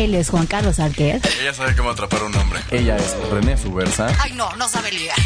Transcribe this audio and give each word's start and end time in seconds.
Él 0.00 0.14
es 0.14 0.30
Juan 0.30 0.46
Carlos 0.46 0.80
Arquer. 0.80 1.20
Ella 1.42 1.52
sabe 1.52 1.76
cómo 1.76 1.90
atrapar 1.90 2.22
a 2.22 2.24
un 2.24 2.34
hombre. 2.34 2.58
Ella 2.70 2.96
es 2.96 3.14
René 3.30 3.58
Subversa. 3.58 4.06
Ay, 4.18 4.32
no, 4.32 4.50
no 4.56 4.66
sabe 4.66 4.90
ligar. 4.92 5.18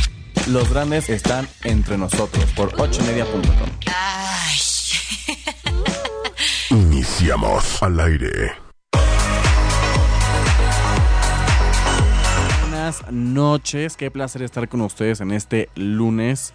Los 0.48 0.68
grandes 0.68 1.08
están 1.10 1.46
entre 1.62 1.96
nosotros 1.96 2.44
por 2.56 2.74
ochoymedia.com. 2.80 3.68
Ay. 3.86 4.56
Iniciamos 6.70 7.80
al 7.84 8.00
aire. 8.00 8.52
Buenas 12.62 13.08
noches, 13.12 13.96
qué 13.96 14.10
placer 14.10 14.42
estar 14.42 14.68
con 14.68 14.80
ustedes 14.80 15.20
en 15.20 15.30
este 15.30 15.68
lunes 15.76 16.52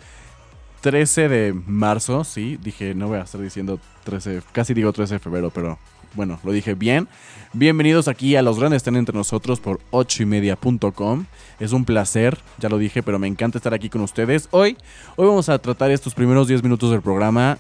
13 0.82 1.30
de 1.30 1.54
marzo. 1.54 2.26
Sí, 2.26 2.58
dije, 2.62 2.94
no 2.96 3.08
voy 3.08 3.20
a 3.20 3.22
estar 3.22 3.40
diciendo 3.40 3.80
13, 4.04 4.42
casi 4.52 4.74
digo 4.74 4.92
13 4.92 5.14
de 5.14 5.20
febrero, 5.20 5.52
pero 5.52 5.80
bueno, 6.14 6.40
lo 6.44 6.52
dije 6.52 6.74
bien. 6.76 7.08
Bienvenidos 7.54 8.08
aquí 8.08 8.36
a 8.36 8.42
Los 8.42 8.60
Grandes 8.60 8.78
Están 8.78 8.96
Entre 8.96 9.16
Nosotros 9.16 9.60
por 9.60 9.80
ochoymedia.com. 9.92 11.26
Es 11.60 11.72
un 11.72 11.86
placer, 11.86 12.38
ya 12.60 12.70
lo 12.70 12.78
dije, 12.78 13.04
pero 13.04 13.20
me 13.20 13.28
encanta 13.28 13.58
estar 13.58 13.74
aquí 13.74 13.90
con 13.90 14.02
ustedes. 14.02 14.48
Hoy, 14.52 14.78
hoy 15.16 15.28
vamos 15.28 15.50
a 15.50 15.58
tratar 15.60 15.92
estos 15.92 16.14
primeros 16.14 16.48
10 16.48 16.64
minutos 16.64 16.92
del 16.92 17.02
programa 17.02 17.58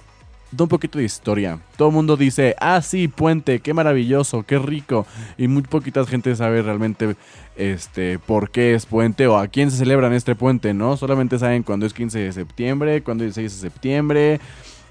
de 0.51 0.63
un 0.63 0.69
poquito 0.69 0.97
de 0.97 1.05
historia. 1.05 1.59
Todo 1.77 1.89
el 1.89 1.93
mundo 1.93 2.17
dice, 2.17 2.55
ah, 2.59 2.81
sí, 2.81 3.07
puente, 3.07 3.59
qué 3.59 3.73
maravilloso, 3.73 4.43
qué 4.43 4.57
rico. 4.57 5.05
Y 5.37 5.47
muy 5.47 5.61
poquita 5.63 6.05
gente 6.05 6.35
sabe 6.35 6.61
realmente 6.61 7.15
este, 7.55 8.19
por 8.19 8.49
qué 8.49 8.73
es 8.73 8.85
puente 8.85 9.27
o 9.27 9.37
a 9.37 9.47
quién 9.47 9.69
se 9.69 9.77
celebra 9.77 10.07
en 10.07 10.13
este 10.13 10.35
puente, 10.35 10.73
¿no? 10.73 10.97
Solamente 10.97 11.37
saben 11.37 11.63
cuándo 11.63 11.85
es 11.85 11.93
15 11.93 12.19
de 12.19 12.33
septiembre, 12.33 13.03
cuándo 13.03 13.25
es 13.25 13.35
6 13.35 13.53
de 13.53 13.69
septiembre 13.69 14.39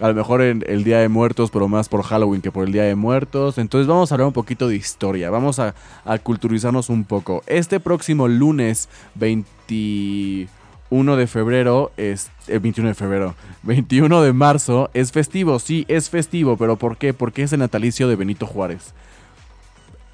a 0.00 0.08
lo 0.08 0.14
mejor 0.14 0.42
en 0.42 0.64
el 0.66 0.84
Día 0.84 0.98
de 0.98 1.08
Muertos, 1.08 1.50
pero 1.50 1.68
más 1.68 1.88
por 1.88 2.02
Halloween 2.02 2.40
que 2.40 2.52
por 2.52 2.66
el 2.66 2.72
Día 2.72 2.84
de 2.84 2.94
Muertos. 2.94 3.58
Entonces 3.58 3.86
vamos 3.86 4.10
a 4.10 4.14
hablar 4.14 4.28
un 4.28 4.32
poquito 4.32 4.68
de 4.68 4.76
historia, 4.76 5.30
vamos 5.30 5.58
a, 5.58 5.74
culturizarnos 6.22 6.88
un 6.88 7.04
poco. 7.04 7.42
Este 7.46 7.80
próximo 7.80 8.28
lunes 8.28 8.88
21 9.16 10.46
de 11.16 11.26
febrero 11.26 11.90
es... 11.96 12.30
El 12.46 12.60
21 12.60 12.90
de 12.90 12.94
febrero. 12.94 13.34
21 13.64 14.22
de 14.22 14.32
marzo 14.32 14.90
es 14.94 15.12
festivo, 15.12 15.58
sí, 15.58 15.84
es 15.88 16.08
festivo, 16.10 16.56
pero 16.56 16.76
¿por 16.76 16.96
qué? 16.96 17.12
Porque 17.12 17.42
es 17.42 17.52
el 17.52 17.58
natalicio 17.60 18.08
de 18.08 18.16
Benito 18.16 18.46
Juárez. 18.46 18.94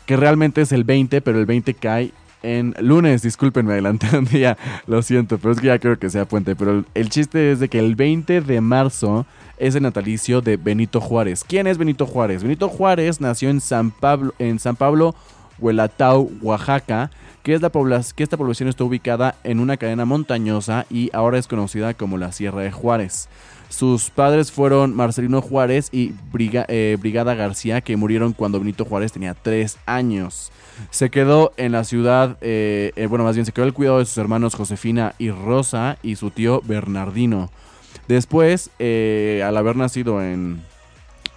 Que 0.07 0.17
realmente 0.17 0.63
es 0.63 0.73
el 0.73 0.85
20, 0.85 1.21
pero 1.21 1.39
el 1.39 1.47
20 1.47 1.75
cae 1.75 2.13
en 2.45 2.75
lunes, 2.78 3.23
disculpen, 3.23 3.64
me 3.64 3.73
adelanté 3.73 4.17
un 4.17 4.27
día, 4.27 4.59
lo 4.87 5.03
siento, 5.03 5.39
pero 5.39 5.53
es 5.53 5.61
que 5.61 5.69
ya 5.69 5.78
creo 5.78 5.98
que 5.98 6.11
sea 6.11 6.27
puente. 6.27 6.55
Pero 6.55 6.84
el 6.95 7.09
chiste 7.09 7.53
es 7.53 7.59
de 7.59 7.69
que 7.69 7.78
el 7.78 7.97
20 7.97 8.42
de 8.42 8.61
marzo 8.61 9.27
es 9.56 9.75
el 9.75 9.83
natalicio 9.83 10.42
de 10.42 10.56
Benito 10.56 11.01
Juárez. 11.01 11.42
¿Quién 11.42 11.67
es 11.67 11.78
Benito 11.78 12.06
Juárez? 12.06 12.42
Benito 12.42 12.69
Juárez 12.69 13.20
nació 13.20 13.48
en 13.48 13.61
San 13.61 13.91
Pablo, 13.91 14.34
en 14.39 14.59
San 14.59 14.77
Pablo, 14.77 15.14
Huelatao, 15.59 16.28
Oaxaca, 16.42 17.11
que, 17.42 17.55
es 17.55 17.62
la 17.62 17.70
que 17.70 18.23
esta 18.23 18.36
población 18.36 18.69
está 18.69 18.84
ubicada 18.84 19.36
en 19.45 19.61
una 19.61 19.77
cadena 19.77 20.05
montañosa 20.05 20.86
y 20.91 21.11
ahora 21.12 21.39
es 21.39 21.47
conocida 21.47 21.95
como 21.95 22.19
la 22.19 22.33
Sierra 22.33 22.61
de 22.61 22.73
Juárez. 22.73 23.29
Sus 23.69 24.11
padres 24.11 24.53
fueron 24.53 24.95
Marcelino 24.95 25.43
Juárez 25.43 25.89
y 25.93 26.12
eh, 26.39 26.97
Brigada 27.01 27.34
García, 27.34 27.81
que 27.81 27.97
murieron 27.97 28.33
cuando 28.33 28.59
Benito 28.61 28.84
Juárez 28.84 29.12
tenía 29.12 29.34
tres 29.34 29.79
años. 29.87 30.53
Se 30.91 31.11
quedó 31.11 31.53
en 31.57 31.73
la 31.73 31.85
ciudad, 31.85 32.37
eh, 32.41 32.92
eh, 32.97 33.07
bueno, 33.07 33.25
más 33.25 33.37
bien 33.37 33.47
se 33.47 33.53
quedó 33.53 33.65
el 33.65 33.73
cuidado 33.73 33.98
de 33.98 34.05
sus 34.07 34.19
hermanos 34.19 34.55
Josefina 34.55 35.15
y 35.19 35.31
Rosa 35.31 35.98
y 36.03 36.17
su 36.17 36.31
tío 36.31 36.62
Bernardino. 36.65 37.51
Después, 38.09 38.70
eh, 38.79 39.42
al 39.47 39.57
haber 39.57 39.77
nacido 39.77 40.23
en, 40.23 40.62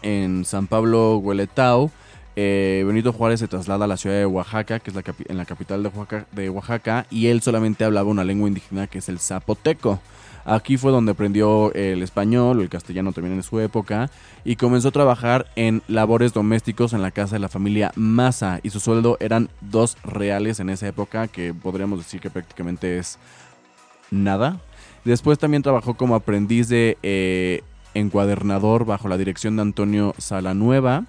en 0.02 0.44
San 0.46 0.68
Pablo, 0.68 1.18
Hueletao, 1.18 1.92
eh, 2.36 2.84
Benito 2.86 3.14
Juárez 3.14 3.40
se 3.40 3.48
traslada 3.48 3.86
a 3.86 3.88
la 3.88 3.98
ciudad 3.98 4.18
de 4.18 4.26
Oaxaca, 4.26 4.80
que 4.80 4.92
es 4.92 4.96
la 4.96 5.04
en 5.28 5.38
la 5.38 5.46
capital 5.46 5.92
de 6.32 6.50
Oaxaca, 6.50 7.08
y 7.10 7.28
él 7.28 7.42
solamente 7.42 7.84
hablaba 7.84 8.10
una 8.10 8.24
lengua 8.24 8.48
indígena 8.48 8.86
que 8.86 9.00
es 9.00 9.10
el 9.10 9.20
zapoteco. 9.20 10.00
Aquí 10.48 10.78
fue 10.78 10.92
donde 10.92 11.12
aprendió 11.12 11.72
el 11.74 12.02
español 12.02 12.62
el 12.62 12.70
castellano 12.70 13.12
también 13.12 13.36
en 13.36 13.44
su 13.44 13.60
época 13.60 14.10
y 14.44 14.56
comenzó 14.56 14.88
a 14.88 14.92
trabajar 14.92 15.46
en 15.56 15.84
labores 15.88 16.34
domésticos 16.34 16.94
en 16.94 17.04
la 17.04 17.12
casa 17.12 17.36
de 17.36 17.40
la 17.40 17.50
familia 17.50 17.92
Maza 17.96 18.60
y 18.64 18.72
su 18.72 18.80
sueldo 18.80 19.18
eran 19.20 19.50
dos 19.62 19.98
reales 20.04 20.60
en 20.60 20.70
esa 20.70 20.88
época 20.88 21.28
que 21.28 21.54
podríamos 21.54 22.00
decir 22.00 22.22
que 22.22 22.30
prácticamente 22.30 22.98
es 22.98 23.20
nada 24.10 24.60
Después 25.08 25.40
también 25.40 25.64
trabajó 25.64 25.94
como 25.94 26.16
aprendiz 26.16 26.68
de 26.68 26.98
eh, 27.02 27.62
encuadernador 27.94 28.84
bajo 28.84 29.08
la 29.08 29.18
dirección 29.18 29.56
de 29.56 29.62
Antonio 29.62 30.14
Salanueva. 30.18 31.06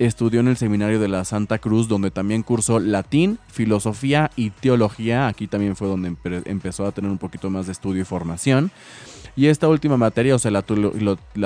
Estudió 0.00 0.40
en 0.40 0.48
el 0.48 0.56
seminario 0.56 0.98
de 0.98 1.08
la 1.08 1.26
Santa 1.26 1.58
Cruz, 1.58 1.86
donde 1.86 2.10
también 2.10 2.42
cursó 2.42 2.80
latín, 2.80 3.38
filosofía 3.48 4.30
y 4.34 4.48
teología. 4.48 5.26
Aquí 5.26 5.46
también 5.46 5.76
fue 5.76 5.88
donde 5.88 6.16
empezó 6.46 6.86
a 6.86 6.92
tener 6.92 7.10
un 7.10 7.18
poquito 7.18 7.50
más 7.50 7.66
de 7.66 7.72
estudio 7.72 8.00
y 8.00 8.06
formación. 8.06 8.70
Y 9.36 9.48
esta 9.48 9.68
última 9.68 9.98
materia, 9.98 10.34
o 10.34 10.38
sea, 10.38 10.50
la, 10.52 10.62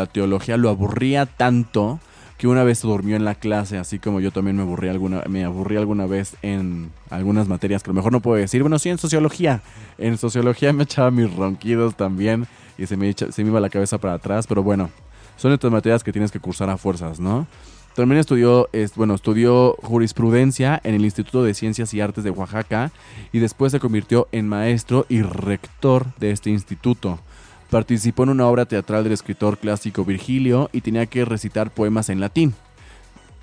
teología 0.07 0.57
lo 0.57 0.69
aburría 0.69 1.27
tanto 1.27 1.99
que 2.39 2.47
una 2.47 2.63
vez 2.63 2.83
durmió 2.83 3.17
en 3.17 3.25
la 3.25 3.35
clase, 3.35 3.77
así 3.77 3.99
como 3.99 4.21
yo 4.21 4.31
también 4.31 4.57
me 4.57 4.63
aburrí 4.63 4.89
alguna, 4.89 5.25
me 5.29 5.43
aburrí 5.43 5.77
alguna 5.77 6.07
vez 6.07 6.37
en 6.43 6.93
algunas 7.11 7.49
materias 7.49 7.83
que 7.83 7.91
a 7.91 7.93
lo 7.93 7.97
mejor 7.97 8.13
no 8.13 8.21
puedo 8.21 8.37
decir. 8.37 8.63
Bueno, 8.63 8.79
sí, 8.79 8.89
en 8.89 8.99
sociología. 8.99 9.63
En 9.99 10.17
sociología 10.17 10.73
me 10.73 10.85
echaba 10.85 11.11
mis 11.11 11.35
ronquidos 11.35 11.97
también 11.97 12.47
y 12.79 12.87
se 12.87 12.97
me, 12.97 13.13
se 13.15 13.43
me 13.43 13.51
iba 13.51 13.59
la 13.59 13.69
cabeza 13.69 13.99
para 13.99 14.15
atrás, 14.15 14.47
pero 14.47 14.63
bueno, 14.63 14.91
son 15.37 15.51
estas 15.51 15.73
materias 15.73 16.05
que 16.05 16.13
tienes 16.13 16.31
que 16.31 16.39
cursar 16.39 16.71
a 16.71 16.77
fuerzas, 16.77 17.19
¿no? 17.19 17.49
También 17.95 18.19
estudió, 18.19 18.69
bueno, 18.97 19.15
estudió 19.15 19.77
jurisprudencia 19.83 20.81
en 20.83 20.95
el 20.95 21.05
Instituto 21.05 21.45
de 21.45 21.55
Ciencias 21.55 21.95
y 21.95 22.01
Artes 22.01 22.25
de 22.25 22.31
Oaxaca 22.31 22.91
y 23.33 23.39
después 23.39 23.71
se 23.71 23.79
convirtió 23.79 24.27
en 24.33 24.49
maestro 24.49 25.07
y 25.09 25.23
rector 25.23 26.07
de 26.19 26.33
este 26.33 26.51
instituto. 26.51 27.21
Participó 27.71 28.25
en 28.25 28.31
una 28.31 28.47
obra 28.47 28.67
teatral 28.67 29.05
del 29.05 29.13
escritor 29.13 29.59
clásico 29.59 30.05
Virgilio 30.05 30.71
y 30.73 30.81
tenía 30.81 31.07
que 31.07 31.25
recitar 31.25 31.71
poemas 31.71 32.09
en 32.09 32.19
latín. 32.21 32.55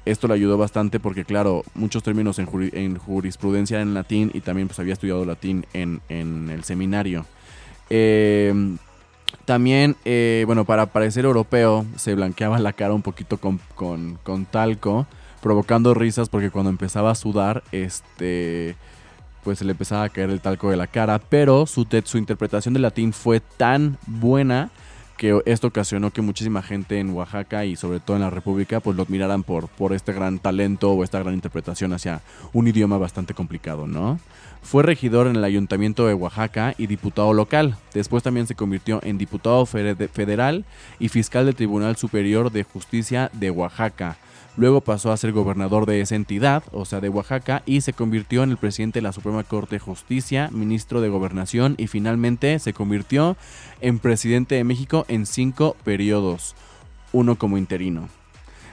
Esto 0.03 0.27
le 0.27 0.33
ayudó 0.33 0.57
bastante 0.57 0.99
porque, 0.99 1.25
claro, 1.25 1.63
muchos 1.73 2.03
términos 2.03 2.39
en, 2.39 2.97
jurisprudencia 2.97 3.81
en 3.81 3.93
latín 3.93 4.31
y 4.33 4.41
también 4.41 4.67
pues 4.67 4.79
había 4.79 4.93
estudiado 4.93 5.23
latín 5.25 5.65
en, 5.73 6.01
el 6.09 6.63
seminario. 6.63 7.25
Em, 7.89 8.77
también, 9.45 9.95
eh, 10.05 10.43
bueno, 10.45 10.65
para 10.65 10.87
parecer 10.87 11.25
europeo, 11.25 11.85
se 11.95 12.15
blanqueaba 12.15 12.59
la 12.59 12.73
cara 12.73 12.93
un 12.93 13.01
poquito 13.01 13.37
con, 13.37 13.59
con 13.75 14.45
talco, 14.45 15.07
provocando 15.41 15.93
risas 15.93 16.29
porque 16.29 16.51
cuando 16.51 16.69
empezaba 16.69 17.11
a 17.11 17.15
sudar, 17.15 17.63
este 17.71 18.75
pues 19.43 19.59
se 19.59 19.65
le 19.65 19.71
empezaba 19.71 20.03
a 20.03 20.09
caer 20.09 20.29
el 20.29 20.39
talco 20.39 20.69
de 20.69 20.77
la 20.77 20.87
cara, 20.87 21.19
pero 21.19 21.65
su, 21.65 21.87
su 22.03 22.17
interpretación 22.17 22.73
del 22.73 22.83
latín 22.83 23.13
fue 23.13 23.39
tan 23.39 23.97
buena 24.05 24.69
que 25.17 25.39
esto 25.45 25.67
ocasionó 25.67 26.11
que 26.11 26.21
muchísima 26.21 26.63
gente 26.63 26.99
en 26.99 27.11
Oaxaca 27.11 27.65
y 27.65 27.75
sobre 27.75 27.99
todo 27.99 28.17
en 28.17 28.23
la 28.23 28.31
República 28.31 28.79
pues 28.79 28.97
lo 28.97 29.03
admiraran 29.03 29.43
por, 29.43 29.67
por 29.67 29.93
este 29.93 30.13
gran 30.13 30.39
talento 30.39 30.91
o 30.91 31.03
esta 31.03 31.19
gran 31.19 31.35
interpretación 31.35 31.93
hacia 31.93 32.21
un 32.53 32.67
idioma 32.67 32.97
bastante 32.97 33.33
complicado, 33.33 33.85
¿no? 33.87 34.19
Fue 34.61 34.83
regidor 34.83 35.27
en 35.27 35.35
el 35.35 35.43
Ayuntamiento 35.43 36.07
de 36.07 36.13
Oaxaca 36.13 36.75
y 36.77 36.87
diputado 36.87 37.33
local. 37.33 37.77
Después 37.93 38.23
también 38.23 38.47
se 38.47 38.55
convirtió 38.55 39.01
en 39.03 39.17
diputado 39.17 39.65
federal 39.65 40.65
y 40.99 41.09
fiscal 41.09 41.45
del 41.45 41.55
Tribunal 41.55 41.97
Superior 41.97 42.51
de 42.51 42.63
Justicia 42.63 43.29
de 43.33 43.51
Oaxaca. 43.51 44.17
Luego 44.57 44.81
pasó 44.81 45.11
a 45.11 45.17
ser 45.17 45.31
gobernador 45.31 45.85
de 45.85 46.01
esa 46.01 46.15
entidad, 46.15 46.63
o 46.71 46.83
sea, 46.83 46.99
de 46.99 47.09
Oaxaca, 47.09 47.63
y 47.65 47.81
se 47.81 47.93
convirtió 47.93 48.43
en 48.43 48.51
el 48.51 48.57
presidente 48.57 48.99
de 48.99 49.03
la 49.03 49.13
Suprema 49.13 49.43
Corte 49.43 49.75
de 49.75 49.79
Justicia, 49.79 50.49
ministro 50.51 50.99
de 50.99 51.09
Gobernación 51.09 51.75
y 51.77 51.87
finalmente 51.87 52.59
se 52.59 52.73
convirtió 52.73 53.37
en 53.79 53.99
presidente 53.99 54.55
de 54.55 54.65
México 54.65 55.05
en 55.07 55.25
cinco 55.25 55.77
periodos, 55.85 56.55
uno 57.13 57.37
como 57.37 57.57
interino. 57.57 58.09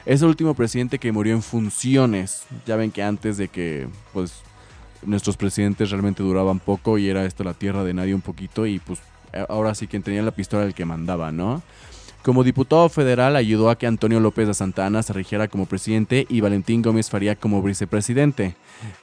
Es 0.04 0.22
el 0.22 0.28
último 0.28 0.54
presidente 0.54 0.98
que 0.98 1.12
murió 1.12 1.34
en 1.34 1.42
funciones. 1.42 2.44
Ya 2.66 2.76
ven 2.76 2.90
que 2.90 3.02
antes 3.02 3.36
de 3.36 3.48
que 3.48 3.88
pues 4.12 4.42
nuestros 5.04 5.36
presidentes 5.36 5.90
realmente 5.90 6.22
duraban 6.22 6.58
poco 6.58 6.98
y 6.98 7.08
era 7.08 7.24
esto 7.24 7.44
la 7.44 7.54
tierra 7.54 7.84
de 7.84 7.94
nadie 7.94 8.14
un 8.14 8.20
poquito 8.20 8.66
y 8.66 8.78
pues 8.78 9.00
ahora 9.48 9.74
sí 9.74 9.86
quien 9.86 10.02
tenía 10.02 10.22
la 10.22 10.30
pistola 10.30 10.64
el 10.64 10.74
que 10.74 10.84
mandaba, 10.84 11.32
¿no? 11.32 11.62
Como 12.22 12.44
diputado 12.44 12.88
federal 12.88 13.36
ayudó 13.36 13.70
a 13.70 13.78
que 13.78 13.86
Antonio 13.86 14.18
López 14.20 14.48
de 14.48 14.52
Santa 14.52 14.84
Ana 14.84 15.02
se 15.02 15.12
rigiera 15.12 15.48
como 15.48 15.66
presidente 15.66 16.26
y 16.28 16.40
Valentín 16.40 16.82
Gómez 16.82 17.08
Faría 17.08 17.36
como 17.36 17.62
vicepresidente. 17.62 18.54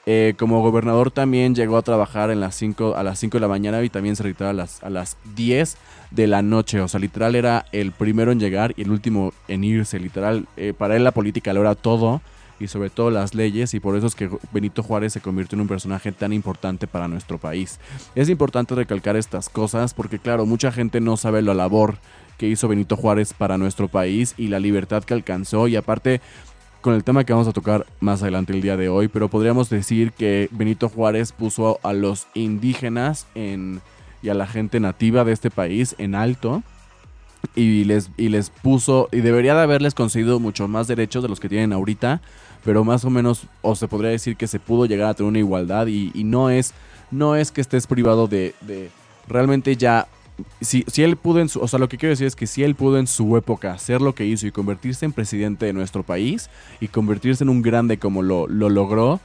Eh, 0.05 0.35
como 0.37 0.61
gobernador 0.61 1.11
también 1.11 1.55
llegó 1.55 1.77
a 1.77 1.81
trabajar 1.81 2.29
en 2.29 2.39
las 2.39 2.61
a 2.61 3.03
las 3.03 3.19
5 3.19 3.37
de 3.37 3.41
la 3.41 3.47
mañana 3.47 3.81
y 3.81 3.89
también 3.89 4.15
se 4.15 4.23
retiró 4.23 4.49
a 4.49 4.53
las, 4.53 4.83
a 4.83 4.89
las 4.89 5.17
10 5.35 5.77
de 6.11 6.27
la 6.27 6.41
noche. 6.41 6.81
O 6.81 6.87
sea, 6.87 6.99
literal 6.99 7.35
era 7.35 7.65
el 7.71 7.93
primero 7.93 8.31
en 8.31 8.39
llegar 8.39 8.73
y 8.77 8.83
el 8.83 8.91
último 8.91 9.33
en 9.47 9.63
irse. 9.63 9.97
Literal, 9.97 10.45
eh, 10.57 10.73
para 10.77 10.95
él 10.95 11.03
la 11.03 11.11
política 11.11 11.53
lo 11.53 11.61
era 11.61 11.73
todo 11.73 12.21
y 12.59 12.67
sobre 12.67 12.89
todo 12.89 13.11
las 13.11 13.35
leyes 13.35 13.73
y 13.73 13.79
por 13.79 13.95
eso 13.97 14.07
es 14.07 14.15
que 14.15 14.29
Benito 14.51 14.83
Juárez 14.83 15.13
se 15.13 15.21
convirtió 15.21 15.55
en 15.55 15.61
un 15.61 15.67
personaje 15.67 16.11
tan 16.11 16.33
importante 16.33 16.87
para 16.87 17.07
nuestro 17.07 17.37
país. 17.37 17.79
Es 18.15 18.29
importante 18.29 18.75
recalcar 18.75 19.15
estas 19.15 19.49
cosas 19.49 19.93
porque 19.93 20.19
claro, 20.19 20.45
mucha 20.45 20.71
gente 20.71 21.01
no 21.01 21.17
sabe 21.17 21.41
la 21.41 21.53
labor 21.53 21.97
que 22.37 22.47
hizo 22.47 22.67
Benito 22.67 22.95
Juárez 22.95 23.33
para 23.33 23.57
nuestro 23.57 23.87
país 23.87 24.33
y 24.37 24.47
la 24.47 24.59
libertad 24.59 25.03
que 25.03 25.13
alcanzó 25.13 25.67
y 25.67 25.75
aparte 25.75 26.21
con 26.81 26.93
el 26.93 27.03
tema 27.03 27.23
que 27.23 27.33
vamos 27.33 27.47
a 27.47 27.53
tocar 27.53 27.87
más 27.99 28.21
adelante 28.21 28.53
el 28.53 28.61
día 28.61 28.77
de 28.77 28.89
hoy, 28.89 29.07
pero 29.07 29.27
podríamos 29.27 29.69
decir 29.71 30.11
que 30.11 30.49
Benito 30.51 30.87
Juárez 30.87 31.31
puso 31.31 31.79
a 31.81 31.93
los 31.93 32.27
indígenas 32.35 33.25
en, 33.33 33.81
y 34.21 34.29
a 34.29 34.35
la 34.35 34.45
gente 34.45 34.79
nativa 34.79 35.23
de 35.23 35.31
este 35.31 35.49
país 35.49 35.95
en 35.97 36.13
alto 36.13 36.61
y 37.55 37.85
les, 37.85 38.11
y 38.17 38.29
les 38.29 38.49
puso, 38.49 39.09
y 39.11 39.21
debería 39.21 39.55
de 39.55 39.61
haberles 39.61 39.93
concedido 39.93 40.39
mucho 40.39 40.67
más 40.67 40.87
derechos 40.87 41.23
de 41.23 41.29
los 41.29 41.39
que 41.39 41.49
tienen 41.49 41.73
ahorita, 41.73 42.21
pero 42.65 42.83
más 42.83 43.05
o 43.05 43.11
menos, 43.11 43.43
o 43.61 43.75
se 43.75 43.87
podría 43.87 44.09
decir 44.09 44.35
que 44.35 44.47
se 44.47 44.59
pudo 44.59 44.87
llegar 44.87 45.07
a 45.07 45.13
tener 45.13 45.29
una 45.29 45.39
igualdad 45.39 45.85
y, 45.85 46.11
no, 46.23 46.49
es, 46.49 46.73
no 47.11 47.35
es 47.35 47.51
que 47.51 47.61
estés 47.61 47.85
privado 47.85 48.27
de, 48.27 48.55
realmente 49.27 49.77
ya 49.77 50.07
si, 50.59 50.83
si, 50.87 51.03
él 51.03 51.15
pudo 51.15 51.39
en 51.39 51.47
su, 51.47 51.61
o 51.61 51.67
sea, 51.67 51.79
lo 51.79 51.87
que 51.87 51.97
quiero 51.97 52.09
decir 52.09 52.27
es 52.27 52.35
que 52.35 52.47
si 52.47 52.63
él 52.63 52.75
pudo 52.75 52.97
en 52.97 53.07
su 53.07 53.37
época 53.37 53.71
hacer 53.71 54.01
lo 54.01 54.15
que 54.15 54.25
hizo 54.25 54.47
y 54.47 54.51
convertirse 54.51 55.05
en 55.05 55.13
presidente 55.13 55.65
de 55.65 55.71
nuestro 55.71 56.03
país 56.03 56.49
y 56.81 56.89
convertirse 56.89 57.45
en 57.45 57.49
un 57.49 57.61
grande 57.61 57.99
como 57.99 58.21
lo, 58.21 58.45
lo 58.47 58.69
logró, 58.69 59.21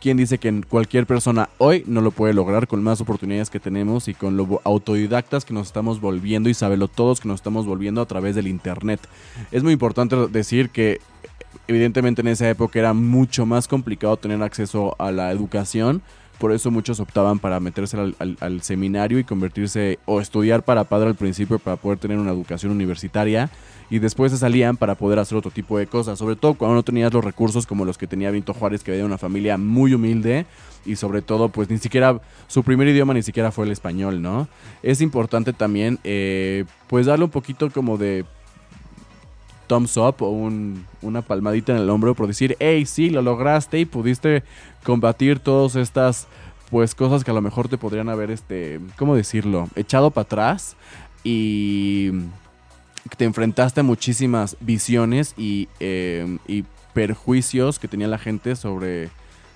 ¿quién 0.00 0.16
dice 0.16 0.38
que 0.38 0.62
cualquier 0.68 1.06
persona 1.06 1.50
hoy 1.58 1.84
no 1.86 2.00
lo 2.00 2.10
puede 2.10 2.34
lograr 2.34 2.66
con 2.66 2.82
más 2.82 3.00
oportunidades 3.00 3.48
que 3.48 3.60
tenemos 3.60 4.08
y 4.08 4.14
con 4.14 4.36
lo 4.36 4.60
autodidactas 4.64 5.44
que 5.44 5.54
nos 5.54 5.68
estamos 5.68 6.00
volviendo 6.00 6.48
y 6.48 6.54
sabelo 6.54 6.88
todos 6.88 7.20
que 7.20 7.28
nos 7.28 7.36
estamos 7.36 7.64
volviendo 7.64 8.00
a 8.00 8.06
través 8.06 8.34
del 8.34 8.48
internet? 8.48 9.00
Es 9.52 9.62
muy 9.62 9.74
importante 9.74 10.16
decir 10.28 10.70
que 10.70 11.00
evidentemente 11.70 12.20
en 12.20 12.28
esa 12.28 12.48
época 12.50 12.80
era 12.80 12.92
mucho 12.92 13.46
más 13.46 13.68
complicado 13.68 14.16
tener 14.16 14.42
acceso 14.42 14.96
a 14.98 15.12
la 15.12 15.30
educación 15.30 16.02
por 16.40 16.52
eso 16.52 16.70
muchos 16.70 17.00
optaban 17.00 17.38
para 17.38 17.60
meterse 17.60 17.98
al, 17.98 18.62
seminario 18.62 19.18
y 19.18 19.24
convertirse 19.24 19.98
o 20.06 20.22
estudiar 20.22 20.62
para 20.62 20.84
padre 20.84 21.10
al 21.10 21.14
principio 21.14 21.58
para 21.58 21.76
poder 21.76 21.98
tener 21.98 22.18
una 22.18 22.30
educación 22.30 22.72
universitaria 22.72 23.50
y 23.90 23.98
después 23.98 24.32
se 24.32 24.38
salían 24.38 24.78
para 24.78 24.94
poder 24.94 25.18
hacer 25.18 25.36
otro 25.36 25.50
tipo 25.50 25.76
de 25.76 25.86
cosas, 25.86 26.18
sobre 26.18 26.36
todo 26.36 26.54
cuando 26.54 26.76
no 26.76 26.82
tenías 26.82 27.12
los 27.12 27.22
recursos 27.22 27.66
como 27.66 27.84
los 27.84 27.98
que 27.98 28.06
tenía 28.06 28.30
Benito 28.30 28.54
Juárez, 28.54 28.82
que 28.82 28.90
había 28.92 29.04
una 29.04 29.18
familia 29.18 29.58
muy 29.58 29.92
humilde 29.92 30.46
y 30.86 30.96
sobre 30.96 31.20
todo 31.20 31.50
pues 31.50 31.68
ni 31.68 31.76
siquiera 31.76 32.22
su 32.46 32.62
primer 32.62 32.88
idioma 32.88 33.12
ni 33.12 33.22
siquiera 33.22 33.52
fue 33.52 33.66
el 33.66 33.72
español, 33.72 34.22
¿no? 34.22 34.48
Es 34.82 35.02
importante 35.02 35.52
también 35.52 35.98
eh, 36.04 36.64
pues 36.88 37.04
darle 37.04 37.26
un 37.26 37.30
poquito 37.30 37.70
como 37.70 37.98
de 37.98 38.24
thumbs 39.70 39.96
up 39.96 40.16
o 40.18 40.30
un, 40.30 40.84
una 41.00 41.22
palmadita 41.22 41.70
en 41.70 41.78
el 41.78 41.88
hombro 41.88 42.16
por 42.16 42.26
decir, 42.26 42.56
hey, 42.58 42.84
sí, 42.86 43.08
lo 43.08 43.22
lograste 43.22 43.78
y 43.78 43.84
pudiste 43.84 44.42
combatir 44.82 45.38
todas 45.38 45.76
estas 45.76 46.26
pues 46.70 46.96
cosas 46.96 47.22
que 47.22 47.30
a 47.30 47.34
lo 47.34 47.40
mejor 47.40 47.68
te 47.68 47.78
podrían 47.78 48.08
haber, 48.08 48.32
este, 48.32 48.80
¿cómo 48.96 49.14
decirlo? 49.14 49.68
Echado 49.76 50.10
para 50.10 50.24
atrás 50.24 50.76
y 51.22 52.10
te 53.16 53.24
enfrentaste 53.24 53.80
a 53.80 53.84
muchísimas 53.84 54.56
visiones 54.60 55.34
y, 55.38 55.68
eh, 55.78 56.38
y, 56.48 56.64
perjuicios 56.92 57.78
que 57.78 57.86
tenía 57.86 58.08
la 58.08 58.18
gente 58.18 58.56
sobre, 58.56 59.10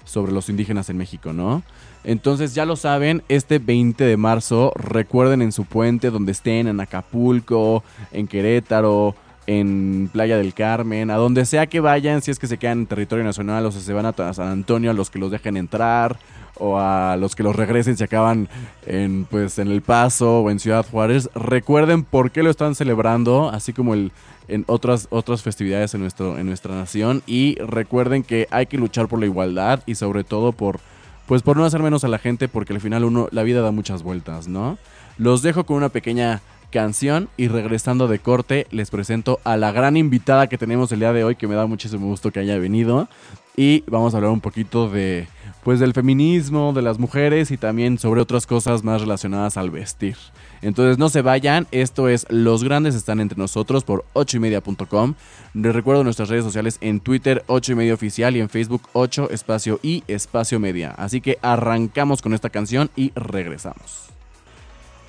sobre 0.04 0.30
los 0.30 0.48
indígenas 0.48 0.88
en 0.88 0.96
México, 0.96 1.32
¿no? 1.32 1.64
Entonces 2.04 2.54
ya 2.54 2.64
lo 2.64 2.76
saben, 2.76 3.24
este 3.28 3.58
20 3.58 4.04
de 4.04 4.16
marzo, 4.16 4.72
recuerden 4.76 5.42
en 5.42 5.50
su 5.50 5.64
puente 5.64 6.10
donde 6.10 6.30
estén, 6.30 6.68
en 6.68 6.78
Acapulco, 6.78 7.82
en 8.12 8.28
Querétaro, 8.28 9.16
en 9.46 10.08
Playa 10.12 10.36
del 10.36 10.54
Carmen, 10.54 11.10
a 11.10 11.16
donde 11.16 11.44
sea 11.44 11.66
que 11.66 11.80
vayan, 11.80 12.22
si 12.22 12.30
es 12.30 12.38
que 12.38 12.46
se 12.46 12.58
quedan 12.58 12.80
en 12.80 12.86
territorio 12.86 13.24
nacional 13.24 13.66
o 13.66 13.72
se 13.72 13.92
van 13.92 14.06
a 14.06 14.32
San 14.32 14.48
Antonio, 14.48 14.90
a 14.90 14.94
los 14.94 15.10
que 15.10 15.18
los 15.18 15.30
dejen 15.30 15.56
entrar 15.56 16.16
o 16.56 16.78
a 16.78 17.16
los 17.16 17.34
que 17.34 17.42
los 17.42 17.56
regresen 17.56 17.96
se 17.96 18.04
acaban 18.04 18.48
en 18.86 19.24
pues 19.24 19.58
en 19.58 19.68
El 19.68 19.82
Paso 19.82 20.40
o 20.40 20.50
en 20.50 20.60
Ciudad 20.60 20.86
Juárez, 20.88 21.28
recuerden 21.34 22.04
por 22.04 22.30
qué 22.30 22.42
lo 22.42 22.50
están 22.50 22.74
celebrando, 22.74 23.50
así 23.50 23.72
como 23.72 23.94
el 23.94 24.12
en 24.46 24.64
otras 24.66 25.08
otras 25.10 25.42
festividades 25.42 25.94
en 25.94 26.02
nuestro 26.02 26.38
en 26.38 26.46
nuestra 26.46 26.74
nación 26.74 27.22
y 27.26 27.56
recuerden 27.56 28.22
que 28.22 28.46
hay 28.50 28.66
que 28.66 28.76
luchar 28.76 29.08
por 29.08 29.18
la 29.18 29.26
igualdad 29.26 29.82
y 29.86 29.94
sobre 29.94 30.22
todo 30.22 30.52
por 30.52 30.80
pues 31.26 31.42
por 31.42 31.56
no 31.56 31.64
hacer 31.64 31.82
menos 31.82 32.04
a 32.04 32.08
la 32.08 32.18
gente 32.18 32.48
porque 32.48 32.74
al 32.74 32.80
final 32.80 33.04
uno 33.04 33.28
la 33.30 33.42
vida 33.42 33.62
da 33.62 33.70
muchas 33.70 34.02
vueltas, 34.02 34.46
¿no? 34.46 34.78
Los 35.16 35.42
dejo 35.42 35.64
con 35.64 35.76
una 35.76 35.88
pequeña 35.88 36.42
canción 36.74 37.28
y 37.36 37.46
regresando 37.46 38.08
de 38.08 38.18
corte 38.18 38.66
les 38.72 38.90
presento 38.90 39.38
a 39.44 39.56
la 39.56 39.70
gran 39.70 39.96
invitada 39.96 40.48
que 40.48 40.58
tenemos 40.58 40.90
el 40.90 40.98
día 40.98 41.12
de 41.12 41.22
hoy 41.22 41.36
que 41.36 41.46
me 41.46 41.54
da 41.54 41.66
muchísimo 41.66 42.08
gusto 42.08 42.32
que 42.32 42.40
haya 42.40 42.58
venido 42.58 43.08
y 43.56 43.84
vamos 43.86 44.12
a 44.12 44.16
hablar 44.16 44.32
un 44.32 44.40
poquito 44.40 44.90
de 44.90 45.28
pues 45.62 45.78
del 45.78 45.92
feminismo, 45.92 46.72
de 46.72 46.82
las 46.82 46.98
mujeres 46.98 47.52
y 47.52 47.56
también 47.56 47.96
sobre 47.96 48.20
otras 48.20 48.44
cosas 48.48 48.82
más 48.82 49.00
relacionadas 49.00 49.56
al 49.56 49.70
vestir. 49.70 50.16
Entonces 50.62 50.98
no 50.98 51.08
se 51.10 51.22
vayan, 51.22 51.68
esto 51.70 52.08
es 52.08 52.26
Los 52.28 52.64
Grandes 52.64 52.96
están 52.96 53.20
entre 53.20 53.38
nosotros 53.38 53.84
por 53.84 54.04
8ymedia.com. 54.14 55.14
Les 55.54 55.74
recuerdo 55.74 56.02
nuestras 56.02 56.28
redes 56.28 56.44
sociales 56.44 56.78
en 56.80 56.98
Twitter 56.98 57.44
8 57.46 57.70
y 57.70 57.74
media 57.76 57.94
oficial 57.94 58.34
y 58.34 58.40
en 58.40 58.48
Facebook 58.48 58.82
8 58.94 59.30
espacio 59.30 59.78
y 59.80 60.02
espacio 60.08 60.58
media. 60.58 60.90
Así 60.90 61.20
que 61.20 61.38
arrancamos 61.40 62.20
con 62.20 62.34
esta 62.34 62.50
canción 62.50 62.90
y 62.96 63.12
regresamos. 63.14 64.13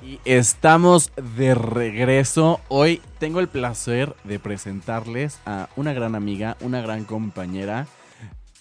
Y 0.05 0.19
estamos 0.23 1.11
de 1.37 1.55
regreso. 1.55 2.59
Hoy 2.67 3.01
tengo 3.17 3.39
el 3.39 3.47
placer 3.47 4.15
de 4.23 4.37
presentarles 4.37 5.39
a 5.47 5.67
una 5.75 5.93
gran 5.93 6.13
amiga, 6.13 6.57
una 6.59 6.79
gran 6.79 7.05
compañera, 7.05 7.87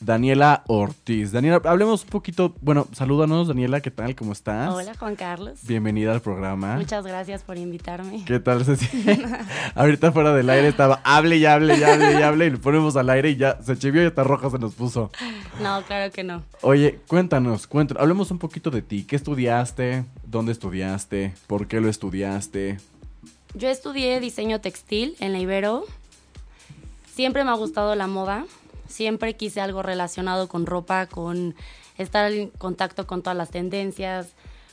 Daniela 0.05 0.65
Ortiz. 0.67 1.33
Daniela, 1.33 1.63
hablemos 1.65 2.03
un 2.05 2.11
poquito. 2.11 2.55
Bueno, 2.61 2.87
salúdanos, 2.93 3.49
Daniela, 3.49 3.81
¿qué 3.81 3.91
tal? 3.91 4.15
¿Cómo 4.15 4.33
estás? 4.33 4.71
Hola, 4.71 4.95
Juan 4.95 5.17
Carlos. 5.17 5.61
Bienvenida 5.63 6.13
al 6.13 6.21
programa. 6.21 6.77
Muchas 6.77 7.07
gracias 7.07 7.43
por 7.43 7.57
invitarme. 7.57 8.23
¿Qué 8.27 8.39
tal, 8.39 8.67
Ceci? 8.67 8.87
Ahorita 9.75 10.13
fuera 10.13 10.35
del 10.35 10.51
aire 10.51 10.69
estaba 10.69 11.01
hable 11.05 11.39
y 11.39 11.47
hable 11.47 11.79
y 11.79 11.83
hable 11.83 12.13
y 12.13 12.23
hable 12.23 12.47
y 12.47 12.51
lo 12.51 12.61
ponemos 12.61 12.97
al 12.97 13.09
aire 13.09 13.31
y 13.31 13.37
ya 13.37 13.59
se 13.63 13.79
chivió 13.79 14.03
y 14.03 14.07
hasta 14.07 14.25
roja 14.25 14.51
se 14.51 14.59
nos 14.59 14.75
puso. 14.75 15.11
No, 15.63 15.83
claro 15.85 16.13
que 16.13 16.23
no. 16.23 16.43
Oye, 16.61 17.01
cuéntanos, 17.07 17.67
cuéntanos, 17.67 18.03
hablemos 18.03 18.31
un 18.31 18.39
poquito 18.39 18.71
de 18.71 18.83
ti. 18.83 19.05
¿Qué 19.05 19.17
estudiaste? 19.17 20.05
¿Dónde 20.27 20.53
estudiaste? 20.53 21.33
¿Por 21.47 21.67
qué 21.67 21.81
lo 21.81 21.89
estudiaste? 21.89 22.79
Yo 23.55 23.69
estudié 23.69 24.21
diseño 24.21 24.61
textil 24.61 25.17
en 25.21 25.33
la 25.33 25.39
Ibero. 25.39 25.87
Siempre 27.15 27.43
me 27.45 27.51
ha 27.51 27.55
gustado 27.55 27.95
la 27.95 28.07
moda. 28.07 28.45
Siempre 28.89 29.35
quise 29.35 29.61
algo 29.61 29.83
relacionado 29.83 30.49
con 30.49 30.67
ropa, 30.67 31.07
con 31.07 31.55
estar 31.99 32.33
en 32.33 32.51
contacto 32.51 33.07
con 33.07 33.23
todas 33.23 33.37
las 33.37 33.51
tendencias, 33.51 34.29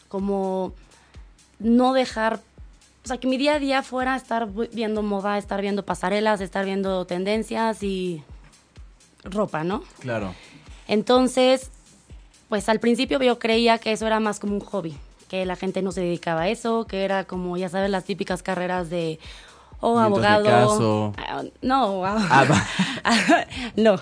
como 0.08 0.74
no 1.60 1.94
dejar, 1.94 2.40
o 3.04 3.08
sea, 3.08 3.18
que 3.18 3.28
mi 3.28 3.38
día 3.38 3.56
a 3.56 3.60
día 3.60 3.84
fuera 3.84 4.16
estar 4.16 4.50
viendo 4.74 5.02
moda, 5.04 5.38
estar 5.38 5.62
viendo 5.62 5.86
pasarelas, 5.86 6.42
estar 6.42 6.66
viendo 6.66 7.06
tendencias 7.06 7.84
y 7.84 8.24
ropa, 9.24 9.63
¿no? 9.63 9.84
Claro. 10.00 10.34
Entonces, 10.88 11.70
pues 12.50 12.68
al 12.68 12.80
principio 12.80 13.22
yo 13.22 13.39
creía 13.39 13.77
que 13.77 13.91
eso 13.91 14.08
era 14.08 14.20
más 14.20 14.39
como 14.39 14.53
un 14.53 14.60
hobby, 14.60 14.98
que 15.30 15.46
la 15.46 15.56
gente 15.56 15.82
no 15.82 15.91
se 15.91 16.01
dedicaba 16.01 16.41
a 16.41 16.50
eso, 16.50 16.86
que 16.86 17.06
era 17.06 17.24
como, 17.24 17.56
ya 17.56 17.70
sabes, 17.70 17.89
las 17.89 18.03
típicas 18.03 18.44
carreras 18.44 18.89
de 18.89 19.20
o 19.82 20.00
abogado. 20.00 20.46
Caso. 20.46 21.14
No, 21.62 22.06
ah, 22.06 22.46
no. 23.76 23.96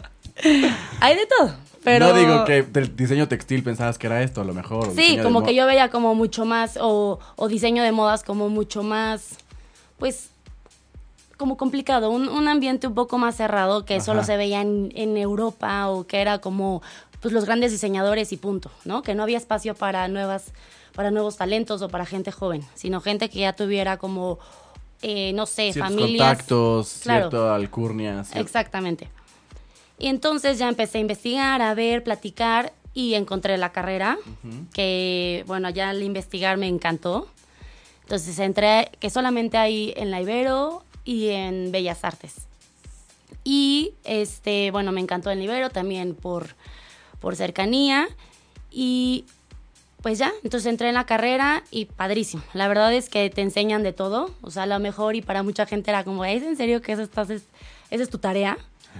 Hay 1.00 1.16
de 1.16 1.26
todo. 1.26 1.54
Pero... 1.84 2.10
No 2.10 2.14
digo 2.14 2.46
que 2.46 2.62
del 2.64 2.96
diseño 2.96 3.28
textil 3.28 3.64
pensabas 3.64 3.98
que 3.98 4.08
era 4.08 4.22
esto, 4.22 4.42
a 4.42 4.44
lo 4.44 4.54
mejor. 4.54 4.94
Sí, 4.94 5.18
como 5.24 5.44
que 5.44 5.56
yo 5.56 5.66
veía 5.66 5.90
como 5.90 6.14
mucho 6.14 6.46
más, 6.46 6.78
o, 6.80 7.20
o, 7.36 7.48
diseño 7.48 7.84
de 7.84 7.92
modas 7.92 8.24
como 8.24 8.50
mucho 8.50 8.84
más, 8.84 9.38
pues, 9.98 10.30
como 11.38 11.56
complicado, 11.56 12.10
un, 12.10 12.28
un 12.28 12.48
ambiente 12.50 12.88
un 12.88 12.96
poco 12.96 13.18
más 13.18 13.38
cerrado 13.38 13.86
que 13.86 13.96
Ajá. 13.96 14.04
solo 14.04 14.24
se 14.26 14.36
veía 14.36 14.60
en, 14.60 14.92
en, 14.94 15.16
Europa 15.16 15.88
o 15.90 16.06
que 16.06 16.20
era 16.20 16.40
como, 16.40 16.82
pues, 17.22 17.34
los 17.34 17.46
grandes 17.46 17.72
diseñadores 17.72 18.34
y 18.34 18.38
punto, 18.38 18.70
¿no? 18.84 19.02
Que 19.02 19.16
no 19.16 19.24
había 19.24 19.38
espacio 19.38 19.74
para 19.74 20.10
nuevas, 20.10 20.52
para 20.94 21.12
nuevos 21.12 21.38
talentos 21.38 21.82
o 21.82 21.88
para 21.88 22.06
gente 22.06 22.34
joven, 22.34 22.62
sino 22.76 23.00
gente 23.00 23.30
que 23.30 23.40
ya 23.40 23.54
tuviera 23.54 23.96
como 23.96 24.38
eh, 25.02 25.32
no 25.34 25.46
sé, 25.46 25.72
Ciertos 25.74 25.96
familias. 25.96 26.28
contactos, 26.30 27.00
claro. 27.04 27.30
cierta 27.30 27.56
alcurnia. 27.56 28.26
Exactamente. 28.36 29.08
Y 29.98 30.08
entonces 30.08 30.58
ya 30.58 30.70
empecé 30.70 30.98
a 30.98 31.02
investigar, 31.02 31.62
a 31.62 31.74
ver, 31.74 32.04
platicar 32.04 32.74
y 32.94 33.14
encontré 33.16 33.58
la 33.58 33.72
carrera, 33.72 34.18
uh 34.26 34.48
-huh. 34.48 34.70
que 34.74 35.44
bueno, 35.48 35.70
ya 35.70 35.90
al 35.90 36.02
investigar 36.04 36.58
me 36.58 36.68
encantó. 36.68 37.28
Entonces 38.04 38.40
entré, 38.40 38.90
que 39.00 39.10
solamente 39.10 39.58
hay 39.58 39.94
en 39.96 40.10
la 40.10 40.22
Ibero 40.22 40.84
y 41.06 41.28
en 41.30 41.72
Bellas 41.72 42.04
Artes. 42.04 42.36
Y 43.44 43.94
este, 44.04 44.72
bueno, 44.72 44.92
me 44.92 45.02
encantó 45.02 45.30
el 45.32 45.42
Ibero 45.42 45.70
también 45.70 46.16
por, 46.16 46.56
por 47.20 47.36
cercanía. 47.36 48.08
Y 48.72 49.26
pues 50.02 50.18
ya, 50.18 50.32
entonces 50.44 50.70
entré 50.70 50.90
en 50.90 50.96
la 50.96 51.06
carrera 51.06 51.64
y 51.72 51.86
padrísimo. 51.86 52.44
La 52.54 52.68
verdad 52.68 52.94
es 52.94 53.10
que 53.10 53.30
te 53.30 53.42
enseñan 53.42 53.84
de 53.84 53.94
todo. 53.94 54.34
O 54.42 54.52
sea, 54.52 54.64
a 54.64 54.66
lo 54.66 54.80
mejor 54.80 55.16
y 55.16 55.22
para 55.22 55.44
mucha 55.44 55.66
gente 55.66 55.92
era 55.92 56.04
como, 56.04 56.24
¿es 56.26 56.44
en 56.44 56.56
serio 56.56 56.82
que 56.82 56.94
eso 56.94 57.02
estás, 57.02 57.30
es, 57.30 57.44
esa 57.90 58.04
es 58.04 58.10
tu 58.10 58.18
tarea? 58.18 58.58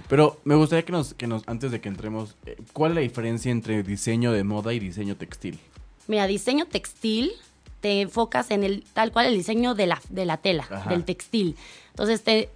Pero 0.08 0.38
me 0.44 0.54
gustaría 0.54 0.84
que 0.84 0.92
nos, 0.92 1.14
que 1.14 1.26
nos, 1.26 1.42
antes 1.46 1.70
de 1.70 1.80
que 1.80 1.88
entremos, 1.88 2.36
eh, 2.46 2.56
¿cuál 2.72 2.92
es 2.92 2.94
la 2.96 3.00
diferencia 3.00 3.50
entre 3.50 3.82
diseño 3.82 4.32
de 4.32 4.44
moda 4.44 4.72
y 4.72 4.78
diseño 4.78 5.16
textil? 5.16 5.58
Mira, 6.06 6.26
diseño 6.26 6.66
textil 6.66 7.32
te 7.80 8.02
enfocas 8.02 8.50
en 8.50 8.62
el 8.62 8.84
tal 8.92 9.10
cual 9.10 9.26
el 9.26 9.34
diseño 9.34 9.74
de 9.74 9.86
la, 9.86 10.00
de 10.10 10.26
la 10.26 10.36
tela, 10.36 10.66
Ajá. 10.70 10.90
del 10.90 11.04
textil. 11.04 11.56
Entonces 11.90 12.22
te 12.22 12.50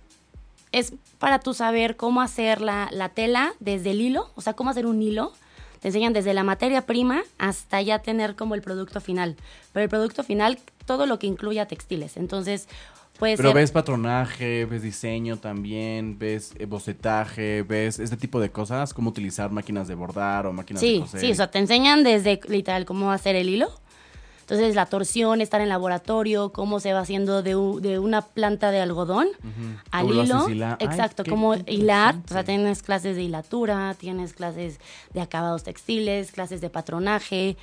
es 0.70 0.92
para 1.20 1.38
tú 1.38 1.54
saber 1.54 1.96
cómo 1.96 2.20
hacer 2.20 2.60
la, 2.60 2.88
la 2.90 3.08
tela 3.08 3.54
desde 3.60 3.92
el 3.92 4.00
hilo, 4.00 4.30
o 4.34 4.40
sea, 4.40 4.54
cómo 4.54 4.70
hacer 4.70 4.86
un 4.86 5.00
hilo. 5.00 5.32
Te 5.84 5.88
enseñan 5.88 6.14
desde 6.14 6.32
la 6.32 6.44
materia 6.44 6.86
prima 6.86 7.24
hasta 7.36 7.82
ya 7.82 7.98
tener 7.98 8.36
como 8.36 8.54
el 8.54 8.62
producto 8.62 9.02
final. 9.02 9.36
Pero 9.74 9.84
el 9.84 9.90
producto 9.90 10.22
final, 10.22 10.58
todo 10.86 11.04
lo 11.04 11.18
que 11.18 11.26
incluya 11.26 11.66
textiles. 11.66 12.16
Entonces, 12.16 12.68
puede 13.18 13.36
Pero 13.36 13.50
ser... 13.50 13.56
ves 13.56 13.70
patronaje, 13.70 14.64
ves 14.64 14.80
diseño 14.80 15.36
también, 15.36 16.18
ves 16.18 16.54
eh, 16.58 16.64
bocetaje, 16.64 17.64
ves 17.64 17.98
este 17.98 18.16
tipo 18.16 18.40
de 18.40 18.50
cosas, 18.50 18.94
cómo 18.94 19.10
utilizar 19.10 19.50
máquinas 19.50 19.86
de 19.86 19.94
bordar 19.94 20.46
o 20.46 20.54
máquinas 20.54 20.80
de 20.80 20.88
Sí, 20.88 21.00
coser. 21.00 21.20
sí, 21.20 21.30
o 21.32 21.34
sea, 21.34 21.50
te 21.50 21.58
enseñan 21.58 22.02
desde 22.02 22.40
literal 22.48 22.86
cómo 22.86 23.12
hacer 23.12 23.36
el 23.36 23.50
hilo. 23.50 23.68
Entonces, 24.44 24.74
la 24.74 24.84
torsión, 24.84 25.40
estar 25.40 25.62
en 25.62 25.70
laboratorio, 25.70 26.52
cómo 26.52 26.78
se 26.78 26.92
va 26.92 27.00
haciendo 27.00 27.42
de, 27.42 27.52
de 27.80 27.98
una 27.98 28.20
planta 28.20 28.70
de 28.70 28.78
algodón 28.78 29.28
al 29.90 30.02
¿Cómo 30.06 30.12
lo 30.12 30.22
haces 30.22 30.48
hilo. 30.50 30.66
Ay, 30.66 30.76
Exacto, 30.80 31.24
qué 31.24 31.30
cómo 31.30 31.54
hilar. 31.66 32.16
O 32.28 32.28
sea, 32.28 32.44
tienes 32.44 32.82
clases 32.82 33.16
de 33.16 33.22
hilatura, 33.22 33.96
tienes 33.98 34.34
clases 34.34 34.80
de 35.14 35.22
acabados 35.22 35.62
textiles, 35.62 36.30
clases 36.30 36.60
de 36.60 36.68
patronaje, 36.68 37.56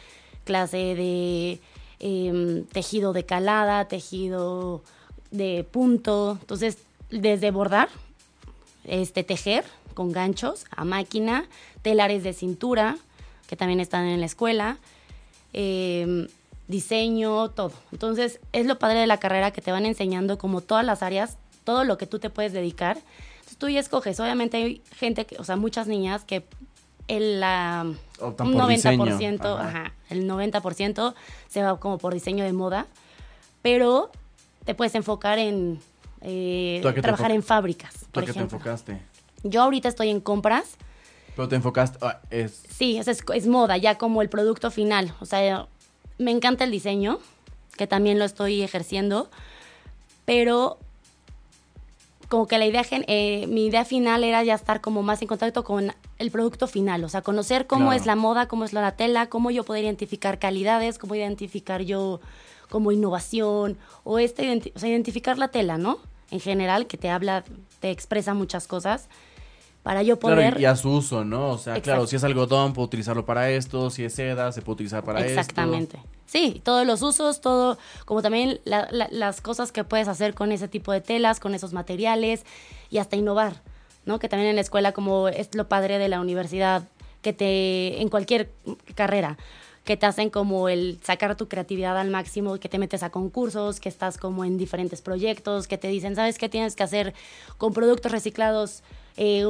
clase 0.44 0.96
de 0.96 1.60
em, 2.00 2.66
tejido 2.66 3.14
de 3.14 3.26
calada, 3.28 3.86
tejido 3.86 4.82
de 5.30 5.64
punto. 5.70 6.40
Entonces, 6.42 6.80
desde 7.12 7.52
bordar, 7.52 7.90
este, 8.86 9.24
tejer 9.24 9.66
con 9.94 10.12
ganchos 10.12 10.66
a 10.76 10.84
máquina, 10.84 11.46
telares 11.84 12.24
de 12.24 12.34
cintura, 12.34 12.98
que 13.46 13.56
también 13.56 13.80
están 13.80 14.06
en 14.06 14.20
la 14.20 14.26
escuela, 14.26 14.78
eh, 15.54 16.28
diseño, 16.72 17.52
todo. 17.52 17.74
Entonces, 17.92 18.40
es 18.52 18.66
lo 18.66 18.80
padre 18.80 19.00
de 19.00 19.08
la 19.08 19.18
carrera 19.18 19.52
que 19.52 19.62
te 19.62 19.72
van 19.72 19.86
enseñando 19.86 20.38
como 20.38 20.62
todas 20.62 20.86
las 20.86 21.04
áreas, 21.04 21.38
todo 21.64 21.84
lo 21.84 21.98
que 21.98 22.08
tú 22.08 22.18
te 22.18 22.30
puedes 22.30 22.54
dedicar. 22.54 22.98
Entonces, 23.36 23.58
tú 23.58 23.70
ya 23.70 23.80
escoges. 23.80 24.20
Obviamente 24.20 24.58
hay 24.58 24.82
gente, 24.96 25.26
que, 25.26 25.38
o 25.38 25.44
sea, 25.44 25.56
muchas 25.56 25.88
niñas 25.88 26.24
que 26.24 26.44
el, 27.08 27.44
Optan 28.20 28.48
un 28.48 28.54
por 28.54 28.64
90%, 28.64 28.68
diseño, 28.70 29.58
ajá. 29.58 29.68
ajá, 29.68 29.94
el 30.10 30.28
90% 30.30 31.14
se 31.50 31.62
va 31.62 31.80
como 31.80 31.98
por 31.98 32.14
diseño 32.14 32.44
de 32.44 32.54
moda, 32.54 32.88
pero 33.62 34.10
te 34.64 34.74
puedes 34.76 34.96
enfocar 34.96 35.38
en 35.38 35.80
eh, 36.22 36.80
¿Tú 36.82 36.88
a 36.88 36.92
qué 36.92 36.98
te 36.98 37.02
trabajar 37.02 37.32
en 37.32 37.44
fábricas, 37.44 37.94
¿Tú 37.94 38.08
por 38.12 38.24
a 38.24 38.26
qué 38.26 38.32
te 38.34 38.40
ejemplo. 38.40 38.58
enfocaste? 38.58 39.02
Yo 39.44 39.64
ahorita 39.64 39.90
estoy 39.90 40.10
en 40.10 40.22
compras, 40.22 40.78
Pero 41.36 41.48
te 41.48 41.56
enfocaste, 41.56 41.98
ah, 42.02 42.22
es, 42.30 42.64
sí, 42.70 43.02
sea, 43.02 43.12
es, 43.12 43.24
es 43.34 43.48
moda, 43.48 43.78
ya 43.78 43.98
como 43.98 44.22
el 44.22 44.30
producto 44.30 44.70
final. 44.72 45.14
O 45.20 45.26
sea, 45.26 45.68
me 46.22 46.32
encanta 46.32 46.64
el 46.64 46.72
diseño, 46.72 47.20
que 47.78 47.88
también 47.88 48.20
lo 48.20 48.26
estoy 48.26 48.62
ejerciendo, 48.62 49.30
pero 50.26 50.78
como 52.30 52.48
que 52.48 52.58
la 52.58 52.66
idea, 52.66 52.84
eh, 52.90 53.46
mi 53.48 53.66
idea 53.66 53.84
final 53.84 54.24
era 54.24 54.42
ya 54.44 54.54
estar 54.54 54.80
como 54.80 55.04
más 55.04 55.22
en 55.22 55.28
contacto 55.28 55.66
con 55.66 55.94
el 56.18 56.32
producto 56.32 56.68
final, 56.68 57.04
o 57.04 57.10
sea, 57.10 57.22
conocer 57.22 57.68
cómo 57.68 57.88
Claro. 57.88 58.00
es 58.00 58.06
la 58.06 58.16
moda, 58.16 58.48
cómo 58.48 58.64
es 58.64 58.72
la 58.72 58.96
tela, 58.96 59.28
cómo 59.28 59.52
yo 59.52 59.66
poder 59.66 59.84
identificar 59.84 60.40
calidades, 60.40 60.98
cómo 60.98 61.16
identificar 61.16 61.82
yo 61.82 62.22
como 62.70 62.94
innovación, 62.94 63.78
o 64.06 64.18
este, 64.18 64.72
o 64.74 64.80
sea, 64.80 64.88
identificar 64.90 65.38
la 65.38 65.50
tela, 65.50 65.78
¿no? 65.78 65.98
En 66.30 66.40
general, 66.40 66.88
que 66.88 66.98
te 66.98 67.10
habla, 67.10 67.44
te 67.82 67.92
expresa 67.92 68.34
muchas 68.34 68.66
cosas, 68.66 69.10
para 69.84 70.04
yo 70.04 70.18
poder... 70.20 70.38
claro, 70.38 70.60
y 70.60 70.66
a 70.66 70.76
su 70.76 70.92
uso, 70.92 71.24
¿no? 71.26 71.50
O 71.50 71.58
sea, 71.58 71.82
claro, 71.82 72.06
si 72.08 72.16
es 72.16 72.24
algodón, 72.24 72.74
puedo 72.74 72.86
utilizarlo 72.86 73.26
para 73.26 73.50
esto, 73.50 73.90
si 73.90 74.04
es 74.04 74.14
seda, 74.14 74.52
se 74.52 74.62
puede 74.62 74.76
utilizar 74.76 75.04
para 75.04 75.20
esto. 75.22 75.40
Exactamente. 75.40 76.00
Sí, 76.26 76.62
todos 76.64 76.86
los 76.88 77.02
usos, 77.02 77.42
todo, 77.42 77.78
como 78.06 78.22
también 78.22 78.60
la- 78.64 78.88
la- 78.92 79.10
las 79.12 79.42
cosas 79.42 79.72
que 79.72 79.84
puedes 79.84 80.08
hacer 80.08 80.34
con 80.34 80.52
ese 80.52 80.68
tipo 80.68 80.92
de 80.94 81.02
telas, 81.02 81.40
con 81.40 81.54
esos 81.56 81.74
materiales 81.74 82.44
y 82.90 83.00
hasta 83.00 83.16
innovar, 83.18 83.62
¿no? 84.06 84.18
Que 84.20 84.30
también 84.30 84.50
en 84.50 84.56
la 84.56 84.62
escuela, 84.62 84.94
como 84.94 85.28
es 85.28 85.54
lo 85.56 85.68
padre 85.68 85.98
de 85.98 86.08
la 86.10 86.22
universidad, 86.22 86.84
que 87.22 87.34
te, 87.34 88.02
en 88.02 88.08
cualquier 88.10 88.50
carrera, 88.96 89.38
que 89.84 89.98
te 89.98 90.06
hacen 90.06 90.30
como 90.30 90.70
el 90.70 91.00
sacar 91.04 91.36
tu 91.36 91.48
creatividad 91.48 91.98
al 91.98 92.10
máximo, 92.12 92.58
que 92.60 92.70
te 92.70 92.78
metes 92.78 93.04
a 93.04 93.10
concursos, 93.10 93.80
que 93.80 93.90
estás 93.90 94.18
como 94.18 94.46
en 94.46 94.58
diferentes 94.58 95.02
proyectos, 95.02 95.68
que 95.68 95.78
te 95.78 95.88
dicen, 95.88 96.16
¿sabes 96.16 96.38
qué 96.38 96.50
tienes 96.50 96.76
que 96.76 96.84
hacer 96.84 97.14
con 97.58 97.74
productos 97.74 98.12
reciclados? 98.12 98.84
Eh, 99.18 99.46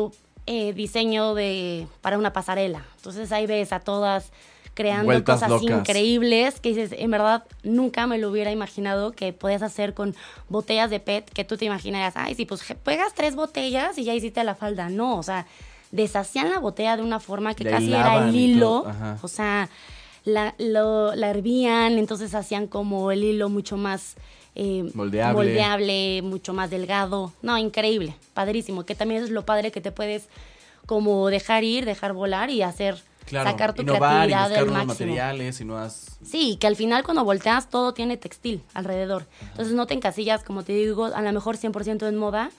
eh, 0.48 0.74
diseño 0.74 1.36
de 1.36 1.88
para 2.02 2.18
una 2.18 2.34
pasarela. 2.34 2.84
Entonces 2.98 3.32
ahí 3.32 3.46
ves 3.46 3.72
a 3.72 3.80
todas 3.80 4.32
creando 4.74 5.06
Vueltas 5.06 5.42
cosas 5.42 5.62
locas. 5.62 5.80
increíbles 5.80 6.60
que 6.60 6.70
dices, 6.70 6.94
en 6.98 7.12
verdad 7.12 7.44
nunca 7.64 8.08
me 8.08 8.18
lo 8.18 8.30
hubiera 8.30 8.52
imaginado 8.52 9.12
que 9.12 9.34
podías 9.34 9.62
hacer 9.62 9.94
con 9.94 10.16
botellas 10.50 10.90
de 10.90 11.00
PET 11.00 11.30
que 11.30 11.44
tú 11.44 11.58
te 11.58 11.66
imaginarías, 11.66 12.14
ay, 12.16 12.36
sí, 12.36 12.46
pues 12.46 12.64
pegas 12.84 13.14
tres 13.14 13.36
botellas 13.36 13.98
y 13.98 14.04
ya 14.04 14.14
hiciste 14.14 14.44
la 14.44 14.56
falda. 14.56 14.90
No, 14.90 15.18
o 15.18 15.24
sea, 15.24 15.46
deshacían 15.92 16.50
la 16.50 16.60
botella 16.60 16.98
de 16.98 17.04
una 17.04 17.20
forma 17.20 17.54
que 17.54 17.66
casi 17.66 17.94
era 17.94 18.28
el 18.28 18.36
hilo, 18.36 18.86
o 19.22 19.28
sea, 19.28 19.70
la, 20.24 20.56
lo, 20.58 21.14
la 21.16 21.30
hervían, 21.30 21.98
entonces 21.98 22.34
hacían 22.34 22.68
como 22.68 23.12
el 23.12 23.24
hilo 23.24 23.50
mucho 23.50 23.78
más 23.78 24.16
eh, 24.56 24.90
Moldeable. 24.94 25.34
moldeable, 25.34 26.22
mucho 26.24 26.54
más 26.54 26.70
delgado. 26.70 27.32
No, 27.42 27.58
increíble, 27.58 28.16
padrísimo, 28.34 28.86
que 28.86 28.96
también 28.96 29.24
es 29.24 29.30
lo 29.30 29.46
padre 29.46 29.72
que 29.72 29.82
te 29.82 29.92
puedes 29.92 30.28
como 30.86 31.30
dejar 31.30 31.64
ir, 31.64 31.86
dejar 31.86 32.14
volar 32.14 32.50
y 32.50 32.62
hacer, 32.62 33.02
Claro, 33.26 33.50
sacar 33.50 33.74
tu 33.74 33.84
innovar 33.84 34.00
y 34.28 34.34
creatividad 34.34 34.42
buscar 34.50 34.58
del 34.60 34.68
nuevos 34.68 34.88
máximo. 34.88 35.08
materiales 35.10 35.62
y 35.62 35.66
nuevas... 35.66 36.18
Sí, 36.24 36.58
que 36.60 36.68
al 36.68 36.76
final 36.76 37.04
cuando 37.04 37.24
volteas 37.24 37.70
todo 37.70 37.94
tiene 37.94 38.18
textil 38.18 38.62
alrededor. 38.74 39.26
Entonces 39.52 39.74
no 39.74 39.88
te 39.88 39.94
encasillas, 39.94 40.44
como 40.44 40.64
te 40.64 40.74
digo, 40.74 41.06
a 41.06 41.22
lo 41.22 41.32
mejor 41.32 41.56
100% 41.58 42.08
en 42.08 42.18
moda. 42.18 42.52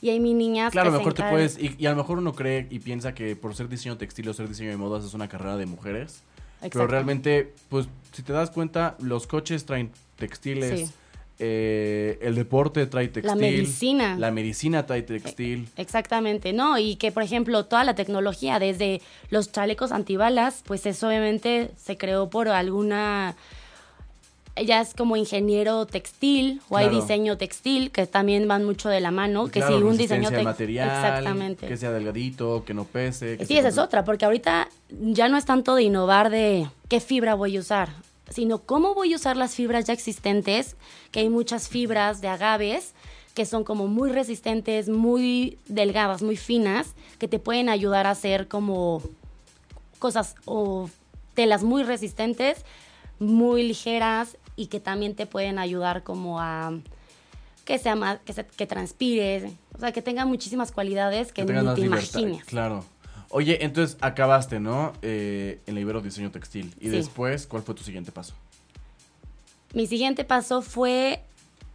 Y 0.00 0.10
hay 0.10 0.20
mi 0.20 0.34
niñas 0.34 0.70
Claro, 0.72 0.90
que 0.90 0.92
se 0.92 0.98
mejor 0.98 1.14
te 1.14 1.22
puedes... 1.24 1.58
Y, 1.58 1.74
y 1.78 1.86
a 1.86 1.90
lo 1.90 1.96
mejor 1.96 2.18
uno 2.18 2.32
cree 2.34 2.66
y 2.70 2.78
piensa 2.78 3.14
que 3.14 3.34
por 3.36 3.54
ser 3.56 3.68
diseño 3.68 3.96
textil 3.96 4.28
o 4.28 4.34
ser 4.34 4.48
diseño 4.48 4.70
de 4.70 4.76
modas 4.76 5.04
es 5.04 5.14
una 5.14 5.28
carrera 5.28 5.56
de 5.56 5.66
mujeres. 5.66 6.22
Pero 6.60 6.86
realmente, 6.88 7.54
pues, 7.68 7.88
si 8.12 8.22
te 8.22 8.32
das 8.32 8.50
cuenta, 8.50 8.96
los 9.00 9.26
coches 9.26 9.64
traen 9.64 9.92
textiles. 10.16 10.80
Sí. 10.80 10.94
Eh, 11.40 12.18
el 12.20 12.34
deporte 12.34 12.86
trae 12.86 13.08
textil. 13.08 13.36
medicina. 13.40 14.16
La 14.18 14.30
medicina 14.30 14.86
trae 14.86 15.02
textil. 15.02 15.68
Exactamente, 15.76 16.52
¿no? 16.52 16.78
Y 16.78 16.96
que, 16.96 17.12
por 17.12 17.22
ejemplo, 17.22 17.64
toda 17.64 17.84
la 17.84 17.94
tecnología, 17.94 18.58
desde 18.58 19.00
los 19.30 19.52
chalecos 19.52 19.92
antibalas, 19.92 20.62
pues 20.66 20.84
eso 20.86 21.08
obviamente 21.08 21.70
se 21.76 21.96
creó 21.96 22.28
por 22.30 22.48
alguna... 22.48 23.36
Ella 24.56 24.80
es 24.80 24.92
como 24.92 25.16
ingeniero 25.16 25.86
textil 25.86 26.60
o 26.68 26.76
hay 26.76 26.88
diseño 26.88 27.38
textil 27.38 27.92
que 27.92 28.08
también 28.08 28.48
van 28.48 28.64
mucho 28.64 28.88
de 28.88 29.00
la 29.00 29.12
mano, 29.12 29.46
que 29.46 29.60
Claro, 29.60 29.78
si 29.78 29.82
un 29.84 29.96
diseño 29.96 30.26
al 30.30 30.34
tex- 30.34 30.42
material, 30.42 30.88
exactamente. 30.88 31.68
que 31.68 31.76
sea 31.76 31.92
delgadito, 31.92 32.64
que 32.64 32.74
no 32.74 32.82
pese. 32.82 33.38
que 33.38 33.46
Sí, 33.46 33.56
esa 33.56 33.68
es 33.68 33.78
otra, 33.78 34.04
porque 34.04 34.24
ahorita 34.24 34.68
ya 34.90 35.28
no 35.28 35.36
es 35.36 35.44
tanto 35.44 35.76
de 35.76 35.84
innovar 35.84 36.28
de 36.30 36.66
qué 36.88 36.98
fibra 36.98 37.34
voy 37.36 37.56
a 37.56 37.60
usar, 37.60 37.90
sino 38.30 38.58
cómo 38.58 38.94
voy 38.94 39.12
a 39.12 39.16
usar 39.16 39.36
las 39.36 39.54
fibras 39.54 39.84
ya 39.86 39.92
existentes, 39.92 40.76
que 41.10 41.20
hay 41.20 41.28
muchas 41.28 41.68
fibras 41.68 42.20
de 42.20 42.28
agaves 42.28 42.92
que 43.34 43.46
son 43.46 43.62
como 43.62 43.86
muy 43.86 44.10
resistentes, 44.10 44.88
muy 44.88 45.58
delgadas, 45.68 46.22
muy 46.22 46.36
finas, 46.36 46.94
que 47.20 47.28
te 47.28 47.38
pueden 47.38 47.68
ayudar 47.68 48.06
a 48.06 48.10
hacer 48.10 48.48
como 48.48 49.00
cosas 50.00 50.34
o 50.44 50.90
telas 51.34 51.62
muy 51.62 51.84
resistentes, 51.84 52.64
muy 53.20 53.62
ligeras 53.62 54.36
y 54.56 54.66
que 54.66 54.80
también 54.80 55.14
te 55.14 55.26
pueden 55.26 55.58
ayudar 55.60 56.02
como 56.02 56.40
a 56.40 56.72
que 57.64 57.78
sea 57.78 57.94
más, 57.94 58.18
que, 58.24 58.32
se- 58.32 58.46
que 58.46 58.66
transpire, 58.66 59.52
o 59.76 59.78
sea, 59.78 59.92
que 59.92 60.02
tenga 60.02 60.24
muchísimas 60.24 60.72
cualidades 60.72 61.32
que, 61.32 61.44
ni 61.44 61.52
más 61.66 61.74
te 61.76 61.80
imaginas. 62.22 62.44
Claro. 62.46 62.84
Oye, 63.30 63.64
entonces 63.64 63.98
acabaste, 64.00 64.58
¿no? 64.60 64.92
Eh, 65.02 65.60
en 65.66 65.74
la 65.74 65.80
Ibero 65.80 66.00
Diseño 66.00 66.30
Textil. 66.30 66.74
Y 66.80 66.84
Sí. 66.84 66.90
después, 66.90 67.46
¿cuál 67.46 67.62
fue 67.62 67.74
tu 67.74 67.82
siguiente 67.82 68.10
paso? 68.12 68.34
Mi 69.74 69.86
siguiente 69.86 70.24
paso 70.24 70.62
fue, 70.62 71.22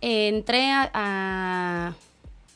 eh, 0.02 0.28
entré 0.30 0.72
a, 0.72 0.90
a 0.94 1.94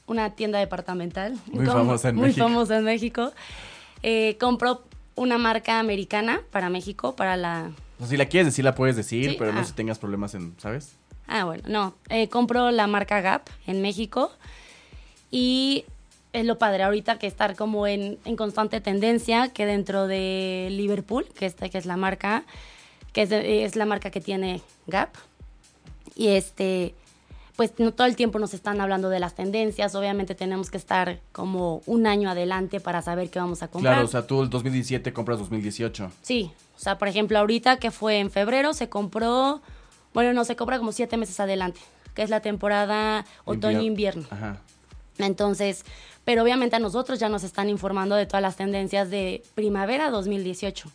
una 0.07 0.31
tienda 0.35 0.57
departamental. 0.59 1.37
Muy 1.51 1.65
famosa 1.65 2.09
en 2.09 2.15
muy 2.15 2.27
México. 2.29 2.47
famosa 2.47 2.77
en 2.77 2.83
México. 2.85 3.31
Eh, 4.03 4.35
compró 4.39 4.83
una 5.15 5.37
marca 5.37 5.79
americana 5.79 6.41
para 6.51 6.69
México, 6.69 7.15
para 7.15 7.37
la... 7.37 7.71
O 7.97 8.01
sea, 8.01 8.07
si 8.07 8.17
la 8.17 8.25
quieres 8.27 8.47
decir, 8.47 8.63
la 8.65 8.73
puedes 8.75 8.95
decir, 8.95 9.31
Sí, 9.31 9.35
pero 9.37 9.51
no 9.53 9.59
ah. 9.59 9.63
si 9.63 9.73
tengas 9.73 9.99
problemas 9.99 10.33
en, 10.35 10.53
¿sabes? 10.59 10.93
Ah, 11.27 11.43
bueno, 11.45 11.63
no. 11.67 11.95
Eh, 12.09 12.29
compró 12.29 12.71
la 12.71 12.87
marca 12.87 13.21
Gap 13.21 13.43
en 13.67 13.81
México 13.81 14.31
y 15.29 15.85
es 16.39 16.45
lo 16.45 16.57
padre 16.57 16.83
ahorita 16.83 17.19
que 17.19 17.27
estar 17.27 17.55
como 17.55 17.87
en, 17.87 18.17
en 18.25 18.35
constante 18.35 18.81
tendencia, 18.81 19.49
que 19.49 19.65
dentro 19.65 20.07
de 20.07 20.67
Liverpool, 20.71 21.25
que, 21.37 21.45
esta, 21.45 21.69
que 21.69 21.77
es 21.77 21.85
la 21.85 21.97
marca, 21.97 22.43
que 23.13 23.23
es, 23.23 23.29
de- 23.29 23.63
es 23.63 23.75
la 23.75 23.85
marca 23.85 24.09
que 24.11 24.21
tiene 24.21 24.61
Gap, 24.87 25.09
y 26.15 26.29
este, 26.29 26.95
pues 27.55 27.73
no 27.77 27.91
todo 27.93 28.07
el 28.07 28.15
tiempo 28.15 28.39
nos 28.39 28.53
están 28.53 28.81
hablando 28.81 29.09
de 29.09 29.19
las 29.19 29.35
tendencias, 29.35 29.93
obviamente 29.95 30.35
tenemos 30.35 30.69
que 30.71 30.77
estar 30.77 31.19
como 31.31 31.81
un 31.85 32.07
año 32.07 32.29
adelante 32.29 32.79
para 32.79 33.01
saber 33.01 33.29
qué 33.29 33.39
vamos 33.39 33.61
a 33.63 33.67
comprar. 33.67 33.93
Claro, 33.95 34.05
o 34.07 34.09
sea, 34.11 34.25
tú 34.27 34.41
el 34.43 34.49
2017 34.49 35.13
compras 35.13 35.39
2018. 35.39 36.11
Sí, 36.21 36.51
o 36.75 36.79
sea, 36.79 36.97
por 36.97 37.07
ejemplo, 37.07 37.37
ahorita 37.39 37.77
que 37.77 37.91
fue 37.91 38.19
en 38.19 38.29
febrero, 38.31 38.73
se 38.73 38.89
compró, 38.89 39.61
bueno, 40.13 40.33
no, 40.33 40.43
se 40.45 40.55
compra 40.55 40.77
como 40.79 40.91
siete 40.91 41.17
meses 41.17 41.39
adelante, 41.39 41.79
que 42.13 42.21
es 42.23 42.29
la 42.29 42.41
temporada 42.41 43.25
otoño-invierno. 43.45 44.25
Ajá. 44.29 44.61
Entonces, 45.19 45.83
pero 46.25 46.43
obviamente 46.43 46.75
a 46.75 46.79
nosotros 46.79 47.19
ya 47.19 47.29
nos 47.29 47.43
están 47.43 47.69
informando 47.69 48.15
de 48.15 48.25
todas 48.25 48.41
las 48.41 48.55
tendencias 48.55 49.09
de 49.09 49.43
primavera 49.55 50.09
2018. 50.09 50.89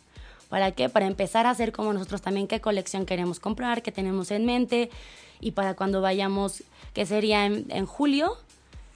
¿Para 0.49 0.71
qué? 0.71 0.89
Para 0.89 1.07
empezar 1.07 1.47
a 1.47 1.49
hacer 1.49 1.71
como 1.71 1.93
nosotros 1.93 2.21
también 2.21 2.47
qué 2.47 2.61
colección 2.61 3.05
queremos 3.05 3.39
comprar, 3.39 3.81
qué 3.81 3.91
tenemos 3.91 4.29
en 4.31 4.45
mente 4.45 4.91
y 5.39 5.51
para 5.51 5.73
cuando 5.73 6.01
vayamos, 6.01 6.63
que 6.93 7.05
sería 7.05 7.45
en, 7.45 7.85
julio, 7.85 8.37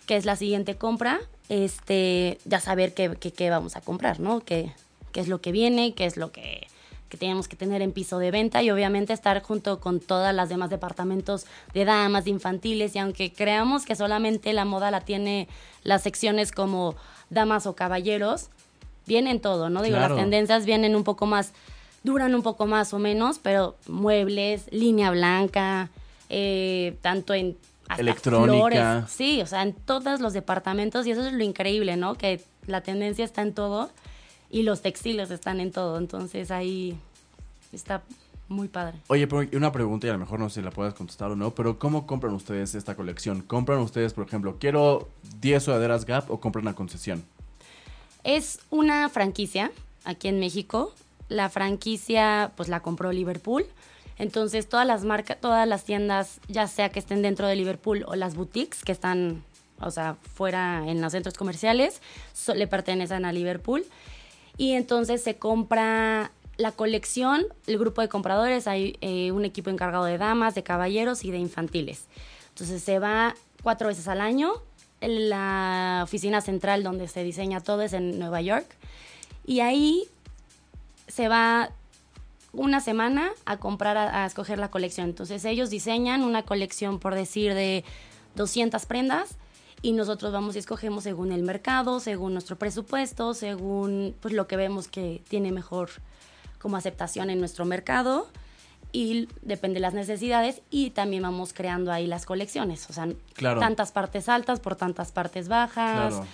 que 0.05 0.15
es 0.15 0.25
la 0.25 0.35
siguiente 0.35 0.75
compra, 0.75 1.19
este, 1.49 2.37
ya 2.45 2.59
saber 2.59 2.93
qué, 2.93 3.17
qué, 3.19 3.31
qué 3.31 3.49
vamos 3.49 3.75
a 3.75 3.81
comprar, 3.81 4.19
¿no? 4.19 4.41
Qué, 4.41 4.71
qué 5.11 5.19
es 5.19 5.27
lo 5.27 5.41
que 5.41 5.51
viene, 5.51 5.93
qué 5.95 6.05
es 6.05 6.15
lo 6.15 6.31
que, 6.31 6.67
que 7.09 7.17
tenemos 7.17 7.47
que 7.47 7.55
tener 7.55 7.81
en 7.81 7.91
piso 7.91 8.19
de 8.19 8.31
venta 8.31 8.61
y 8.63 8.69
obviamente 8.71 9.13
estar 9.13 9.41
junto 9.41 9.79
con 9.79 9.99
todas 9.99 10.33
las 10.35 10.49
demás 10.49 10.69
departamentos 10.69 11.45
de 11.73 11.85
damas, 11.85 12.25
de 12.25 12.31
infantiles 12.31 12.95
y 12.95 12.99
aunque 12.99 13.31
creamos 13.31 13.85
que 13.85 13.95
solamente 13.95 14.53
la 14.53 14.65
moda 14.65 14.91
la 14.91 15.01
tiene 15.01 15.47
las 15.83 16.03
secciones 16.03 16.51
como 16.51 16.95
damas 17.29 17.65
o 17.67 17.75
caballeros, 17.75 18.49
vienen 19.05 19.39
todo, 19.39 19.69
¿no? 19.69 19.81
Digo, 19.81 19.97
Claro. 19.97 20.15
las 20.15 20.23
tendencias 20.23 20.65
vienen 20.65 20.95
un 20.95 21.03
poco 21.03 21.25
más, 21.25 21.53
duran 22.03 22.35
un 22.35 22.41
poco 22.43 22.65
más 22.67 22.93
o 22.93 22.99
menos, 22.99 23.39
pero 23.41 23.75
muebles, 23.87 24.65
línea 24.71 25.11
blanca, 25.11 25.89
eh, 26.29 26.97
tanto 27.01 27.33
en 27.33 27.57
hasta 27.87 28.01
Electrónica. 28.01 28.51
flores. 28.53 28.83
Sí, 29.09 29.41
o 29.41 29.45
sea, 29.45 29.61
en 29.61 29.71
todos 29.73 30.19
los 30.19 30.33
departamentos 30.33 31.07
y 31.07 31.11
eso 31.11 31.25
es 31.25 31.31
lo 31.31 31.41
increíble, 31.43 31.95
¿no? 31.95 32.15
Que 32.15 32.41
la 32.65 32.81
tendencia 32.81 33.23
está 33.23 33.41
en 33.43 33.53
todo 33.53 33.89
y 34.49 34.63
los 34.63 34.81
textiles 34.81 35.31
están 35.31 35.59
en 35.59 35.71
todo, 35.71 35.97
entonces 35.97 36.51
ahí 36.51 36.97
está 37.73 38.03
muy 38.47 38.67
padre. 38.69 38.97
Oye, 39.07 39.27
pero 39.27 39.45
una 39.57 39.71
pregunta 39.73 40.07
y 40.07 40.09
a 40.09 40.13
lo 40.13 40.19
mejor 40.19 40.39
no 40.39 40.49
sé 40.49 40.61
si 40.61 40.65
la 40.65 40.71
puedas 40.71 40.93
contestar 40.93 41.29
o 41.31 41.35
no, 41.35 41.53
pero 41.53 41.77
¿cómo 41.79 42.07
compran 42.07 42.33
ustedes 42.33 42.75
esta 42.75 42.95
colección? 42.95 43.41
¿Compran 43.41 43.79
ustedes, 43.79 44.13
por 44.13 44.25
ejemplo, 44.25 44.57
quiero 44.59 45.09
10 45.41 45.63
sudaderas 45.63 46.05
Gap 46.05 46.31
o 46.31 46.39
compran 46.39 46.67
a 46.69 46.73
concesión? 46.73 47.25
Es 48.23 48.59
una 48.69 49.09
franquicia 49.09 49.71
aquí 50.05 50.27
en 50.27 50.39
México. 50.39 50.93
La 51.29 51.49
franquicia, 51.49 52.51
pues 52.55 52.69
la 52.69 52.79
compró 52.81 53.11
Liverpool. 53.11 53.65
Entonces, 54.17 54.67
todas 54.67 54.87
las 54.87 55.03
marcas, 55.03 55.37
todas 55.39 55.67
las 55.67 55.83
tiendas, 55.83 56.39
ya 56.47 56.67
sea 56.67 56.89
que 56.89 56.99
estén 56.99 57.21
dentro 57.21 57.47
de 57.47 57.55
Liverpool 57.55 58.03
o 58.07 58.15
las 58.15 58.35
boutiques 58.35 58.83
que 58.83 58.91
están, 58.91 59.43
o 59.79 59.91
sea, 59.91 60.15
fuera 60.35 60.87
en 60.89 61.01
los 61.01 61.11
centros 61.11 61.35
comerciales, 61.35 62.01
so- 62.33 62.55
le 62.55 62.65
pertenecen 62.67 63.25
a 63.25 63.31
Liverpool. 63.31 63.85
Y 64.57 64.73
entonces 64.73 65.23
se 65.23 65.37
compra 65.37 66.31
la 66.57 66.71
colección, 66.71 67.45
el 67.67 67.77
grupo 67.77 68.01
de 68.01 68.09
compradores, 68.09 68.67
hay 68.67 68.97
eh, 69.01 69.31
un 69.31 69.45
equipo 69.45 69.69
encargado 69.69 70.05
de 70.05 70.17
damas, 70.17 70.55
de 70.55 70.63
caballeros 70.63 71.23
y 71.23 71.31
de 71.31 71.37
infantiles. 71.37 72.05
Entonces 72.49 72.81
se 72.81 72.97
va 72.97 73.35
cuatro 73.61 73.87
veces 73.87 74.07
al 74.07 74.21
año. 74.21 74.53
La 74.99 76.01
oficina 76.03 76.41
central 76.41 76.83
donde 76.83 77.07
se 77.07 77.23
diseña 77.23 77.61
todo 77.61 77.83
es 77.83 77.93
en 77.93 78.17
Nueva 78.17 78.41
York. 78.41 78.65
Y 79.45 79.59
ahí 79.59 80.05
se 81.07 81.27
va 81.27 81.69
una 82.51 82.81
semana 82.81 83.29
a 83.45 83.57
comprar, 83.57 83.95
a, 83.95 84.23
a 84.23 84.25
escoger 84.25 84.57
la 84.57 84.71
colección. 84.71 85.09
Entonces 85.09 85.45
ellos 85.45 85.69
diseñan 85.69 86.23
una 86.23 86.41
colección, 86.41 86.97
por 86.97 87.13
decir, 87.13 87.53
de 87.53 87.83
200 88.35 88.83
prendas 88.87 89.37
y 89.81 89.91
nosotros 89.93 90.31
vamos 90.33 90.55
y 90.55 90.59
escogemos 90.59 91.03
según 91.03 91.31
el 91.31 91.43
mercado, 91.43 91.99
según 91.99 92.33
nuestro 92.33 92.57
presupuesto, 92.57 93.33
según 93.33 94.15
pues 94.19 94.33
lo 94.33 94.47
que 94.47 94.57
vemos 94.57 94.87
que 94.87 95.21
tiene 95.29 95.51
mejor 95.51 95.89
como 96.59 96.77
aceptación 96.77 97.29
en 97.29 97.39
nuestro 97.39 97.65
mercado 97.65 98.27
y 98.91 99.27
depende 99.41 99.75
de 99.75 99.81
las 99.81 99.93
necesidades 99.93 100.61
y 100.71 100.89
también 100.91 101.23
vamos 101.23 101.53
creando 101.53 101.91
ahí 101.91 102.07
las 102.07 102.25
colecciones, 102.25 102.89
o 102.89 102.93
sea, 102.93 103.07
Claro. 103.33 103.59
tantas 103.59 103.91
partes 103.91 104.29
altas 104.29 104.59
por 104.59 104.75
tantas 104.75 105.11
partes 105.11 105.47
bajas. 105.47 106.13
Claro. 106.15 106.27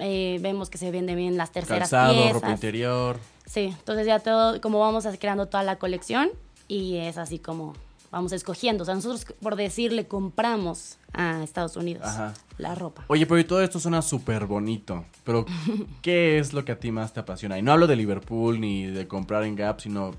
Eh, 0.00 0.38
vemos 0.40 0.70
que 0.70 0.78
se 0.78 0.90
venden 0.90 1.16
bien 1.16 1.36
las 1.36 1.50
terceras 1.52 1.90
Calzado, 1.90 2.14
piezas. 2.14 2.32
ropa 2.32 2.50
interior. 2.50 3.18
Sí, 3.46 3.74
entonces 3.78 4.06
ya 4.06 4.20
todo, 4.20 4.60
como 4.60 4.78
vamos 4.80 5.06
creando 5.18 5.46
toda 5.46 5.62
la 5.64 5.76
colección 5.76 6.30
y 6.68 6.96
es 6.98 7.18
así 7.18 7.38
como 7.38 7.74
vamos 8.10 8.32
escogiendo. 8.32 8.82
O 8.82 8.84
sea, 8.84 8.94
nosotros, 8.94 9.26
por 9.40 9.56
decirle, 9.56 10.06
compramos 10.06 10.98
a 11.12 11.42
Estados 11.42 11.76
Unidos 11.76 12.06
Ajá. 12.06 12.34
la 12.58 12.74
ropa. 12.74 13.04
Oye, 13.08 13.26
pero 13.26 13.38
y 13.40 13.44
todo 13.44 13.62
esto 13.62 13.78
suena 13.80 14.02
súper 14.02 14.46
bonito. 14.46 15.04
Pero, 15.24 15.44
¿qué 16.02 16.38
es 16.38 16.52
lo 16.52 16.64
que 16.64 16.72
a 16.72 16.78
ti 16.78 16.90
más 16.90 17.12
te 17.12 17.20
apasiona? 17.20 17.58
Y 17.58 17.62
no 17.62 17.72
hablo 17.72 17.86
de 17.86 17.96
Liverpool 17.96 18.60
ni 18.60 18.86
de 18.86 19.06
comprar 19.06 19.44
en 19.44 19.56
Gap, 19.56 19.80
sino. 19.80 20.12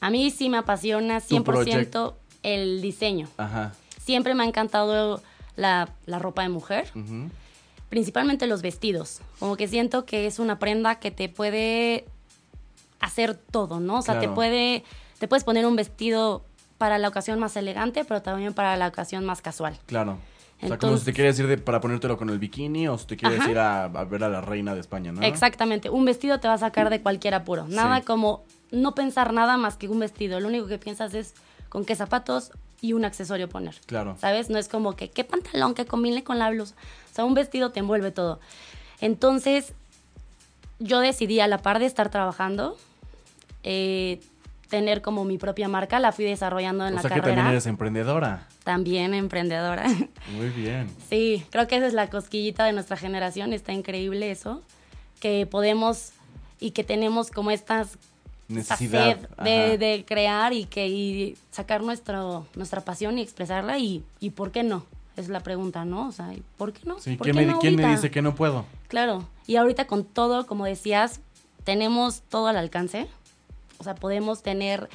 A 0.00 0.10
mí 0.10 0.30
sí 0.30 0.48
me 0.48 0.58
apasiona 0.58 1.20
Tu 1.20 1.36
100% 1.36 2.14
el 2.42 2.82
diseño. 2.82 3.28
Ajá. 3.38 3.74
Siempre 4.02 4.34
me 4.34 4.44
ha 4.44 4.46
encantado 4.46 5.22
la, 5.56 5.94
la 6.04 6.18
ropa 6.18 6.42
de 6.42 6.48
mujer, 6.48 6.92
principalmente 7.88 8.46
los 8.46 8.62
vestidos. 8.62 9.20
Como 9.40 9.56
que 9.56 9.66
siento 9.66 10.04
que 10.04 10.26
es 10.26 10.38
una 10.38 10.58
prenda 10.58 11.00
que 11.00 11.10
te 11.10 11.28
puede 11.28 12.04
hacer 13.00 13.34
todo, 13.34 13.80
¿no? 13.80 13.98
O 13.98 14.02
sea, 14.02 14.20
te 14.20 14.28
puede, 14.28 14.84
te 15.18 15.26
puedes 15.26 15.44
poner 15.44 15.66
un 15.66 15.76
vestido 15.76 16.44
para 16.78 16.98
la 16.98 17.08
ocasión 17.08 17.38
más 17.38 17.56
elegante, 17.56 18.04
pero 18.04 18.22
también 18.22 18.54
para 18.54 18.76
la 18.76 18.88
ocasión 18.88 19.24
más 19.24 19.40
casual. 19.42 19.78
Claro. 19.86 20.12
O 20.12 20.60
sea, 20.60 20.68
como 20.68 20.74
Entonces- 20.74 21.00
si 21.00 21.04
te 21.06 21.12
quieres 21.12 21.38
ir 21.38 21.46
de, 21.48 21.58
para 21.58 21.80
ponértelo 21.80 22.16
con 22.16 22.30
el 22.30 22.38
bikini 22.38 22.88
o 22.88 22.96
si 22.96 23.06
te 23.06 23.16
quieres 23.16 23.40
Ajá. 23.40 23.50
ir 23.50 23.58
a, 23.58 23.84
a 23.84 24.04
ver 24.04 24.24
a 24.24 24.28
la 24.30 24.40
reina 24.40 24.74
de 24.74 24.80
España, 24.80 25.12
¿no? 25.12 25.20
Exactamente, 25.22 25.90
un 25.90 26.04
vestido 26.06 26.40
te 26.40 26.48
va 26.48 26.54
a 26.54 26.58
sacar 26.58 26.88
de 26.88 27.02
cualquier 27.02 27.34
apuro. 27.34 27.66
Nada 27.68 27.98
Sí. 27.98 28.04
como 28.06 28.42
no 28.70 28.94
pensar 28.94 29.32
nada 29.34 29.56
más 29.58 29.76
que 29.76 29.88
un 29.88 29.98
vestido. 30.00 30.40
Lo 30.40 30.48
único 30.48 30.66
que 30.66 30.78
piensas 30.78 31.12
es 31.14 31.34
con 31.68 31.84
qué 31.84 31.94
zapatos 31.94 32.52
y 32.80 32.94
un 32.94 33.04
accesorio 33.04 33.48
poner. 33.48 33.74
Claro. 33.86 34.16
¿Sabes? 34.18 34.48
No 34.50 34.58
es 34.58 34.68
como 34.68 34.96
que 34.96 35.10
qué 35.10 35.24
pantalón 35.24 35.74
que 35.74 35.84
combine 35.86 36.24
con 36.24 36.38
la 36.38 36.50
blusa. 36.50 36.74
O 37.12 37.14
sea, 37.14 37.24
un 37.26 37.34
vestido 37.34 37.70
te 37.70 37.80
envuelve 37.80 38.10
todo. 38.10 38.40
Entonces, 39.00 39.72
yo 40.78 41.00
decidí 41.00 41.40
a 41.40 41.48
la 41.48 41.58
par 41.58 41.78
de 41.78 41.86
estar 41.86 42.08
trabajando, 42.10 42.76
eh, 43.62 44.20
tener 44.68 45.02
como 45.02 45.24
mi 45.24 45.38
propia 45.38 45.68
marca. 45.68 46.00
La 46.00 46.12
fui 46.12 46.24
desarrollando 46.24 46.86
en 46.86 46.94
O 46.94 46.96
la 46.96 47.02
sea 47.02 47.10
que 47.10 47.20
también 47.20 47.46
eres 47.46 47.66
emprendedora. 47.66 48.46
También 48.64 49.14
emprendedora. 49.14 49.86
Muy 50.36 50.48
bien. 50.50 50.88
Sí, 51.08 51.44
creo 51.50 51.66
que 51.66 51.76
esa 51.76 51.86
es 51.86 51.94
la 51.94 52.08
cosquillita 52.10 52.64
de 52.64 52.72
nuestra 52.72 52.96
generación, 52.96 53.52
está 53.52 53.72
increíble 53.72 54.30
eso, 54.30 54.62
que 55.20 55.46
podemos 55.46 56.12
y 56.58 56.70
que 56.70 56.84
tenemos 56.84 57.30
como 57.30 57.50
estas 57.50 57.98
esta 58.48 58.74
Necesidad. 58.74 59.16
de, 59.38 60.04
crear 60.06 60.52
y 60.52 60.66
que 60.66 60.86
y 60.86 61.36
sacar 61.50 61.82
nuestro, 61.82 62.46
nuestra 62.54 62.80
pasión 62.80 63.18
y 63.18 63.22
expresarla 63.22 63.78
y, 63.78 64.04
y 64.20 64.30
por 64.30 64.52
qué 64.52 64.62
no, 64.62 64.86
es 65.16 65.28
la 65.28 65.40
pregunta, 65.40 65.84
¿no? 65.84 66.06
O 66.08 66.12
sea, 66.12 66.32
¿y 66.32 66.42
¿por 66.56 66.72
qué 66.72 66.82
no? 66.84 67.00
Sí, 67.00 67.16
¿Por 67.16 67.24
¿quién, 67.24 67.36
qué 67.36 67.46
me, 67.46 67.52
no 67.52 67.58
quién 67.58 67.74
me 67.76 67.88
dice 67.88 68.10
que 68.10 68.22
no 68.22 68.36
puedo? 68.36 68.64
Claro, 68.86 69.24
y 69.46 69.56
ahorita 69.56 69.86
con 69.86 70.04
todo, 70.04 70.46
como 70.46 70.64
decías, 70.64 71.20
tenemos 71.64 72.22
todo 72.28 72.46
al 72.46 72.56
alcance. 72.56 73.08
O 73.78 73.84
sea, 73.84 73.94
podemos 73.94 74.42
tener 74.42 74.88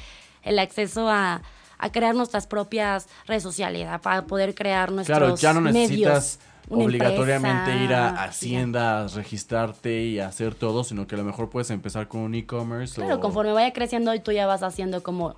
el 0.43 0.59
acceso 0.59 1.09
a, 1.09 1.41
a 1.77 1.91
crear 1.91 2.15
nuestras 2.15 2.47
propias 2.47 3.07
redes 3.27 3.43
sociales, 3.43 3.87
a, 3.87 3.99
para 3.99 4.23
poder 4.23 4.55
crear 4.55 4.91
nuestros 4.91 5.17
Claro, 5.17 5.35
ya 5.35 5.53
no 5.53 5.61
necesitas 5.61 6.39
obligatoriamente 6.69 7.75
ir 7.83 7.93
a 7.93 8.09
empresa, 8.09 8.23
Hacienda, 8.23 9.03
a 9.03 9.07
registrarte 9.07 10.03
y 10.03 10.19
hacer 10.19 10.55
todo, 10.55 10.83
sino 10.83 11.07
que 11.07 11.15
a 11.15 11.17
lo 11.17 11.23
mejor 11.23 11.49
puedes 11.49 11.69
empezar 11.69 12.07
con 12.07 12.21
un 12.21 12.35
e-commerce 12.35 12.95
Claro, 12.95 13.15
o 13.15 13.19
conforme 13.19 13.51
vaya 13.51 13.73
creciendo 13.73 14.13
y 14.13 14.19
tú 14.19 14.31
ya 14.31 14.45
vas 14.45 14.63
haciendo 14.63 15.03
como 15.03 15.35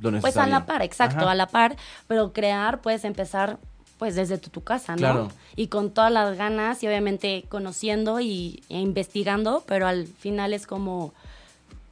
lo 0.00 0.20
Pues 0.20 0.36
a 0.36 0.46
la 0.46 0.66
par, 0.66 0.82
exacto, 0.82 1.20
Ajá. 1.20 1.30
a 1.30 1.34
la 1.34 1.46
par, 1.46 1.76
pero 2.06 2.32
crear 2.32 2.80
puedes 2.80 3.04
empezar 3.04 3.58
pues 3.98 4.16
desde 4.16 4.38
tu, 4.38 4.50
tu 4.50 4.62
casa, 4.62 4.92
¿no? 4.92 4.98
Claro. 4.98 5.28
Y 5.54 5.68
con 5.68 5.90
todas 5.90 6.12
las 6.12 6.36
ganas 6.36 6.82
y 6.82 6.88
obviamente 6.88 7.44
conociendo 7.48 8.20
y, 8.20 8.62
e 8.68 8.80
investigando, 8.80 9.62
pero 9.66 9.86
al 9.86 10.06
final 10.06 10.52
es 10.52 10.66
como, 10.66 11.14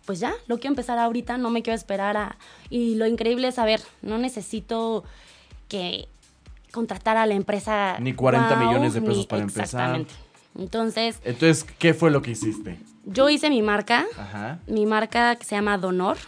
pues 0.05 0.21
ya, 0.21 0.35
lo 0.47 0.57
quiero 0.59 0.73
empezar 0.73 0.99
ahorita, 0.99 1.39
no 1.39 1.51
me 1.51 1.63
quiero 1.63 1.77
esperar 1.77 2.17
a... 2.17 2.37
Y 2.71 2.95
lo 2.97 3.07
increíble 3.07 3.49
es 3.49 3.55
saber, 3.57 3.81
no 4.03 4.19
necesito 4.19 5.05
que 5.69 6.09
contratar 6.73 7.17
a 7.17 7.27
la 7.27 7.35
empresa... 7.35 7.97
Ni 8.01 8.13
40 8.13 8.49
guau, 8.55 8.67
millones 8.67 8.95
de 8.95 9.01
pesos 9.01 9.17
ni- 9.19 9.27
para 9.27 9.43
empezar. 9.43 9.65
Exactamente. 9.65 10.15
Entonces, 10.59 11.19
Entonces, 11.25 11.65
¿qué 11.79 11.95
fue 11.95 12.11
lo 12.11 12.21
que 12.23 12.33
hiciste? 12.33 12.79
yo 13.05 13.29
hice 13.29 13.51
mi 13.51 13.63
marca, 13.63 14.07
Ajá. 14.17 14.59
mi 14.67 14.87
marca 14.87 15.35
que 15.37 15.45
se 15.45 15.55
llama 15.57 15.77
Donor. 15.79 16.19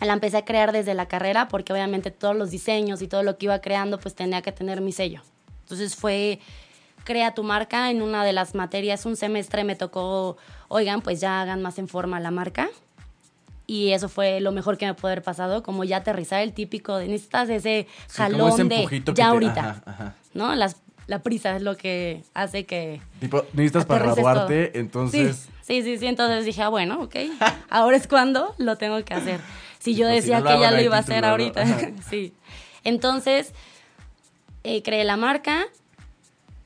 La 0.00 0.12
empecé 0.14 0.36
a 0.38 0.44
crear 0.44 0.72
desde 0.72 0.94
la 0.94 1.06
carrera 1.08 1.48
porque 1.48 1.72
obviamente 1.72 2.10
todos 2.10 2.34
los 2.36 2.50
diseños 2.50 3.02
y 3.02 3.08
todo 3.08 3.22
lo 3.22 3.36
que 3.36 3.46
iba 3.46 3.58
creando 3.60 3.98
pues 3.98 4.14
tenía 4.14 4.40
que 4.40 4.52
tener 4.52 4.80
mi 4.80 4.92
sello. 4.92 5.20
Entonces 5.62 5.94
fue 5.96 6.38
crea 7.04 7.34
tu 7.34 7.42
marca 7.42 7.90
en 7.90 8.02
una 8.02 8.24
de 8.24 8.32
las 8.32 8.54
materias, 8.54 9.06
un 9.06 9.16
semestre 9.16 9.64
me 9.64 9.76
tocó, 9.76 10.36
oigan, 10.68 11.00
pues 11.00 11.20
ya 11.20 11.40
hagan 11.40 11.62
más 11.62 11.78
en 11.78 11.88
forma 11.88 12.20
la 12.20 12.30
marca. 12.30 12.68
Y 13.66 13.92
eso 13.92 14.08
fue 14.08 14.40
lo 14.40 14.50
mejor 14.50 14.78
que 14.78 14.86
me 14.86 14.94
pudo 14.94 15.08
haber 15.08 15.22
pasado, 15.22 15.62
como 15.62 15.84
ya 15.84 15.98
aterrizar 15.98 16.40
el 16.42 16.52
típico 16.52 16.96
de 16.96 17.06
necesitas 17.06 17.48
ese 17.48 17.86
Sí, 18.08 18.16
jalón 18.16 18.52
ese 18.52 18.64
de 18.64 19.02
ya 19.06 19.14
te- 19.14 19.22
ahorita, 19.22 19.60
ajá, 19.60 19.82
ajá. 19.86 20.14
¿no? 20.34 20.54
Las, 20.56 20.76
la 21.06 21.22
prisa 21.22 21.54
es 21.54 21.62
lo 21.62 21.76
que 21.76 22.24
hace 22.34 22.66
que 22.66 23.00
Tipo, 23.20 23.44
necesitas 23.52 23.86
para 23.86 24.04
graduarte, 24.06 24.66
todo. 24.68 24.80
entonces... 24.80 25.48
Sí, 25.62 25.82
sí, 25.82 25.82
sí, 25.84 25.98
sí, 25.98 26.06
entonces 26.06 26.44
dije, 26.44 26.62
ah, 26.62 26.68
bueno, 26.68 27.00
ok, 27.02 27.14
ahora 27.70 27.96
es 27.96 28.08
cuando 28.08 28.54
lo 28.58 28.76
tengo 28.76 29.04
que 29.04 29.14
hacer. 29.14 29.40
Si 29.78 29.94
yo 29.94 30.06
Pues, 30.08 30.24
si 30.24 30.30
decía 30.30 30.40
no 30.40 30.46
que 30.50 30.60
ya 30.60 30.72
lo 30.72 30.80
iba 30.80 30.96
a 30.96 31.00
hacer 31.00 31.24
ahorita, 31.24 31.64
sí. 32.10 32.34
Entonces, 32.82 33.54
eh, 34.64 34.82
creé 34.82 35.04
la 35.04 35.16
marca 35.16 35.66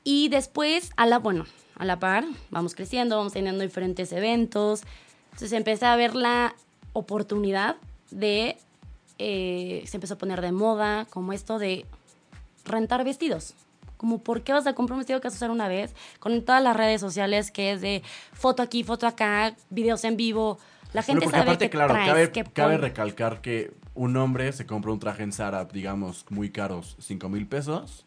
Y 0.04 0.28
después, 0.28 0.92
a 0.96 1.06
la, 1.06 1.18
bueno, 1.18 1.46
a 1.76 1.84
la 1.84 1.98
par, 1.98 2.24
vamos 2.50 2.74
creciendo, 2.74 3.16
vamos 3.16 3.32
teniendo 3.32 3.62
diferentes 3.62 4.12
eventos. 4.12 4.82
Entonces 5.32 5.52
empecé 5.52 5.86
a 5.86 5.96
ver 5.96 6.14
la 6.14 6.54
oportunidad 6.92 7.76
de, 8.10 8.56
eh, 9.18 9.82
se 9.86 9.96
empezó 9.96 10.14
a 10.14 10.18
poner 10.18 10.40
de 10.42 10.52
moda, 10.52 11.06
como 11.06 11.32
esto 11.32 11.58
de 11.58 11.86
rentar 12.64 13.04
vestidos. 13.04 13.54
Como, 13.96 14.18
¿por 14.18 14.42
qué 14.42 14.52
vas 14.52 14.66
a 14.66 14.74
comprar 14.74 14.94
un 14.94 15.00
vestido 15.00 15.20
que 15.20 15.28
vas 15.28 15.34
a 15.34 15.38
usar 15.38 15.50
una 15.50 15.68
vez? 15.68 15.94
Con 16.20 16.42
todas 16.42 16.62
las 16.62 16.76
redes 16.76 17.00
sociales 17.00 17.50
que 17.50 17.72
es 17.72 17.80
de 17.80 18.02
foto 18.34 18.62
aquí, 18.62 18.84
foto 18.84 19.06
acá, 19.06 19.56
videos 19.70 20.04
en 20.04 20.16
vivo. 20.16 20.58
La 20.92 21.02
gente 21.02 21.24
sabe 21.24 21.42
aparte, 21.42 21.64
que 21.64 21.70
claro, 21.70 21.94
traes, 21.94 22.08
cabe, 22.08 22.30
que 22.30 22.44
cabe 22.44 22.76
recalcar 22.76 23.40
que 23.40 23.72
un 23.94 24.16
hombre 24.16 24.52
se 24.52 24.66
compra 24.66 24.92
un 24.92 25.00
traje 25.00 25.22
en 25.22 25.32
Zara, 25.32 25.64
digamos, 25.64 26.26
muy 26.28 26.50
caros, 26.50 26.96
5 27.00 27.28
mil 27.28 27.46
pesos. 27.46 28.04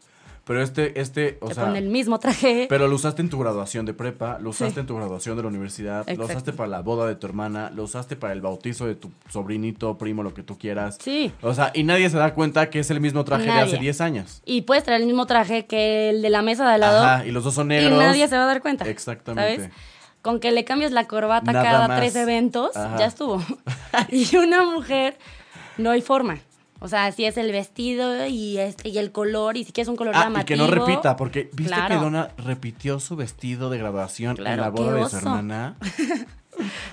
Pero 0.48 0.62
este, 0.64 1.00
este, 1.02 1.38
o 1.42 1.50
te 1.50 1.56
sea, 1.56 1.66
pone 1.66 1.80
el 1.80 1.90
mismo 1.90 2.20
traje. 2.20 2.68
pero 2.70 2.88
lo 2.88 2.96
usaste 2.96 3.22
en 3.22 3.30
tu 3.30 3.38
graduación 3.38 3.86
de 3.86 3.94
prepa, 3.94 4.40
lo 4.40 4.52
usaste 4.52 4.80
en 4.80 4.86
tu 4.86 4.96
graduación 4.96 5.36
de 5.36 5.42
la 5.44 5.50
universidad, 5.50 6.08
lo 6.08 6.24
usaste 6.24 6.54
para 6.54 6.70
la 6.70 6.80
boda 6.80 7.06
de 7.06 7.16
tu 7.16 7.28
hermana, 7.28 7.70
lo 7.76 7.84
usaste 7.84 8.16
para 8.16 8.32
el 8.32 8.40
bautizo 8.40 8.88
de 8.88 8.96
tu 8.96 9.12
sobrinito, 9.30 9.98
primo, 9.98 10.24
lo 10.24 10.34
que 10.34 10.44
tú 10.44 10.58
quieras. 10.58 10.98
Sí. 11.02 11.34
O 11.42 11.54
sea, 11.54 11.72
y 11.74 11.84
nadie 11.84 12.10
se 12.10 12.18
da 12.18 12.34
cuenta 12.34 12.70
que 12.70 12.80
es 12.80 12.90
el 12.90 13.02
mismo 13.02 13.26
traje 13.26 13.44
de 13.44 13.52
hace 13.52 13.74
Nadie. 13.74 13.80
10 13.80 14.02
años. 14.02 14.42
Y 14.46 14.62
puedes 14.62 14.86
traer 14.86 15.02
el 15.02 15.08
mismo 15.08 15.26
traje 15.26 15.66
que 15.66 16.12
el 16.12 16.22
de 16.22 16.30
la 16.30 16.42
mesa 16.42 16.66
de 16.66 16.76
al 16.76 16.80
lado. 16.80 17.04
Ajá, 17.04 17.26
y 17.26 17.32
los 17.32 17.44
dos 17.44 17.54
son 17.54 17.68
negros. 17.68 17.92
Y 17.92 18.06
nadie 18.06 18.26
se 18.30 18.38
va 18.38 18.44
a 18.44 18.48
dar 18.48 18.62
cuenta. 18.62 18.86
Exactamente. 18.90 19.64
¿Sabes? 19.64 19.76
Con 20.22 20.40
que 20.40 20.52
le 20.52 20.64
cambies 20.64 20.92
la 20.94 21.08
corbata 21.08 21.52
Nada 21.52 21.66
cada 21.66 21.88
más. 21.90 22.00
tres 22.00 22.16
eventos, 22.16 22.76
Ajá. 22.76 22.98
ya 22.98 23.06
estuvo. 23.06 23.44
y 24.10 24.34
una 24.38 24.64
mujer, 24.64 25.18
no 25.78 25.92
hay 25.92 26.02
forma. 26.02 26.40
O 26.80 26.88
sea, 26.88 27.12
si 27.12 27.26
es 27.26 27.38
el 27.38 27.52
vestido 27.52 28.26
y, 28.28 28.58
este, 28.60 28.90
y 28.90 28.98
el 29.00 29.12
color, 29.12 29.58
y 29.58 29.64
si 29.64 29.72
quieres 29.72 29.88
un 29.90 29.96
color 29.96 30.14
Ah, 30.16 30.20
y 30.20 30.24
llamativo. 30.26 30.46
que 30.46 30.56
no 30.58 30.68
repita, 30.68 31.16
porque 31.16 31.50
viste 31.54 31.74
Claro. 31.74 31.96
que 31.96 32.02
Donna 32.02 32.30
repitió 32.38 33.00
su 33.00 33.16
vestido 33.16 33.70
de 33.72 33.80
graduación 33.80 34.38
en 34.46 34.58
la 34.62 34.70
boda 34.70 34.94
de 34.94 35.10
su 35.10 35.18
hermana. 35.18 35.76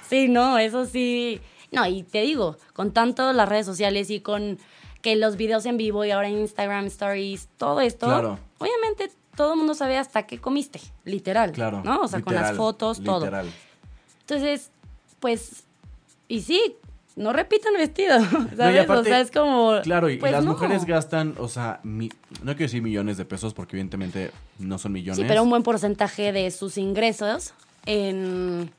Sí, 0.09 0.29
no, 0.29 0.59
eso 0.59 0.85
sí. 0.85 1.41
No, 1.73 1.87
y 1.87 2.03
te 2.03 2.21
digo, 2.21 2.59
con 2.75 2.93
tanto 2.93 3.33
las 3.33 3.49
redes 3.49 3.65
sociales 3.65 4.11
y 4.11 4.21
con 4.21 4.59
que 5.01 5.17
los 5.17 5.37
videos 5.37 5.65
en 5.67 5.77
vivo 5.79 6.05
y 6.05 6.11
ahora 6.11 6.29
en 6.29 6.39
Instagram 6.39 6.85
Stories, 6.87 7.49
todo 7.57 7.81
esto, 7.81 8.07
Claro. 8.07 8.39
obviamente 8.59 9.11
todo 9.37 9.53
el 9.55 9.59
mundo 9.59 9.75
sabe 9.75 9.97
hasta 9.97 10.27
qué 10.27 10.39
comiste, 10.39 10.81
literal. 11.05 11.53
Claro. 11.53 11.83
¿No? 11.83 12.03
O 12.03 12.09
sea, 12.09 12.21
con 12.21 12.35
las 12.35 12.43
literal, 12.43 12.57
fotos, 12.57 13.03
todo. 13.03 13.21
literal. 13.21 13.51
Entonces, 14.21 14.71
pues, 15.21 15.65
y 16.29 16.43
sí, 16.43 16.77
no 17.17 17.33
repitan 17.33 17.75
vestido, 17.75 18.19
¿sabes? 18.57 18.77
No, 18.77 18.81
aparte, 18.83 18.93
o 19.01 19.05
sea, 19.05 19.21
es 19.21 19.31
como... 19.31 19.75
Claro, 19.83 20.11
y, 20.11 20.15
y 20.15 20.17
pues, 20.19 20.33
las 20.33 20.45
no. 20.45 20.53
mujeres 20.53 20.85
gastan, 20.85 21.35
o 21.39 21.49
sea, 21.49 21.81
mi- 21.85 22.09
no 22.43 22.53
quiero 22.53 22.65
decir 22.67 22.83
millones 22.83 23.17
de 23.17 23.25
pesos 23.25 23.55
porque 23.55 23.77
evidentemente 23.77 24.31
no 24.59 24.79
son 24.79 24.93
millones. 24.93 25.19
Sí, 25.19 25.25
pero 25.29 25.43
un 25.43 25.51
buen 25.51 25.63
porcentaje 25.63 26.33
de 26.33 26.51
sus 26.51 26.77
ingresos 26.79 27.55
en, 27.87 28.71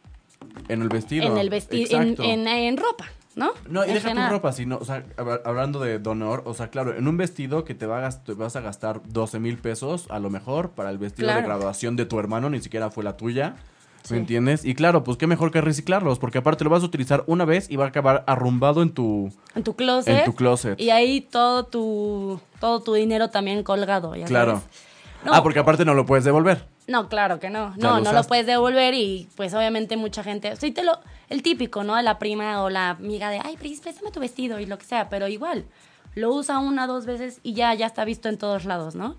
En 0.67 0.82
el 0.82 0.89
vestido. 0.89 1.26
en 1.28 1.38
el 1.38 1.50
vestido, 1.50 1.98
en, 2.02 2.10
Exacto. 2.10 2.24
en, 2.24 2.48
en 2.48 2.78
ropa, 2.78 3.06
¿no? 3.36 3.52
No, 3.69 3.86
y 3.86 3.89
En 3.89 3.93
deja 3.95 4.13
tu 4.13 4.34
ropa, 4.34 4.52
sino, 4.52 4.78
o 4.80 4.86
sea, 4.86 5.06
hab- 5.17 5.41
hablando 5.45 5.80
de 5.80 6.00
donor, 6.00 6.43
o 6.45 6.54
sea, 6.54 6.69
claro, 6.69 6.95
en 6.95 7.08
un 7.08 7.15
vestido 7.17 7.63
que 7.63 7.74
te, 7.76 7.86
va 7.86 8.06
a 8.06 8.10
te 8.24 8.34
vas 8.34 8.56
a 8.56 8.62
gastar 8.62 9.02
12 9.08 9.39
mil 9.39 9.58
pesos, 9.60 10.08
a 10.10 10.19
lo 10.19 10.30
mejor, 10.30 10.71
para 10.71 10.89
el 10.89 10.98
vestido 10.98 11.34
de 11.34 11.41
graduación 11.41 11.95
de 11.95 12.06
tu 12.06 12.19
hermano, 12.19 12.50
ni 12.50 12.60
siquiera 12.60 12.89
fue 12.89 13.04
la 13.04 13.15
tuya. 13.17 13.56
Sí. 14.06 14.13
¿Me 14.13 14.20
entiendes? 14.20 14.63
Y 14.63 14.76
claro, 14.76 15.04
pues 15.04 15.18
qué 15.18 15.28
mejor 15.28 15.52
que 15.52 15.62
reciclarlos, 15.62 16.20
porque 16.20 16.38
aparte 16.38 16.63
lo 16.63 16.70
vas 16.70 16.84
a 16.84 16.86
utilizar 16.86 17.24
una 17.28 17.44
vez 17.44 17.70
y 17.70 17.76
va 17.76 17.86
a 17.86 17.88
acabar 17.89 18.24
arrumbado 18.28 18.82
en 18.84 18.91
tu, 18.94 19.32
En 19.56 19.63
tu 19.63 19.76
closet. 19.76 20.20
en 20.20 20.26
tu 20.26 20.34
closet. 20.36 20.80
Y 20.80 20.91
ahí 20.91 21.22
todo 21.22 21.65
tu, 21.65 22.39
todo 22.60 22.82
tu 22.82 22.94
dinero 22.94 23.30
también 23.30 23.63
colgado, 23.63 24.15
ya 24.15 24.26
Claro. 24.26 24.58
sabes. 24.62 24.65
No, 25.26 25.34
Ah, 25.34 25.41
porque 25.41 25.58
aparte 25.58 25.86
no 25.86 25.96
lo 25.96 26.06
puedes 26.06 26.24
devolver. 26.24 26.68
No, 26.88 27.10
claro 27.10 27.39
que 27.39 27.50
no. 27.50 27.74
No, 27.78 28.00
no 28.00 28.13
lo 28.13 28.24
puedes 28.26 28.46
devolver 28.46 28.94
y 28.94 29.28
pues 29.36 29.56
obviamente 29.56 29.98
mucha 29.98 30.22
gente, 30.24 30.56
sí 30.56 30.70
te 30.70 30.84
lo, 30.84 31.00
el 31.30 31.41
típico, 31.41 31.84
¿no? 31.84 32.00
La 32.04 32.20
prima 32.20 32.62
o 32.62 32.70
la 32.70 32.91
amiga 32.91 33.32
de, 33.32 33.39
ay, 33.44 33.58
Pris, 33.58 33.82
préstame 33.82 34.12
tu 34.12 34.20
vestido 34.20 34.60
y 34.60 34.68
lo 34.68 34.78
que 34.78 34.86
sea, 34.86 35.10
pero 35.10 35.28
igual, 35.28 35.65
lo 36.13 36.32
usa 36.32 36.60
una, 36.60 36.86
dos 36.86 37.08
veces 37.08 37.39
y 37.41 37.54
ya, 37.56 37.74
ya 37.74 37.88
está 37.88 38.06
visto 38.06 38.30
en 38.30 38.38
todos 38.38 38.65
lados, 38.65 38.94
¿no? 38.94 39.15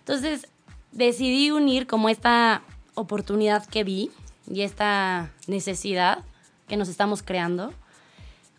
Entonces, 0.00 0.48
decidí 0.90 1.52
unir 1.52 1.86
como 1.86 2.08
esta 2.08 2.62
oportunidad 2.98 3.64
que 3.66 3.84
vi 3.84 4.10
y 4.50 4.62
esta 4.62 5.30
necesidad 5.46 6.24
que 6.66 6.76
nos 6.76 6.88
estamos 6.88 7.22
creando 7.22 7.72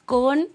con, 0.05 0.47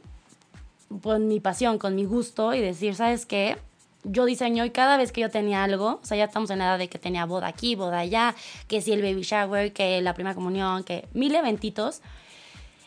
con 1.02 1.28
mi 1.28 1.40
pasión, 1.40 1.78
con 1.78 1.94
mi 1.94 2.04
gusto 2.04 2.54
y 2.54 2.60
decir, 2.60 2.94
¿sabes 2.94 3.26
qué? 3.26 3.56
Yo 4.02 4.24
diseño 4.26 4.64
y 4.64 4.70
cada 4.70 4.96
vez 4.96 5.12
que 5.12 5.20
yo 5.22 5.30
tenía 5.30 5.64
algo, 5.64 6.00
o 6.02 6.06
sea, 6.06 6.16
ya 6.16 6.24
estamos 6.24 6.50
en 6.50 6.58
la 6.58 6.66
edad 6.66 6.78
de 6.78 6.88
que 6.88 6.98
tenía 6.98 7.24
boda 7.24 7.46
aquí, 7.46 7.74
boda 7.74 8.00
allá, 8.00 8.34
que 8.68 8.80
si 8.80 8.92
el 8.92 9.00
baby 9.00 9.22
shower, 9.22 9.72
que 9.72 10.02
la 10.02 10.14
primera 10.14 10.34
comunión, 10.34 10.84
que 10.84 11.08
mil 11.14 11.34
eventitos. 11.34 12.02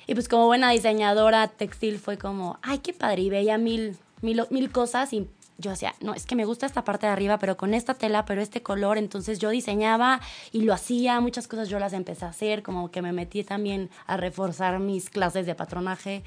Y 0.05 0.13
pues 0.13 0.27
como 0.27 0.45
buena 0.45 0.71
diseñadora 0.71 1.47
textil 1.47 1.99
fue 1.99 2.17
como, 2.17 2.59
ay, 2.61 2.79
qué 2.79 2.93
padre, 2.93 3.23
y 3.23 3.29
veía 3.29 3.57
mil, 3.57 3.97
mil, 4.21 4.43
mil 4.51 4.71
cosas 4.71 5.11
y 5.11 5.27
yo 5.57 5.71
decía, 5.71 5.95
no, 6.01 6.13
es 6.13 6.25
que 6.25 6.35
me 6.35 6.45
gusta 6.45 6.65
esta 6.65 6.83
parte 6.83 7.07
de 7.07 7.13
arriba, 7.13 7.39
pero 7.39 7.57
con 7.57 7.73
esta 7.73 7.95
tela, 7.95 8.25
pero 8.25 8.41
este 8.41 8.61
color, 8.61 8.97
entonces 8.97 9.39
yo 9.39 9.49
diseñaba 9.49 10.21
y 10.51 10.61
lo 10.61 10.73
hacía, 10.73 11.19
muchas 11.19 11.47
cosas 11.47 11.69
yo 11.69 11.79
las 11.79 11.93
empecé 11.93 12.25
a 12.25 12.29
hacer, 12.29 12.61
como 12.61 12.91
que 12.91 13.01
me 13.01 13.11
metí 13.11 13.43
también 13.43 13.89
a 14.05 14.17
reforzar 14.17 14.79
mis 14.79 15.09
clases 15.09 15.45
de 15.45 15.55
patronaje 15.55 16.23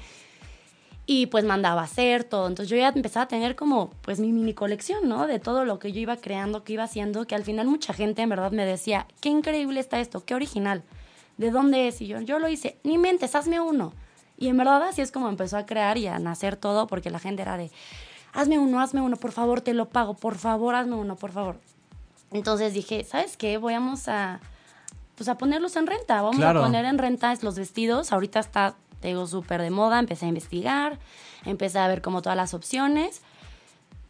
y 1.05 1.27
pues 1.27 1.45
mandaba 1.45 1.81
a 1.81 1.85
hacer 1.85 2.23
todo. 2.23 2.47
Entonces 2.47 2.69
yo 2.69 2.77
ya 2.77 2.89
empezaba 2.89 3.23
a 3.23 3.27
tener 3.27 3.55
como 3.55 3.91
pues 4.01 4.19
mi 4.19 4.31
mini 4.31 4.53
colección, 4.53 5.07
¿no? 5.07 5.27
De 5.27 5.39
todo 5.39 5.65
lo 5.65 5.79
que 5.79 5.91
yo 5.91 5.99
iba 5.99 6.17
creando, 6.17 6.63
que 6.63 6.73
iba 6.73 6.83
haciendo, 6.83 7.25
que 7.25 7.35
al 7.35 7.43
final 7.43 7.67
mucha 7.67 7.93
gente 7.93 8.21
en 8.21 8.29
verdad 8.29 8.51
me 8.51 8.65
decía, 8.65 9.07
qué 9.21 9.29
increíble 9.29 9.79
está 9.79 9.99
esto, 9.99 10.25
qué 10.25 10.35
original, 10.35 10.83
¿de 11.37 11.51
dónde 11.51 11.87
es? 11.87 12.01
Y 12.01 12.07
yo, 12.07 12.19
yo 12.21 12.37
lo 12.39 12.49
hice, 12.49 12.79
ni 12.83 12.97
mentes, 12.97 13.35
hazme 13.35 13.61
uno. 13.61 13.93
Y 14.37 14.47
en 14.47 14.57
verdad 14.57 14.81
así 14.83 15.01
es 15.01 15.11
como 15.11 15.29
empezó 15.29 15.57
a 15.57 15.65
crear 15.65 15.97
y 15.97 16.07
a 16.07 16.17
nacer 16.17 16.55
todo, 16.55 16.87
porque 16.87 17.11
la 17.11 17.19
gente 17.19 17.43
era 17.43 17.57
de, 17.57 17.71
hazme 18.33 18.59
uno, 18.59 18.79
hazme 18.81 19.01
uno, 19.01 19.17
por 19.17 19.31
favor, 19.31 19.61
te 19.61 19.73
lo 19.73 19.89
pago, 19.89 20.13
por 20.13 20.35
favor, 20.35 20.75
hazme 20.75 20.95
uno, 20.95 21.15
por 21.15 21.31
favor. 21.31 21.57
Entonces 22.31 22.73
dije, 22.73 23.03
¿sabes 23.03 23.35
qué? 23.37 23.57
Vamos 23.57 24.07
a, 24.07 24.39
pues 25.15 25.27
a 25.29 25.37
ponerlos 25.37 25.75
en 25.75 25.87
renta, 25.87 26.21
vamos 26.21 26.37
Claro. 26.37 26.61
a 26.61 26.63
poner 26.63 26.85
en 26.85 26.97
renta 26.97 27.33
los 27.41 27.55
vestidos. 27.55 28.11
Ahorita 28.13 28.39
está, 28.39 28.75
te 29.01 29.09
digo, 29.09 29.27
súper 29.27 29.61
de 29.61 29.69
moda, 29.69 29.99
empecé 29.99 30.25
a 30.25 30.29
investigar, 30.29 30.97
empecé 31.45 31.79
a 31.79 31.87
ver 31.87 32.01
como 32.01 32.21
todas 32.21 32.37
las 32.37 32.53
opciones 32.53 33.21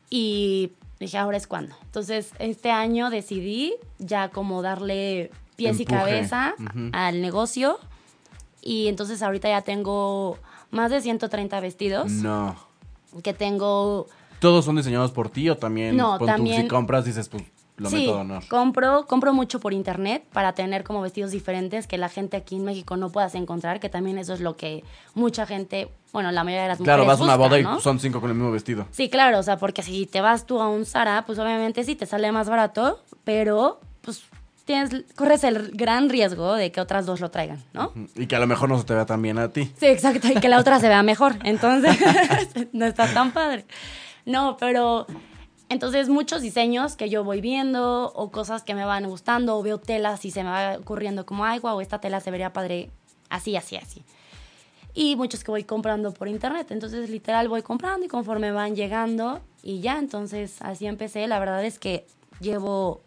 y 0.10 0.72
dije, 1.00 1.18
ahora 1.18 1.38
es 1.38 1.48
cuando. 1.48 1.76
Entonces, 1.84 2.32
este 2.40 2.72
año 2.72 3.10
decidí 3.10 3.74
ya 3.98 4.30
como 4.30 4.62
darle 4.62 5.32
pies 5.56 5.80
y 5.80 5.86
cabeza 5.86 6.54
al 6.92 7.22
negocio 7.22 7.80
y 8.62 8.88
entonces 8.88 9.22
ahorita 9.24 9.50
ya 9.50 9.62
tengo 9.62 10.38
más 10.70 10.92
de 10.92 11.02
130 11.02 11.60
vestidos 11.60 12.12
No. 12.12 12.56
Que 13.24 13.34
tengo 13.34 14.08
¿Todos 14.40 14.66
son 14.66 14.76
diseñados 14.76 15.12
por 15.12 15.30
ti 15.30 15.50
o 15.50 15.58
también, 15.58 15.98
No, 15.98 16.18
también- 16.18 16.64
si 16.64 16.68
compras 16.68 17.06
dices, 17.06 17.30
pues, 17.30 17.44
lo 17.78 17.90
sí, 17.90 17.96
meto 17.98 18.16
de 18.16 18.22
honor? 18.22 18.44
compro, 18.50 19.06
compro 19.06 19.34
mucho 19.34 19.60
por 19.60 19.72
internet 19.74 20.24
para 20.34 20.54
tener 20.54 20.84
como 20.84 21.02
vestidos 21.02 21.30
diferentes 21.32 21.86
que 21.86 21.98
la 22.00 22.10
gente 22.10 22.38
aquí 22.38 22.56
en 22.56 22.64
México 22.66 22.98
no 22.98 23.12
puedas 23.12 23.36
encontrar, 23.36 23.80
que 23.80 23.90
también 23.90 24.18
eso 24.18 24.34
es 24.34 24.40
lo 24.42 24.58
que 24.58 24.84
mucha 25.14 25.46
gente, 25.46 25.90
bueno, 26.12 26.32
la 26.32 26.44
mayoría 26.44 26.64
de 26.64 26.68
las 26.70 26.80
Claro, 26.80 27.04
mujeres 27.04 27.20
vas 27.20 27.22
a 27.22 27.24
una 27.24 27.36
boda 27.38 27.60
y 27.60 27.82
son 27.82 28.00
cinco 28.00 28.20
con 28.20 28.32
el 28.32 28.36
mismo 28.36 28.52
vestido. 28.52 28.88
Sí, 28.92 29.10
claro, 29.10 29.38
o 29.40 29.44
sea, 29.44 29.58
porque 29.58 29.84
si 29.84 30.08
te 30.08 30.22
vas 30.22 30.46
tú 30.48 30.60
a 30.60 30.68
un 30.68 30.86
Zara, 30.86 31.24
pues 31.28 31.38
obviamente 31.38 31.84
sí 31.84 31.96
te 31.96 32.06
sale 32.08 32.32
más 32.32 32.50
barato, 32.50 33.00
pero 33.24 33.80
pues 34.02 34.24
tienes, 34.72 35.06
corres 35.16 35.44
el 35.44 35.72
gran 35.72 36.10
riesgo 36.10 36.56
de 36.56 36.72
que 36.72 36.80
otras 36.80 37.06
dos 37.06 37.20
lo 37.20 37.30
traigan, 37.30 37.62
¿no? 37.74 37.92
Y 38.16 38.28
que 38.28 38.36
a 38.36 38.40
lo 38.40 38.48
mejor 38.48 38.70
no 38.70 38.78
se 38.78 38.86
te 38.86 38.94
vea 38.94 39.06
tan 39.06 39.22
bien 39.22 39.38
a 39.38 39.50
ti. 39.50 39.72
Sí, 39.78 39.88
exacto, 39.88 40.28
y 40.28 40.36
que 40.36 40.50
la 40.50 40.60
otra 40.60 40.80
se 40.80 40.88
vea 40.88 41.04
mejor. 41.04 41.36
Entonces, 41.44 41.98
no 42.72 42.86
está 42.86 43.14
tan 43.14 43.32
padre. 43.32 43.66
No, 44.26 44.56
pero 44.58 45.08
entonces 45.70 46.10
muchos 46.10 46.42
diseños 46.42 46.96
que 46.96 47.10
yo 47.10 47.24
voy 47.24 47.42
viendo 47.42 48.12
o 48.14 48.32
cosas 48.32 48.64
que 48.64 48.74
me 48.76 48.86
van 48.86 49.08
gustando 49.08 49.58
o 49.58 49.64
veo 49.64 49.78
telas 49.78 50.24
y 50.26 50.32
se 50.32 50.44
me 50.44 50.50
va 50.50 50.78
ocurriendo 50.78 51.26
como, 51.26 51.44
ay, 51.44 51.60
guau, 51.60 51.82
esta 51.82 52.00
tela 52.00 52.22
se 52.22 52.32
vería 52.32 52.54
padre 52.54 52.92
así, 53.30 53.56
así, 53.58 53.76
así. 53.76 54.04
Y 54.94 55.16
muchos 55.16 55.44
que 55.44 55.52
voy 55.52 55.64
comprando 55.64 56.14
por 56.14 56.28
internet. 56.28 56.68
Entonces, 56.72 57.10
literal, 57.10 57.48
voy 57.48 57.62
comprando 57.62 58.06
y 58.06 58.10
conforme 58.10 58.52
van 58.52 58.76
llegando 58.76 59.42
y 59.64 59.80
ya, 59.82 59.98
entonces 59.98 60.62
así 60.62 60.86
empecé. 60.86 61.28
La 61.28 61.40
verdad 61.40 61.64
es 61.64 61.80
que 61.80 62.06
llevo 62.40 63.02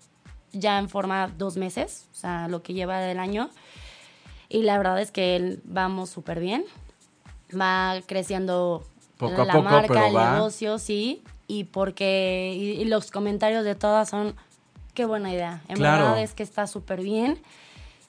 ya 0.54 0.78
en 0.78 0.88
forma 0.88 1.28
dos 1.36 1.56
meses, 1.56 2.06
o 2.12 2.16
sea, 2.16 2.48
lo 2.48 2.62
que 2.62 2.72
lleva 2.74 2.98
del 3.00 3.18
año. 3.18 3.50
Y 4.48 4.62
la 4.62 4.76
verdad 4.78 5.00
es 5.00 5.10
que 5.10 5.58
vamos 5.64 6.10
súper 6.10 6.40
bien. 6.40 6.64
Va 7.58 8.00
creciendo 8.06 8.84
Poco 9.16 9.42
a 9.42 9.44
la 9.44 9.52
poco, 9.54 9.64
marca, 9.64 9.88
pero 9.88 10.06
el 10.06 10.16
va. 10.16 10.32
negocio, 10.34 10.78
sí. 10.78 11.22
Y 11.46 11.64
porque 11.64 12.54
y, 12.56 12.80
y 12.80 12.84
los 12.86 13.10
comentarios 13.10 13.64
de 13.64 13.74
todas 13.74 14.08
son, 14.08 14.34
qué 14.94 15.04
buena 15.04 15.32
idea. 15.32 15.62
En 15.68 15.76
Claro. 15.76 16.04
verdad 16.04 16.22
es 16.22 16.34
que 16.34 16.42
está 16.42 16.66
súper 16.66 17.00
bien 17.02 17.38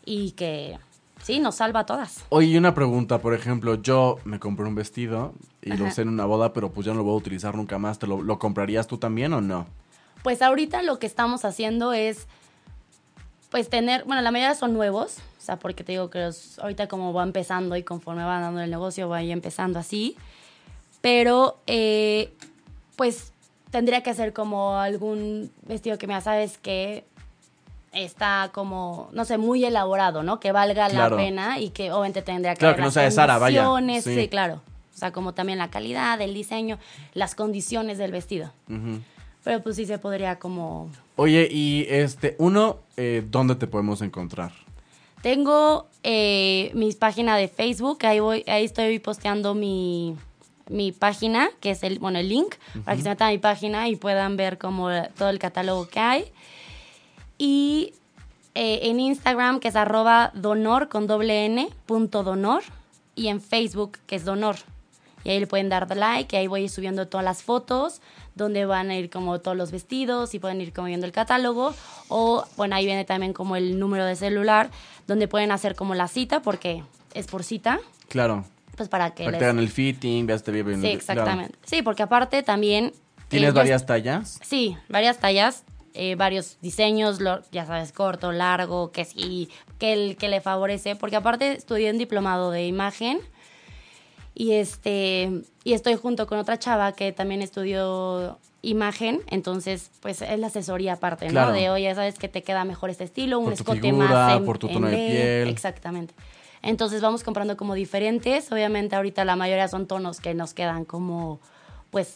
y 0.06 0.32
que 0.32 0.78
sí, 1.22 1.40
nos 1.40 1.56
salva 1.56 1.82
a 1.82 1.86
todas. 1.86 2.24
Oye, 2.30 2.58
una 2.58 2.74
pregunta, 2.74 3.20
por 3.20 3.34
ejemplo, 3.34 3.76
yo 3.82 4.18
me 4.24 4.40
compré 4.40 4.66
un 4.68 4.76
vestido 4.76 5.34
y 5.62 5.74
lo 5.74 5.86
usé 5.86 6.04
en 6.04 6.10
una 6.10 6.26
boda, 6.26 6.54
pero 6.54 6.72
pues 6.72 6.86
ya 6.86 6.94
no 6.94 7.00
lo 7.00 7.04
voy 7.06 7.14
a 7.16 7.18
utilizar 7.18 7.56
nunca 7.56 7.78
más. 7.80 7.98
¿Te 8.00 8.08
lo, 8.08 8.22
lo 8.22 8.38
comprarías 8.40 8.88
tú 8.88 8.98
también 8.98 9.34
o 9.34 9.42
no? 9.42 9.66
Pues 10.26 10.42
ahorita 10.42 10.82
lo 10.82 10.98
que 10.98 11.06
estamos 11.06 11.46
haciendo 11.46 11.94
es 11.94 12.26
pues 13.52 13.70
tener, 13.70 14.04
bueno, 14.06 14.24
la 14.24 14.32
mayoría 14.32 14.56
son 14.56 14.74
nuevos, 14.74 15.18
o 15.38 15.42
sea, 15.42 15.58
porque 15.58 15.84
te 15.84 15.92
digo 15.92 16.10
que 16.10 16.18
los- 16.20 16.58
ahorita 16.58 16.88
como 16.88 17.14
va 17.14 17.22
empezando 17.22 17.76
y 17.76 17.84
conforme 17.84 18.24
va 18.24 18.40
dando 18.40 18.60
el 18.60 18.72
negocio 18.72 19.08
va 19.08 19.18
ahí 19.18 19.32
empezando 19.32 19.78
así, 19.78 20.18
pero 21.00 21.60
eh, 21.68 22.34
pues 22.96 23.34
tendría 23.70 24.02
que 24.02 24.10
hacer 24.10 24.34
como 24.34 24.78
algún 24.80 25.52
vestido 25.62 26.00
que 26.00 26.08
me 26.08 26.20
sabes 26.22 26.58
que 26.58 27.06
está 27.92 28.50
como, 28.52 29.10
no 29.14 29.26
sé, 29.26 29.38
muy 29.38 29.64
elaborado, 29.64 30.24
¿no? 30.24 30.40
Que 30.40 30.52
valga 30.52 30.90
Claro. 30.90 31.16
la 31.16 31.22
pena 31.22 31.60
y 31.60 31.70
que 31.70 31.92
obviamente 31.92 32.24
tendría 32.24 32.56
que 32.56 32.60
Claro, 32.62 32.72
haber 32.72 32.82
que 32.82 32.86
no 32.88 32.92
sea 32.92 33.04
de 33.04 33.12
Zara, 33.12 33.38
vaya. 33.38 33.64
condiciones, 33.64 34.04
Sí. 34.04 34.16
sí, 34.16 34.28
claro. 34.28 34.60
O 34.96 34.98
sea, 34.98 35.12
como 35.12 35.36
también 35.36 35.60
la 35.60 35.70
calidad, 35.70 36.20
el 36.20 36.34
diseño, 36.34 36.80
las 37.14 37.36
condiciones 37.36 38.00
del 38.00 38.12
vestido. 38.12 38.52
Pero 39.46 39.62
pues 39.62 39.76
sí 39.76 39.86
se 39.86 40.00
podría 40.00 40.40
como... 40.40 40.90
Oye, 41.16 41.48
y 41.50 41.86
este, 41.88 42.36
uno, 42.40 42.80
eh, 42.98 43.24
¿dónde 43.30 43.56
te 43.56 43.68
podemos 43.68 44.02
encontrar? 44.02 44.52
Tengo 45.22 45.88
eh, 46.02 46.72
mi 46.74 46.92
página 46.94 47.38
de 47.38 47.48
Facebook, 47.48 48.06
ahí, 48.08 48.20
voy, 48.20 48.44
ahí 48.48 48.66
estoy 48.66 48.98
posteando 48.98 49.54
mi, 49.54 50.16
mi 50.68 50.92
página, 50.92 51.50
que 51.62 51.72
es 51.72 51.84
el, 51.84 52.00
bueno, 52.00 52.18
el 52.18 52.28
link, 52.28 52.56
para 52.84 52.98
que 52.98 53.04
se 53.04 53.10
metan 53.10 53.28
a 53.28 53.32
mi 53.32 53.38
página 53.38 53.88
y 53.88 53.96
puedan 53.96 54.36
ver 54.36 54.58
como 54.58 54.90
todo 55.16 55.30
el 55.30 55.38
catálogo 55.38 55.88
que 55.88 56.00
hay. 56.00 56.26
Y 57.38 57.94
eh, 58.56 58.80
en 58.90 59.00
Instagram, 59.00 59.60
que 59.60 59.68
es 59.68 59.76
arroba 59.76 60.32
donor 60.34 60.90
con 60.90 61.06
doble 61.06 61.46
n, 61.46 61.70
punto 61.86 62.24
donor, 62.24 62.64
y 63.14 63.28
en 63.28 63.42
Facebook, 63.42 64.00
que 64.08 64.16
es 64.16 64.26
donor. 64.26 64.56
Y 65.26 65.32
ahí 65.32 65.40
le 65.40 65.48
pueden 65.48 65.68
dar 65.68 65.94
like, 65.98 66.34
y 66.36 66.40
ahí 66.40 66.48
voy 66.48 66.70
subiendo 66.70 67.08
todas 67.08 67.26
las 67.26 67.42
fotos, 67.44 68.00
donde 68.36 68.66
van 68.66 68.92
a 68.92 68.96
ir 68.96 69.10
como 69.10 69.40
todos 69.40 69.58
los 69.58 69.72
vestidos 69.72 70.34
y 70.36 70.40
pueden 70.40 70.62
ir 70.62 70.72
como 70.72 70.88
viendo 70.88 71.06
el 71.06 71.12
catálogo. 71.12 71.74
O, 72.10 72.46
bueno, 72.56 72.76
ahí 72.76 72.86
viene 72.86 73.04
también 73.06 73.34
como 73.34 73.56
el 73.58 73.80
número 73.80 74.06
de 74.06 74.16
celular, 74.16 74.70
donde 75.08 75.28
pueden 75.28 75.52
hacer 75.52 75.76
como 75.76 75.96
la 75.96 76.08
cita, 76.08 76.42
porque 76.42 76.84
es 77.14 77.28
por 77.28 77.44
cita, 77.44 77.80
Claro. 78.08 78.46
pues 78.78 78.88
para 78.88 79.16
que 79.16 79.24
Para 79.24 79.26
que 79.26 79.32
les... 79.32 79.40
te 79.40 79.46
hagan 79.46 79.60
el 79.60 79.70
fitting, 79.70 80.28
veas 80.28 80.44
te 80.44 80.52
bien. 80.52 80.66
Sí, 80.76 80.82
claro. 80.82 80.96
exactamente. 80.98 81.58
Sí, 81.66 81.82
porque 81.82 82.04
aparte 82.04 82.44
también... 82.44 82.94
¿Tienes 83.28 83.48
eh, 83.50 83.52
yo 83.52 83.56
varias 83.56 83.86
tallas? 83.88 84.40
Sí, 84.44 84.78
varias 84.90 85.18
tallas, 85.18 85.64
eh, 85.96 86.14
varios 86.16 86.58
diseños, 86.62 87.20
lo- 87.20 87.42
ya 87.52 87.66
sabes, 87.66 87.92
corto, 87.94 88.32
largo, 88.32 88.92
que 88.92 89.06
sí, 89.06 89.50
que, 89.80 89.94
el, 89.94 90.18
que 90.18 90.28
le 90.30 90.40
favorece, 90.42 90.96
porque 90.96 91.16
aparte 91.16 91.54
estudié 91.54 91.90
un 91.90 91.98
diplomado 91.98 92.52
de 92.52 92.68
imagen 92.68 93.20
y 94.36 94.52
este 94.52 95.32
y 95.64 95.74
estoy 95.74 95.96
junto 95.96 96.28
con 96.28 96.38
otra 96.38 96.60
chava 96.60 96.92
que 96.92 97.12
también 97.12 97.42
estudió 97.42 98.38
imagen, 98.62 99.22
entonces 99.28 99.90
pues 100.02 100.22
es 100.22 100.40
la 100.40 100.48
asesoría 100.48 100.94
aparte, 100.94 101.28
Claro. 101.28 101.52
¿no? 101.52 101.56
De 101.56 101.70
oye, 101.70 101.94
sabes 101.96 102.20
que 102.20 102.28
te 102.28 102.44
queda 102.44 102.66
mejor 102.66 102.90
este 102.90 103.06
estilo, 103.06 103.40
un 103.40 103.46
Por 103.46 103.54
tu 103.54 103.62
escote 103.62 103.82
figura, 103.82 104.08
más 104.10 104.38
en, 104.38 104.46
por 104.46 104.58
tu 104.58 104.68
en 104.68 104.74
tono 104.74 104.88
de 104.88 104.96
piel. 104.98 105.48
Exactamente. 105.48 106.14
Entonces 106.62 107.00
vamos 107.02 107.24
comprando 107.24 107.56
como 107.58 107.76
diferentes. 107.76 108.52
Obviamente 108.52 108.96
ahorita 108.96 109.24
la 109.24 109.36
mayoría 109.36 109.68
son 109.68 109.86
tonos 109.88 110.20
que 110.20 110.34
nos 110.34 110.56
quedan 110.56 110.84
como, 110.84 111.40
pues, 111.92 112.16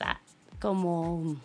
como, 0.60 1.36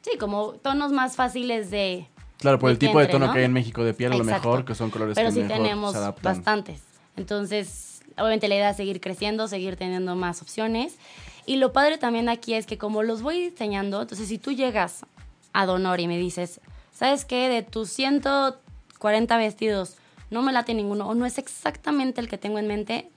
sí, 0.00 0.16
como 0.18 0.52
tonos 0.54 0.90
más 0.90 1.14
fáciles 1.14 1.70
de... 1.70 2.08
Claro, 2.38 2.58
por 2.58 2.68
de 2.70 2.72
el 2.72 2.78
tipo 2.78 2.98
de 2.98 3.06
tono 3.06 3.26
¿no? 3.26 3.32
que 3.34 3.40
hay 3.40 3.44
en 3.44 3.52
México 3.52 3.84
de 3.84 3.92
piel, 3.92 4.12
a 4.12 4.16
lo 4.16 4.24
Exacto. 4.24 4.48
mejor, 4.48 4.64
que 4.64 4.74
son 4.74 4.90
colores 4.90 5.14
Pero 5.14 5.28
que 5.28 5.34
sí 5.34 5.40
mejor 5.42 5.56
tenemos 5.56 5.92
se 5.92 6.14
bastantes. 6.22 6.82
Entonces, 7.16 7.93
obviamente 8.16 8.48
la 8.48 8.56
idea 8.56 8.70
es 8.70 8.76
seguir 8.76 9.00
creciendo, 9.00 9.48
seguir 9.48 9.76
teniendo 9.76 10.14
más 10.16 10.42
opciones. 10.42 10.96
Y 11.46 11.56
lo 11.56 11.72
padre 11.72 11.98
también 11.98 12.28
aquí 12.28 12.54
es 12.54 12.66
que 12.66 12.78
como 12.78 13.02
los 13.02 13.22
voy 13.22 13.50
diseñando, 13.50 14.02
entonces 14.02 14.28
si 14.28 14.38
tú 14.38 14.52
llegas 14.52 15.04
a 15.52 15.66
Donor 15.66 16.00
y 16.00 16.08
me 16.08 16.18
dices, 16.18 16.60
¿sabes 16.92 17.24
qué? 17.24 17.48
De 17.48 17.62
tus 17.62 17.90
140 17.90 19.36
vestidos, 19.36 19.96
no 20.30 20.42
me 20.42 20.52
late 20.52 20.74
ninguno 20.74 21.08
o 21.08 21.14
no 21.14 21.26
es 21.26 21.38
exactamente 21.38 22.20
el 22.20 22.28
que 22.28 22.38
tengo 22.38 22.58
en 22.58 22.66
mente, 22.66 23.10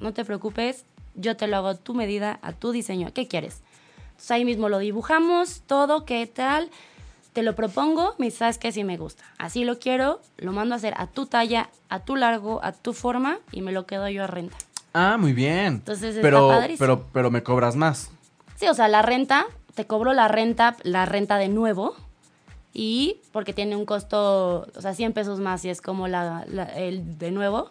no 0.00 0.12
te 0.12 0.24
preocupes, 0.24 0.84
yo 1.14 1.36
te 1.36 1.46
lo 1.46 1.56
hago 1.56 1.68
a 1.68 1.74
tu 1.76 1.94
medida, 1.94 2.38
a 2.42 2.52
tu 2.52 2.72
diseño. 2.72 3.12
¿Qué 3.12 3.26
quieres? 3.26 3.60
Entonces 4.06 4.30
ahí 4.30 4.44
mismo 4.44 4.68
lo 4.68 4.78
dibujamos, 4.78 5.62
todo, 5.66 6.04
qué 6.04 6.26
tal, 6.26 6.70
te 7.34 7.42
lo 7.42 7.54
propongo, 7.54 8.14
me 8.18 8.30
sabes 8.30 8.56
que 8.56 8.72
sí 8.72 8.82
me 8.84 8.96
gusta. 8.96 9.24
Así 9.36 9.64
lo 9.64 9.78
quiero, 9.78 10.20
lo 10.38 10.52
mando 10.52 10.74
a 10.74 10.78
hacer 10.78 10.94
a 10.96 11.06
tu 11.08 11.26
talla, 11.26 11.68
a 11.90 12.00
tu 12.00 12.16
largo, 12.16 12.64
a 12.64 12.72
tu 12.72 12.94
forma 12.94 13.38
y 13.52 13.60
me 13.60 13.72
lo 13.72 13.84
quedo 13.86 14.08
yo 14.08 14.24
a 14.24 14.26
renta. 14.26 14.56
Ah, 14.94 15.16
muy 15.18 15.32
bien. 15.34 15.66
Entonces 15.74 16.10
está 16.16 16.22
pero, 16.22 16.48
padrísimo. 16.48 16.78
pero, 16.78 17.06
pero 17.12 17.30
me 17.30 17.42
cobras 17.42 17.76
más. 17.76 18.10
Sí, 18.56 18.66
o 18.68 18.74
sea, 18.74 18.88
la 18.88 19.02
renta, 19.02 19.44
te 19.74 19.86
cobro 19.86 20.12
la 20.14 20.28
renta, 20.28 20.76
la 20.84 21.04
renta 21.04 21.36
de 21.36 21.48
nuevo 21.48 21.96
y 22.72 23.20
porque 23.32 23.52
tiene 23.52 23.74
un 23.76 23.84
costo, 23.84 24.68
o 24.74 24.80
sea, 24.80 24.94
100 24.94 25.12
pesos 25.12 25.40
más 25.40 25.64
y 25.64 25.68
es 25.70 25.80
como 25.82 26.06
la, 26.08 26.44
la- 26.48 26.64
el 26.64 27.18
de 27.18 27.30
nuevo, 27.32 27.70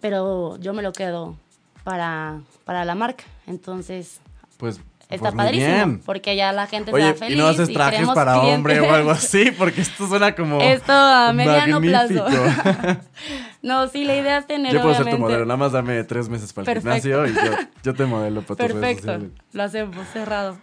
pero 0.00 0.56
yo 0.58 0.72
me 0.72 0.82
lo 0.82 0.92
quedo 0.92 1.36
para, 1.84 2.40
para 2.64 2.84
la 2.84 2.94
marca. 2.94 3.24
Entonces, 3.46 4.20
Pues, 4.58 4.80
está 5.14 5.30
pues 5.30 5.34
padrísimo 5.34 5.74
bien. 5.74 6.00
porque 6.04 6.34
ya 6.36 6.52
la 6.52 6.66
gente 6.66 6.92
Oye, 6.92 7.08
está 7.10 7.18
feliz. 7.26 7.36
¿y 7.36 7.40
no 7.40 7.46
haces 7.46 7.72
trajes 7.72 8.08
para 8.08 8.32
clientes. 8.34 8.54
hombre 8.56 8.80
o 8.80 8.92
algo 8.92 9.10
así? 9.12 9.50
Porque 9.56 9.80
esto 9.80 10.06
suena 10.08 10.34
como 10.34 10.60
Esto 10.60 10.92
a 10.92 11.32
mediano 11.32 11.80
magnífico. 11.80 12.24
plazo. 12.26 13.00
No, 13.62 13.86
sí, 13.88 14.04
la 14.04 14.16
idea 14.16 14.38
es 14.38 14.46
tener 14.48 14.72
Yo 14.72 14.82
puedo 14.82 14.94
ser 14.96 15.08
tu 15.08 15.18
modelo, 15.18 15.44
nada 15.44 15.56
más 15.56 15.70
dame 15.72 16.02
tres 16.04 16.28
meses 16.28 16.52
para 16.52 16.72
el 16.72 16.82
Perfecto. 16.82 17.08
gimnasio 17.22 17.26
y 17.42 17.46
yo, 17.46 17.52
yo 17.84 17.94
te 17.94 18.04
modelo 18.06 18.42
para 18.42 18.56
tus 18.56 18.58
redes 18.58 18.72
Perfecto, 18.72 19.02
sociales. 19.02 19.30
lo 19.52 19.62
hacemos 19.62 20.08
cerrado. 20.12 20.58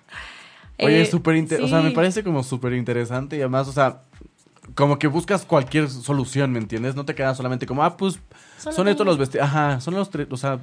Oye, 0.81 1.01
Eh, 1.01 1.05
súper 1.05 1.35
inter- 1.37 1.61
o 1.61 1.67
sea, 1.69 1.79
me 1.81 1.91
parece 1.91 2.23
como 2.25 2.43
súper 2.43 2.73
interesante 2.73 3.37
y 3.37 3.39
además, 3.39 3.69
o 3.69 3.71
sea, 3.71 4.01
como 4.75 4.99
que 4.99 5.07
buscas 5.07 5.45
cualquier 5.45 5.89
solución, 5.89 6.51
¿me 6.51 6.59
entiendes? 6.59 6.93
No 6.95 7.05
te 7.05 7.15
quedas 7.15 7.37
solamente 7.37 7.65
como, 7.65 7.83
ah, 7.83 7.95
pues, 7.95 8.19
Solo 8.57 8.75
son 8.75 8.87
estos 8.89 9.05
los 9.05 9.17
vestidos, 9.17 9.47
ajá, 9.47 9.79
son 9.79 9.93
los 9.95 10.09
tres, 10.09 10.27
o 10.29 10.35
sea, 10.37 10.59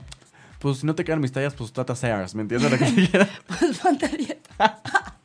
pues 0.59 0.79
si 0.79 0.87
no 0.87 0.95
te 0.95 1.05
quedan 1.05 1.21
mis 1.21 1.33
tallas, 1.33 1.55
pues 1.55 1.73
trata 1.73 1.95
Sears, 1.95 2.35
¿me 2.35 2.43
entiendes? 2.43 2.71
Lo 2.71 2.79
que 2.79 2.95
quieras. 2.95 3.29
Pues 3.59 3.79
ponte 3.79 4.09
dieta. 4.09 4.81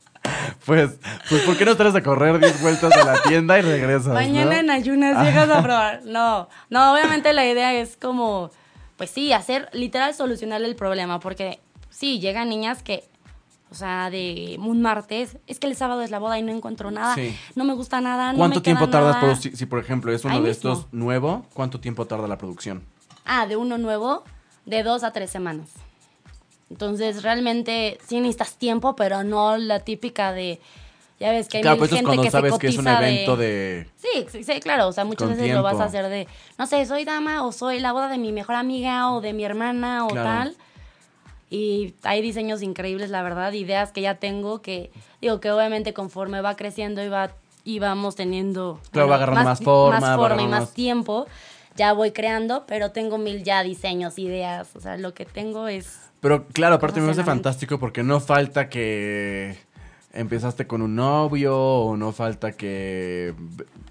Pues, 0.66 0.92
pues, 1.30 1.42
¿por 1.44 1.58
qué 1.58 1.66
no 1.66 1.76
traes 1.76 1.96
a 1.96 2.04
correr 2.04 2.40
10 2.40 2.62
vueltas 2.62 2.92
a 2.96 3.04
la 3.04 3.22
tienda 3.24 3.58
y 3.58 3.64
regresas, 3.64 4.14
Mañana 4.14 4.54
no? 4.54 4.60
en 4.60 4.70
ayunas 4.70 5.26
llegas 5.26 5.50
a 5.50 5.64
probar. 5.64 6.02
No, 6.06 6.48
no, 6.70 6.94
obviamente 6.94 7.34
la 7.34 7.46
idea 7.48 7.74
es 7.74 7.98
como, 7.98 8.52
pues 8.98 9.10
sí, 9.10 9.34
hacer, 9.34 9.70
literal, 9.74 10.14
solucionar 10.14 10.62
el 10.62 10.76
problema. 10.76 11.20
Porque 11.20 11.60
sí, 11.90 12.20
llegan 12.20 12.50
niñas 12.50 12.84
que, 12.84 13.04
o 13.72 13.76
sea, 13.76 14.12
de 14.12 14.58
un 14.60 14.82
martes, 14.84 15.38
es 15.48 15.60
que 15.60 15.66
el 15.68 15.76
sábado 15.76 16.02
es 16.04 16.12
la 16.12 16.20
boda 16.20 16.38
y 16.38 16.44
no 16.44 16.52
encuentro 16.52 16.92
nada, 16.92 17.16
Sí. 17.16 17.36
no 17.56 17.64
me 17.64 17.74
gusta 17.74 18.00
nada, 18.00 18.32
no 18.32 18.38
¿Cuánto 18.38 18.60
me 18.60 18.64
queda 18.64 18.78
tiempo 18.78 18.90
tardas? 18.92 19.18
Por, 19.18 19.36
si, 19.38 19.56
si, 19.56 19.66
por 19.66 19.80
ejemplo, 19.80 20.14
es 20.14 20.24
uno 20.24 20.36
Ahí 20.36 20.42
de 20.44 20.50
mismo. 20.50 20.72
estos 20.74 20.94
nuevo, 20.94 21.46
¿cuánto 21.54 21.80
tiempo 21.80 22.06
tarda 22.06 22.28
la 22.28 22.38
producción? 22.38 22.84
Ah, 23.26 23.48
de 23.48 23.56
uno 23.58 23.78
nuevo, 23.80 24.24
de 24.66 24.84
dos 24.84 25.04
a 25.04 25.12
tres 25.12 25.30
semanas. 25.30 25.70
Entonces, 26.70 27.22
realmente 27.24 27.98
sí 28.08 28.20
necesitas 28.20 28.56
tiempo, 28.56 28.96
pero 28.96 29.24
no 29.24 29.58
la 29.58 29.80
típica 29.82 30.32
de. 30.32 30.60
Ya 31.20 31.32
ves 31.32 31.48
que 31.50 31.58
hay 31.58 31.64
Claro, 31.64 31.78
pues 31.78 31.92
gente 31.92 32.06
cuando 32.06 32.24
que 32.24 32.32
sabes 32.32 32.54
se 32.54 32.60
que 32.60 32.68
es 32.70 32.78
un 32.80 32.86
cotiza 32.86 32.98
evento 33.08 33.38
de... 33.38 33.88
Sí, 33.96 34.26
sí, 34.32 34.44
sí, 34.44 34.60
claro. 34.60 34.88
O 34.88 34.92
sea, 34.92 35.06
muchas 35.06 35.28
Con 35.28 35.38
veces 35.38 35.54
lo 35.54 35.62
vas 35.62 35.80
a 35.80 35.84
hacer 35.84 36.08
de, 36.10 36.28
no 36.58 36.66
sé, 36.66 36.84
soy 36.88 37.06
dama 37.06 37.46
o 37.46 37.52
soy 37.52 37.80
la 37.80 37.92
boda 37.92 38.08
de 38.08 38.18
mi 38.18 38.32
mejor 38.32 38.56
amiga 38.56 39.12
o 39.12 39.22
de 39.22 39.34
mi 39.34 39.44
hermana 39.46 40.06
o 40.06 40.10
Claro. 40.10 40.28
tal. 40.28 40.56
Y 41.52 41.94
hay 42.04 42.22
diseños 42.24 42.64
increíbles, 42.64 43.10
la 43.12 43.22
verdad, 43.22 43.52
ideas 43.52 43.92
que 43.92 44.02
ya 44.02 44.16
tengo 44.16 44.62
que, 44.64 44.90
digo, 45.22 45.40
que 45.42 45.52
obviamente 45.52 45.94
conforme 45.94 46.42
va 46.42 46.56
creciendo 46.56 47.04
y, 47.04 47.10
va, 47.10 47.32
y 47.66 47.78
vamos 47.80 48.16
teniendo... 48.16 48.80
Claro, 48.92 49.10
va 49.10 49.16
agarrando 49.18 49.44
más 49.44 49.60
forma, 49.62 50.00
va 50.00 50.00
Más 50.00 50.16
forma 50.18 50.42
y 50.42 50.48
más- 50.48 50.74
tiempo. 50.74 51.28
Ya 51.82 51.94
voy 51.94 52.12
creando, 52.12 52.66
pero 52.68 52.92
tengo 52.92 53.18
mil 53.18 53.44
ya 53.44 53.64
diseños, 53.64 54.20
ideas. 54.20 54.76
O 54.76 54.80
sea, 54.80 54.98
lo 54.98 55.16
que 55.16 55.26
tengo 55.26 55.68
es... 55.68 56.12
Pero 56.20 56.46
claro, 56.46 56.76
aparte 56.76 57.00
me 57.00 57.08
parece 57.08 57.24
fantástico 57.24 57.80
porque 57.80 58.04
no 58.04 58.20
falta 58.20 58.70
que 58.70 59.58
empezaste 60.14 60.68
con 60.68 60.84
un 60.84 60.96
novio 60.96 61.58
o 61.58 61.98
no 61.98 62.12
falta 62.12 62.52
que, 62.52 63.34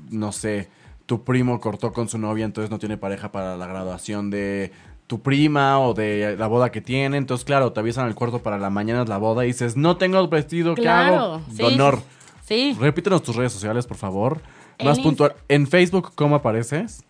no 0.09 0.31
sé, 0.31 0.69
tu 1.07 1.25
primo 1.25 1.59
cortó 1.59 1.93
con 1.93 2.09
su 2.09 2.17
novia, 2.17 2.45
entonces 2.45 2.71
no 2.71 2.79
tiene 2.79 2.97
pareja 2.97 3.33
para 3.33 3.57
la 3.57 3.67
graduación 3.67 4.31
de 4.31 4.71
tu 5.09 5.21
prima 5.21 5.81
o 5.81 5.93
de 5.93 6.37
la 6.39 6.47
boda 6.47 6.71
que 6.71 6.81
tiene. 6.81 7.17
Entonces, 7.17 7.45
claro, 7.45 7.73
te 7.73 7.81
avisan 7.81 8.07
al 8.07 8.15
cuarto 8.15 8.41
para 8.41 8.59
la 8.59 8.71
mañana 8.71 9.03
es 9.03 9.09
la 9.09 9.19
boda 9.19 9.43
y 9.43 9.49
dices, 9.49 9.77
no 9.77 9.97
tengo 9.97 10.21
el 10.21 10.29
vestido, 10.29 10.77
¿qué 10.77 10.89
hago? 10.89 11.17
Claro. 11.17 11.43
sí, 11.51 11.61
Donor. 11.61 12.03
Sí. 12.47 12.77
Repítenos 12.79 13.25
tus 13.25 13.35
redes 13.35 13.53
sociales, 13.53 13.85
por 13.85 13.97
favor. 13.97 14.41
En 14.79 14.87
Más 14.87 15.01
puntual. 15.01 15.35
En 15.49 15.67
Facebook, 15.67 16.13
¿cómo 16.15 16.37
apareces? 16.37 17.03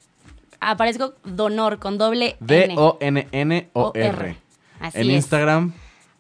Aparezco 0.61 1.15
Donor 1.25 1.79
con 1.79 1.99
doble 1.99 2.37
N. 2.41 2.75
D-O-N-N-O-R. 2.75 4.37
Así 4.81 4.99
En 5.01 5.09
es. 5.11 5.17
Instagram, 5.17 5.73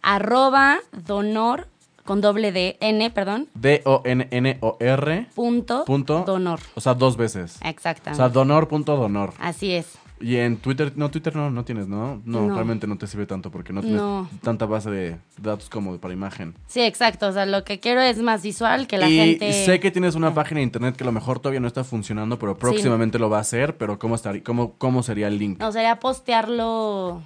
arroba 0.03 0.79
donor 0.92 1.68
con 2.05 2.20
doble 2.20 2.50
D, 2.53 2.76
N, 2.81 3.11
perdón, 3.11 3.48
D-O-N-N-O-R. 3.55 5.26
punto, 5.35 5.85
Punto. 5.85 6.24
donor. 6.26 6.61
O 6.74 6.81
sea, 6.81 6.94
dos 6.94 7.16
veces. 7.16 7.59
O 7.64 7.68
Exactamente. 7.68 8.16
sea, 8.16 8.29
donor.donor. 8.29 9.33
Así 9.38 9.72
es. 9.72 9.98
Y 10.22 10.37
en 10.37 10.59
Twitter, 10.59 10.92
no, 10.96 11.11
Twitter 11.11 11.35
no, 11.35 11.50
no 11.50 11.64
tienes, 11.64 11.88
¿no? 11.88 12.20
No, 12.26 12.46
No. 12.46 12.54
realmente 12.54 12.87
no 12.87 12.98
te 12.98 13.06
sirve 13.06 13.24
tanto 13.24 13.50
porque 13.50 13.72
no 13.72 13.80
tienes 13.80 14.00
No. 14.02 14.28
tanta 14.42 14.66
base 14.66 14.90
de 14.90 15.16
datos 15.38 15.70
como 15.70 15.96
para 15.98 16.12
imagen. 16.12 16.54
Sí, 16.66 16.83
exacto. 16.83 17.28
O 17.28 17.33
sea, 17.33 17.46
lo 17.46 17.64
que 17.64 17.80
quiero 17.80 18.02
es 18.02 18.18
más 18.18 18.42
visual, 18.42 18.87
que 18.87 18.98
la 18.98 19.09
y 19.09 19.16
gente... 19.16 19.52
sé 19.64 19.80
que 19.80 19.90
tienes 19.90 20.14
una 20.16 20.35
página 20.35 20.59
de 20.59 20.64
internet 20.64 20.94
que 20.94 21.04
a 21.04 21.06
lo 21.06 21.12
mejor 21.12 21.38
todavía 21.40 21.61
no 21.61 21.68
está 21.68 21.85
funcionando, 21.85 22.38
pero 22.38 22.59
próximamente 22.59 23.18
lo 23.18 23.30
va 23.30 23.38
a 23.38 23.40
hacer, 23.40 23.78
pero 23.78 23.98
¿cómo, 23.98 24.14
estaría, 24.14 24.42
cómo, 24.44 24.74
cómo 24.76 25.02
sería 25.02 25.26
el 25.26 25.38
link? 25.38 25.59
No, 25.59 25.72
sería 25.72 25.98
postearlo 25.98 27.22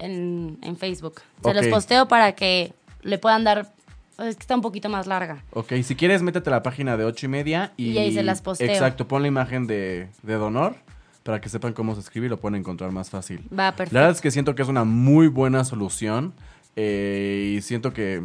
en, 0.00 0.58
en 0.62 0.76
Facebook. 0.76 1.20
Se 1.42 1.50
Ok. 1.50 1.54
los 1.54 1.66
posteo 1.68 2.08
para 2.08 2.32
que 2.32 2.72
le 3.02 3.18
puedan 3.18 3.44
dar... 3.44 3.70
Es 4.18 4.36
que 4.36 4.42
está 4.42 4.54
un 4.54 4.60
poquito 4.60 4.88
más 4.88 5.06
larga. 5.06 5.42
Ok, 5.52 5.72
si 5.82 5.94
quieres, 5.96 6.22
métete 6.22 6.50
a 6.50 6.52
la 6.52 6.62
página 6.62 6.96
de 6.96 7.04
ocho 7.04 7.26
y 7.26 7.28
media 7.28 7.72
y... 7.76 7.90
Y 7.92 7.98
ahí 7.98 8.12
se 8.12 8.22
las 8.22 8.42
posteo. 8.42 8.68
Exacto, 8.68 9.08
pon 9.08 9.22
la 9.22 9.28
imagen 9.28 9.66
de, 9.66 10.08
de 10.22 10.34
Donor 10.34 10.74
para 11.22 11.40
que 11.40 11.48
sepan 11.48 11.72
cómo 11.72 11.94
se 11.94 12.00
escribe 12.00 12.26
y 12.26 12.28
lo 12.28 12.40
pueden 12.40 12.56
encontrar 12.60 12.90
más 12.90 13.10
fácil. 13.10 13.40
Va, 13.52 13.72
perfecto. 13.72 13.94
La 13.94 14.00
verdad 14.00 14.16
es 14.16 14.20
que 14.20 14.30
siento 14.30 14.54
que 14.54 14.62
es 14.62 14.68
una 14.68 14.84
muy 14.84 15.28
buena 15.28 15.64
solución 15.64 16.32
eh, 16.76 17.54
y 17.56 17.62
siento 17.62 17.92
que 17.92 18.24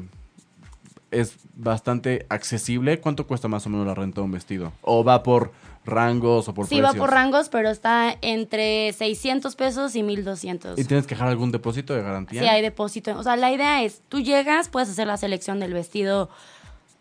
es 1.12 1.38
bastante 1.55 2.25
accesible. 2.29 2.99
¿Cuánto 2.99 3.27
cuesta 3.27 3.47
más 3.47 3.65
o 3.65 3.69
menos 3.69 3.88
la 3.88 3.93
renta 3.93 4.21
de 4.21 4.25
un 4.25 4.31
vestido? 4.31 4.73
¿O 4.81 5.03
va 5.03 5.23
por 5.23 5.51
rangos 5.86 6.47
o 6.49 6.53
por 6.53 6.65
Sí, 6.65 6.75
precios? 6.75 6.95
va 6.95 6.99
por 6.99 7.12
rangos, 7.12 7.49
pero 7.49 7.69
está 7.69 8.17
entre 8.21 8.91
600 8.93 9.55
pesos 9.55 9.95
y 9.95 10.03
1200. 10.03 10.77
¿Y 10.77 10.83
tienes 10.83 11.07
que 11.07 11.15
dejar 11.15 11.29
algún 11.29 11.51
depósito 11.51 11.93
de 11.93 12.01
garantía? 12.01 12.41
Sí, 12.41 12.47
hay 12.47 12.62
depósito. 12.62 13.17
O 13.17 13.23
sea, 13.23 13.38
la 13.38 13.51
idea 13.51 13.83
es, 13.83 14.01
tú 14.10 14.19
llegas, 14.19 14.67
puedes 14.69 14.89
hacer 14.89 15.07
la 15.07 15.17
selección 15.17 15.60
del 15.60 15.73
vestido 15.73 16.29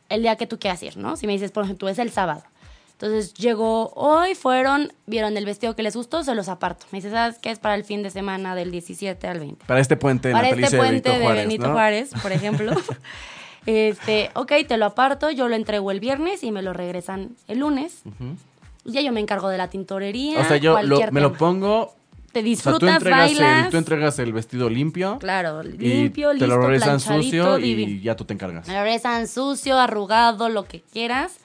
el 0.09 0.23
día 0.23 0.37
que 0.37 0.47
tú 0.47 0.59
quieras 0.61 0.81
ir, 0.85 0.97
¿no? 0.97 1.17
Si 1.17 1.27
me 1.27 1.33
dices, 1.33 1.51
por 1.51 1.65
ejemplo, 1.65 1.89
es 1.89 1.99
el 1.99 2.11
sábado. 2.11 2.43
Entonces 2.99 3.35
llegó 3.35 3.91
hoy, 3.95 4.35
fueron, 4.35 4.91
vieron 5.07 5.37
el 5.37 5.45
vestido 5.45 5.77
que 5.77 5.83
les 5.83 5.95
gustó, 5.95 6.25
se 6.25 6.35
los 6.35 6.49
aparto. 6.49 6.87
Me 6.93 6.99
dices, 6.99 7.13
¿sabes 7.13 7.39
qué 7.39 7.51
es 7.51 7.59
para 7.59 7.75
el 7.75 7.85
fin 7.85 8.03
de 8.03 8.09
semana 8.11 8.55
del 8.55 8.71
17 8.71 9.29
al 9.29 9.39
20? 9.39 9.67
Para 9.67 9.81
este 9.81 9.97
puente 9.99 10.33
para 10.33 10.49
este 10.49 10.75
puente 10.77 11.11
de 11.11 11.19
Benito 11.19 11.23
Juárez, 11.25 11.47
Benito 11.47 11.67
¿no? 11.67 11.73
Juárez, 11.75 12.11
por 12.23 12.33
ejemplo. 12.33 12.73
este, 13.67 14.31
ok, 14.35 14.53
te 14.67 14.77
lo 14.77 14.87
aparto, 14.87 15.31
yo 15.31 15.49
lo 15.49 15.57
entrego 15.57 15.91
el 15.91 16.01
viernes 16.01 16.43
y 16.45 16.53
me 16.53 16.63
lo 16.63 16.73
regresan 16.73 17.37
el 17.49 17.59
lunes. 17.59 18.03
Y 18.85 18.93
ya 18.93 19.01
yo 19.01 19.13
me 19.13 19.21
encargo 19.21 19.49
de 19.49 19.59
la 19.59 19.69
tintorería. 19.69 20.41
O 20.41 20.45
sea, 20.45 20.57
yo 20.57 20.81
lo- 20.83 21.01
me 21.13 21.21
lo 21.21 21.33
pongo... 21.33 21.95
Te 22.33 22.41
O 22.41 22.43
sea, 22.43 22.43
tú 22.43 22.49
disfrutas, 22.51 22.97
entregas, 22.97 23.19
bailas. 23.21 23.65
el, 23.65 23.71
tú 23.71 23.77
entregas 23.79 24.19
el 24.19 24.33
vestido 24.35 24.69
limpio. 24.69 25.19
Claro, 25.19 25.63
y 25.63 25.69
limpio, 25.79 26.29
te 26.29 26.35
listo, 26.35 26.47
lo 26.49 26.59
regresan 26.59 27.01
sucio 27.01 27.59
y 27.59 28.01
ya 28.03 28.15
tú 28.15 28.27
te 28.27 28.35
encargas. 28.35 28.69
Me 28.69 28.75
lo 28.75 28.81
regresan 28.83 29.27
sucio, 29.27 29.79
arrugado, 29.79 30.51
lo 30.51 30.65
que 30.65 30.83
quieras. 30.83 31.39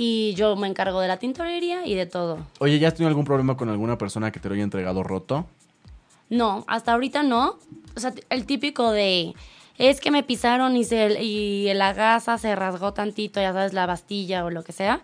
Y 0.00 0.32
yo 0.34 0.54
me 0.54 0.68
encargo 0.68 1.00
de 1.00 1.08
la 1.08 1.16
tintorería 1.16 1.84
y 1.84 1.96
de 1.96 2.06
todo. 2.06 2.38
Oye, 2.60 2.78
¿ya 2.78 2.86
has 2.86 2.94
tenido 2.94 3.08
algún 3.08 3.24
problema 3.24 3.56
con 3.56 3.68
alguna 3.68 3.98
persona 3.98 4.30
que 4.30 4.38
te 4.38 4.48
lo 4.48 4.54
haya 4.54 4.62
entregado 4.62 5.02
roto? 5.02 5.46
No, 6.30 6.62
hasta 6.68 6.92
ahorita 6.92 7.24
no. 7.24 7.58
O 7.96 8.00
sea, 8.00 8.14
el 8.30 8.46
típico 8.46 8.92
de 8.92 9.34
es 9.76 10.00
que 10.00 10.12
me 10.12 10.22
pisaron 10.22 10.76
y, 10.76 10.84
se, 10.84 11.20
y 11.20 11.74
la 11.74 11.94
gasa 11.94 12.38
se 12.38 12.54
rasgó 12.54 12.92
tantito, 12.92 13.40
ya 13.40 13.52
sabes, 13.52 13.72
la 13.72 13.86
bastilla 13.86 14.44
o 14.44 14.50
lo 14.50 14.62
que 14.62 14.70
sea. 14.70 15.00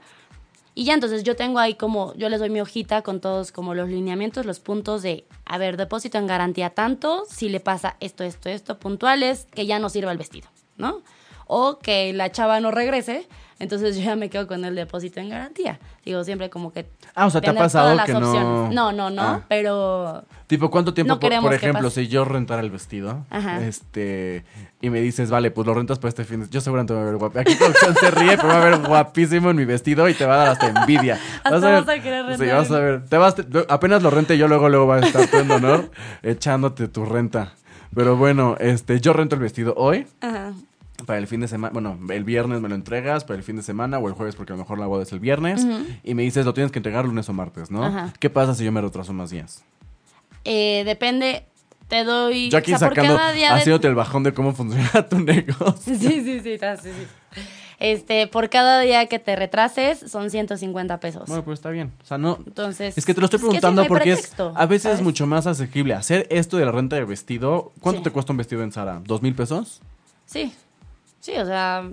Y 0.76 0.84
ya 0.84 0.94
entonces 0.94 1.24
yo 1.24 1.34
tengo 1.34 1.58
ahí 1.58 1.74
como, 1.74 2.14
yo 2.14 2.28
les 2.28 2.38
doy 2.38 2.50
mi 2.50 2.60
hojita 2.60 3.02
con 3.02 3.20
todos 3.20 3.50
como 3.50 3.74
los 3.74 3.88
lineamientos, 3.88 4.46
los 4.46 4.60
puntos 4.60 5.02
de, 5.02 5.24
a 5.44 5.58
ver, 5.58 5.76
depósito 5.76 6.18
en 6.18 6.28
garantía 6.28 6.70
tanto, 6.70 7.24
si 7.28 7.48
le 7.48 7.58
pasa 7.58 7.96
esto, 7.98 8.22
esto, 8.22 8.48
esto, 8.48 8.78
puntuales, 8.78 9.48
que 9.52 9.66
ya 9.66 9.80
no 9.80 9.88
sirva 9.88 10.12
el 10.12 10.18
vestido, 10.18 10.46
¿no? 10.76 11.02
O 11.48 11.80
que 11.80 12.12
la 12.12 12.30
chava 12.30 12.60
no 12.60 12.70
regrese, 12.70 13.26
entonces 13.58 13.96
yo 13.96 14.02
ya 14.02 14.16
me 14.16 14.28
quedo 14.30 14.46
con 14.46 14.64
el 14.64 14.74
depósito 14.74 15.20
en 15.20 15.28
garantía. 15.30 15.78
Digo, 16.04 16.22
siempre 16.24 16.50
como 16.50 16.72
que... 16.72 16.86
Ah, 17.14 17.26
o 17.26 17.30
sea, 17.30 17.40
¿te 17.40 17.50
ha 17.50 17.54
pasado 17.54 17.96
que 18.04 18.12
no-. 18.12 18.70
No, 18.70 18.92
no, 18.92 19.10
no, 19.10 19.22
Ah. 19.22 19.40
pero... 19.48 20.24
Tipo, 20.46 20.70
¿cuánto 20.70 20.92
tiempo, 20.92 21.14
No 21.14 21.20
por, 21.20 21.30
por 21.40 21.54
ejemplo, 21.54 21.88
si 21.90 22.06
yo 22.08 22.24
rentara 22.24 22.60
el 22.60 22.70
vestido, 22.70 23.24
Ajá. 23.30 23.64
este, 23.64 24.44
y 24.82 24.90
me 24.90 25.00
dices, 25.00 25.30
vale, 25.30 25.50
pues 25.50 25.66
lo 25.66 25.72
rentas 25.74 25.98
para 25.98 26.10
este 26.10 26.24
fin 26.24 26.40
de... 26.42 26.48
Yo 26.50 26.60
seguramente 26.60 26.92
me 26.92 26.98
voy 27.00 27.08
a 27.08 27.10
ver 27.12 27.18
guapo. 27.18 27.38
Aquí 27.38 27.54
se 27.54 28.10
ríe, 28.10 28.36
pero 28.36 28.48
me 28.48 28.54
va 28.54 28.62
a 28.66 28.70
ver 28.70 28.78
guapísimo 28.86 29.50
en 29.50 29.56
mi 29.56 29.64
vestido 29.64 30.08
y 30.08 30.14
te 30.14 30.26
va 30.26 30.34
a 30.34 30.36
dar 30.38 30.48
hasta 30.48 30.68
envidia. 30.68 31.18
Hasta 31.44 31.58
ver- 31.58 31.84
vas 31.84 31.88
a 31.98 32.02
querer 32.02 32.24
Sí, 32.24 32.30
rentar. 32.42 32.58
vas 32.58 32.70
a 32.70 32.78
ver. 32.78 33.04
Te 33.06 33.16
vas, 33.16 33.34
te- 33.36 33.44
apenas 33.68 34.02
lo 34.02 34.10
rente 34.10 34.36
yo, 34.36 34.46
luego, 34.48 34.68
luego 34.68 34.86
va 34.86 34.96
a 34.96 35.00
estar 35.00 35.26
tú 35.28 35.38
en 35.38 35.50
honor 35.50 35.90
echándote 36.22 36.88
tu 36.88 37.04
renta. 37.06 37.54
Pero 37.94 38.16
bueno, 38.16 38.56
este, 38.58 39.00
yo 39.00 39.12
rento 39.12 39.36
el 39.36 39.40
vestido 39.40 39.72
hoy. 39.76 40.06
Ajá. 40.20 40.52
Para 41.06 41.18
el 41.18 41.26
fin 41.26 41.40
de 41.40 41.48
semana, 41.48 41.72
bueno, 41.72 41.98
el 42.10 42.24
viernes 42.24 42.60
me 42.60 42.68
lo 42.68 42.74
entregas, 42.76 43.24
para 43.24 43.36
el 43.36 43.42
fin 43.42 43.56
de 43.56 43.62
semana 43.62 43.98
o 43.98 44.06
el 44.08 44.14
jueves 44.14 44.36
porque 44.36 44.52
a 44.52 44.56
lo 44.56 44.62
mejor 44.62 44.78
la 44.78 44.86
boda 44.86 45.02
es 45.02 45.12
el 45.12 45.18
viernes. 45.20 45.66
Y 46.04 46.14
me 46.14 46.22
dices, 46.22 46.46
lo 46.46 46.54
tienes 46.54 46.70
que 46.72 46.78
entregar 46.78 47.04
lunes 47.04 47.28
o 47.28 47.32
martes, 47.32 47.70
¿no? 47.70 47.84
Ajá. 47.84 48.12
¿Qué 48.20 48.30
pasa 48.30 48.54
si 48.54 48.64
yo 48.64 48.70
me 48.72 48.80
retraso 48.80 49.12
más 49.12 49.30
días? 49.30 49.64
Eh, 50.44 50.82
depende, 50.86 51.44
te 51.88 52.04
doy... 52.04 52.48
Yo 52.50 52.58
aquí 52.58 52.72
o 52.72 52.78
sea, 52.78 52.88
sacando, 52.90 53.14
de- 53.32 53.46
haciéndote 53.46 53.88
el 53.88 53.94
bajón 53.94 54.22
de 54.22 54.32
cómo 54.34 54.54
funciona 54.54 55.08
tu 55.08 55.18
negocio. 55.18 55.74
Sí, 55.82 55.96
sí, 55.98 56.22
sí, 56.22 56.40
sí, 56.42 56.58
sí. 56.82 57.40
Este, 57.80 58.28
por 58.28 58.48
cada 58.50 58.80
día 58.80 59.06
que 59.06 59.18
te 59.18 59.34
retrases 59.36 59.98
son 60.10 60.30
150 60.30 61.00
pesos. 61.00 61.24
Bueno, 61.28 61.44
pues 61.44 61.58
está 61.58 61.70
bien. 61.70 61.92
O 62.02 62.06
sea, 62.06 62.18
no... 62.18 62.38
Entonces... 62.46 62.96
Es 62.96 63.04
que 63.04 63.14
te 63.14 63.20
lo 63.20 63.24
estoy 63.26 63.38
es 63.38 63.42
que 63.42 63.46
sí, 63.46 63.50
preguntando 63.50 63.82
no 63.82 63.88
porque 63.88 64.12
es, 64.12 64.32
a 64.54 64.66
veces 64.66 64.82
¿sabes? 64.84 64.98
es 65.00 65.04
mucho 65.04 65.26
más 65.26 65.46
asequible 65.48 65.92
hacer 65.94 66.26
esto 66.30 66.56
de 66.56 66.64
la 66.66 66.72
renta 66.72 66.94
de 66.96 67.04
vestido. 67.04 67.72
¿Cuánto 67.80 67.98
Sí. 67.98 68.04
te 68.04 68.10
cuesta 68.10 68.32
un 68.32 68.36
vestido 68.38 68.62
en 68.62 68.70
Zara? 68.70 69.00
¿Dos 69.04 69.22
mil 69.22 69.34
pesos? 69.34 69.82
Sí. 70.26 70.54
Sí, 71.24 71.32
o 71.38 71.46
sea, 71.46 71.88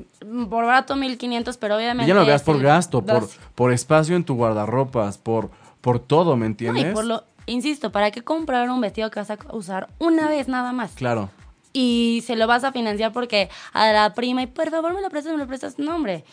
por 0.49 0.65
barato 0.65 0.97
1500, 0.97 1.55
pero 1.55 1.77
obviamente... 1.77 2.03
Y 2.03 2.07
ya 2.09 2.13
no 2.15 2.19
lo 2.19 2.25
veas 2.25 2.43
por 2.43 2.59
gasto, 2.61 3.01
por, 3.05 3.29
por 3.55 3.71
espacio 3.71 4.17
en 4.17 4.25
tu 4.25 4.35
guardarropas, 4.35 5.17
por, 5.17 5.49
por 5.79 5.99
todo, 5.99 6.35
¿me 6.35 6.41
No, 6.41 6.47
entiendes? 6.47 6.91
y 6.91 6.93
por 6.93 7.05
lo... 7.05 7.23
Insisto, 7.45 7.93
¿para 7.93 8.11
qué 8.11 8.23
comprar 8.23 8.69
un 8.69 8.81
vestido 8.81 9.09
que 9.09 9.21
vas 9.21 9.31
a 9.31 9.37
usar 9.53 9.87
una 9.99 10.27
vez 10.27 10.49
nada 10.49 10.73
más? 10.73 10.91
Claro. 10.95 11.29
y 11.71 12.21
se 12.27 12.35
lo 12.35 12.45
vas 12.45 12.65
a 12.65 12.73
financiar 12.73 13.13
porque 13.13 13.49
a 13.71 13.89
la 13.93 14.13
prima 14.13 14.41
y 14.41 14.47
por 14.47 14.69
favor 14.69 14.93
me 14.93 14.99
lo 15.01 15.09
prestas, 15.09 15.31
me 15.31 15.39
lo 15.39 15.47
prestas, 15.47 15.79
no 15.79 15.95
hombre, 15.95 16.25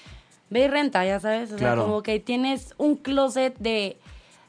ve 0.51 0.65
y 0.65 0.69
renta, 0.69 1.05
ya 1.05 1.21
sabes, 1.21 1.53
o 1.53 1.57
Claro. 1.57 1.83
sea, 1.83 1.85
como 1.89 2.03
que 2.03 2.19
tienes 2.19 2.75
un 2.79 2.97
closet 2.97 3.57
de, 3.61 3.97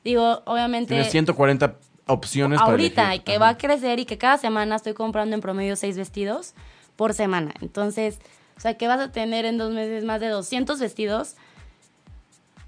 digo, 0.03 0.41
obviamente 0.45 0.87
Tienes 0.95 1.11
140 1.11 1.75
opciones 2.07 2.57
para 2.59 2.71
ahorita 2.71 3.01
y 3.03 3.05
elegir. 3.05 3.23
que 3.25 3.31
Ajá. 3.33 3.39
va 3.39 3.49
a 3.49 3.57
crecer 3.59 3.99
y 3.99 4.05
que 4.05 4.17
cada 4.17 4.39
semana 4.39 4.75
estoy 4.75 4.95
comprando 4.95 5.35
en 5.35 5.41
promedio 5.41 5.75
seis 5.75 5.95
vestidos 5.97 6.55
por 6.95 7.13
semana, 7.13 7.53
entonces, 7.61 8.17
o 8.59 8.61
sea, 8.61 8.75
que 8.77 8.87
vas 8.87 8.99
a 8.99 9.11
tener 9.11 9.45
en 9.45 9.57
dos 9.57 9.73
meses 9.73 10.03
más 10.03 10.19
de 10.21 10.27
200 10.27 10.79
vestidos 10.79 11.35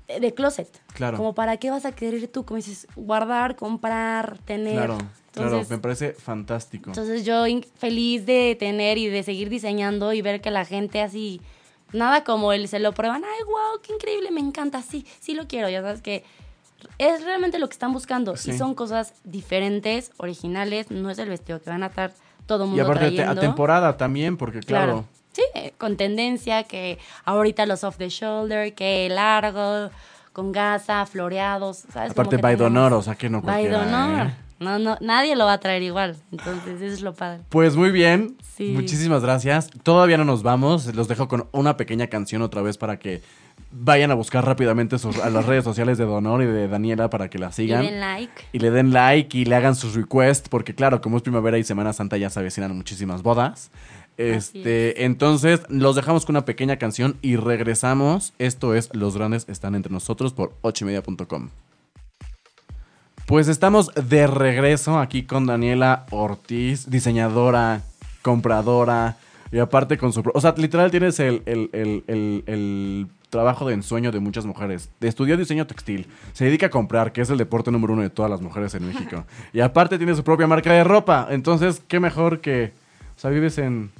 de, 0.07 0.19
de 0.19 0.33
closet. 0.33 0.67
Claro. 0.93 1.17
Como 1.17 1.33
para 1.35 1.57
qué 1.57 1.69
vas 1.69 1.85
a 1.85 1.91
querer 1.91 2.27
tú, 2.27 2.45
como 2.45 2.55
dices, 2.57 2.87
guardar, 2.95 3.55
comprar, 3.55 4.37
tener. 4.45 4.75
Claro, 4.75 4.97
claro, 5.33 5.63
me 5.69 5.77
parece 5.77 6.13
fantástico. 6.13 6.89
entonces 6.89 7.25
yo 7.25 7.43
feliz 7.75 8.25
de 8.25 8.55
tener 8.59 8.97
y 8.97 9.07
de 9.09 9.21
seguir 9.23 9.49
diseñando 9.49 10.13
y 10.13 10.21
ver 10.21 10.41
que 10.41 10.49
la 10.51 10.65
gente 10.65 11.01
así, 11.01 11.41
nada 11.93 12.23
como 12.23 12.53
él, 12.53 12.67
se 12.67 12.79
lo 12.79 12.93
prueban, 12.93 13.23
ay, 13.23 13.43
wow, 13.45 13.81
qué 13.83 13.93
increíble, 13.93 14.31
me 14.31 14.39
encanta, 14.41 14.81
sí, 14.81 15.05
sí 15.19 15.33
lo 15.33 15.47
quiero, 15.47 15.69
ya 15.69 15.81
sabes 15.81 16.01
que 16.01 16.23
es 16.97 17.23
realmente 17.23 17.59
lo 17.59 17.67
que 17.67 17.73
están 17.73 17.93
buscando 17.93 18.35
Sí. 18.37 18.51
y 18.51 18.57
son 18.57 18.73
cosas 18.75 19.13
diferentes, 19.23 20.11
originales, 20.17 20.89
no 20.89 21.09
es 21.09 21.19
el 21.19 21.29
vestido 21.29 21.61
que 21.61 21.69
van 21.69 21.83
a 21.83 21.87
estar 21.87 22.11
todo 22.47 22.63
el 22.63 22.69
y 22.69 22.71
mundo 22.71 22.83
aparte 22.85 23.01
te- 23.11 23.21
a 23.21 23.25
trayendo. 23.25 23.41
temporada 23.41 23.97
también, 23.97 24.35
porque 24.35 24.61
claro, 24.61 25.05
Sí, 25.33 25.41
con 25.77 25.95
tendencia, 25.97 26.63
que 26.63 26.99
ahorita 27.25 27.65
los 27.65 27.83
off 27.83 27.97
the 27.97 28.09
shoulder, 28.09 28.73
que 28.75 29.07
largo, 29.09 29.89
con 30.33 30.51
gasa, 30.51 31.05
floreados, 31.05 31.83
¿sabes? 31.91 32.11
Aparte 32.11 32.35
que 32.35 32.41
by 32.41 32.55
tenemos- 32.57 32.73
Donor, 32.73 32.93
o 32.93 33.01
sea 33.01 33.15
que 33.15 33.29
no 33.29 33.41
By 33.41 33.65
cualquiera, 33.67 33.85
Donor. 33.85 34.27
¿eh? 34.27 34.33
No, 34.59 34.77
no, 34.77 34.95
nadie 35.01 35.35
lo 35.35 35.45
va 35.45 35.53
a 35.53 35.59
traer 35.59 35.81
igual. 35.81 36.17
Entonces, 36.31 36.81
eso 36.81 36.93
es 36.93 37.01
lo 37.01 37.13
padre. 37.15 37.41
Pues 37.49 37.75
muy 37.75 37.89
bien, 37.91 38.37
Sí. 38.55 38.71
muchísimas 38.75 39.23
gracias. 39.23 39.71
Todavía 39.83 40.17
no 40.17 40.25
nos 40.25 40.43
vamos, 40.43 40.93
los 40.93 41.07
dejo 41.07 41.27
con 41.27 41.47
una 41.51 41.77
pequeña 41.77 42.07
canción 42.07 42.43
otra 42.43 42.61
vez 42.61 42.77
para 42.77 42.99
que 42.99 43.23
vayan 43.71 44.11
a 44.11 44.13
buscar 44.15 44.45
rápidamente 44.45 44.99
sus- 44.99 45.17
a 45.17 45.29
las 45.31 45.45
redes 45.47 45.63
sociales 45.63 45.97
de 45.97 46.05
Donor 46.05 46.43
y 46.43 46.45
de 46.45 46.67
Daniela 46.67 47.09
para 47.09 47.29
que 47.29 47.39
la 47.39 47.47
Y 47.49 47.53
sigan. 47.53 47.81
den 47.81 47.99
like. 47.99 48.33
y 48.51 48.59
le 48.59 48.69
den 48.69 48.91
like 48.93 49.35
y 49.35 49.45
le 49.45 49.55
hagan 49.55 49.75
sus 49.75 49.95
requests, 49.95 50.47
porque 50.49 50.75
claro, 50.75 51.01
como 51.01 51.17
es 51.17 51.23
primavera 51.23 51.57
y 51.57 51.63
Semana 51.63 51.91
Santa 51.93 52.17
ya 52.17 52.29
se 52.29 52.39
avecinan 52.39 52.75
muchísimas 52.77 53.23
bodas. 53.23 53.71
Este, 54.17 55.05
entonces 55.05 55.61
los 55.69 55.95
dejamos 55.95 56.25
con 56.25 56.35
una 56.35 56.45
pequeña 56.45 56.77
canción 56.77 57.15
y 57.21 57.37
regresamos. 57.37 58.33
Esto 58.39 58.75
es 58.75 58.89
Los 58.93 59.17
Grandes 59.17 59.45
Están 59.49 59.73
Entre 59.75 59.91
Nosotros 59.91 60.33
por 60.33 60.53
ochimedia.com. 60.61 61.49
Pues 63.25 63.47
estamos 63.47 63.91
de 63.95 64.27
regreso 64.27 64.99
aquí 64.99 65.23
con 65.23 65.45
Daniela 65.45 66.05
Ortiz, 66.11 66.89
diseñadora, 66.89 67.81
compradora 68.21 69.17
y 69.51 69.59
aparte 69.59 69.97
con 69.97 70.11
su... 70.11 70.21
O 70.33 70.41
sea, 70.41 70.53
literal 70.57 70.91
tienes 70.91 71.19
el, 71.19 71.41
el- 71.45 71.69
el- 71.71 72.03
el- 72.07 72.43
el 72.47 73.07
trabajo 73.29 73.65
de 73.67 73.73
ensueño 73.73 74.11
de 74.11 74.19
muchas 74.19 74.45
mujeres. 74.45 74.89
Estudió 74.99 75.37
diseño 75.37 75.65
textil, 75.65 76.07
se 76.33 76.43
dedica 76.45 76.65
a 76.65 76.69
comprar, 76.69 77.13
que 77.13 77.21
es 77.21 77.29
el 77.29 77.37
deporte 77.37 77.71
número 77.71 77.93
uno 77.93 78.01
de 78.01 78.09
todas 78.09 78.29
las 78.29 78.41
mujeres 78.41 78.73
en 78.75 78.85
México. 78.85 79.23
y 79.53 79.61
aparte 79.61 79.97
tiene 79.97 80.13
su 80.15 80.23
propia 80.25 80.47
marca 80.47 80.73
de 80.73 80.83
ropa. 80.83 81.27
Entonces, 81.29 81.81
qué 81.87 81.99
mejor 82.01 82.41
que... 82.41 82.73
O 83.15 83.19
sea, 83.21 83.29
vives 83.29 83.57
en, 83.59 83.91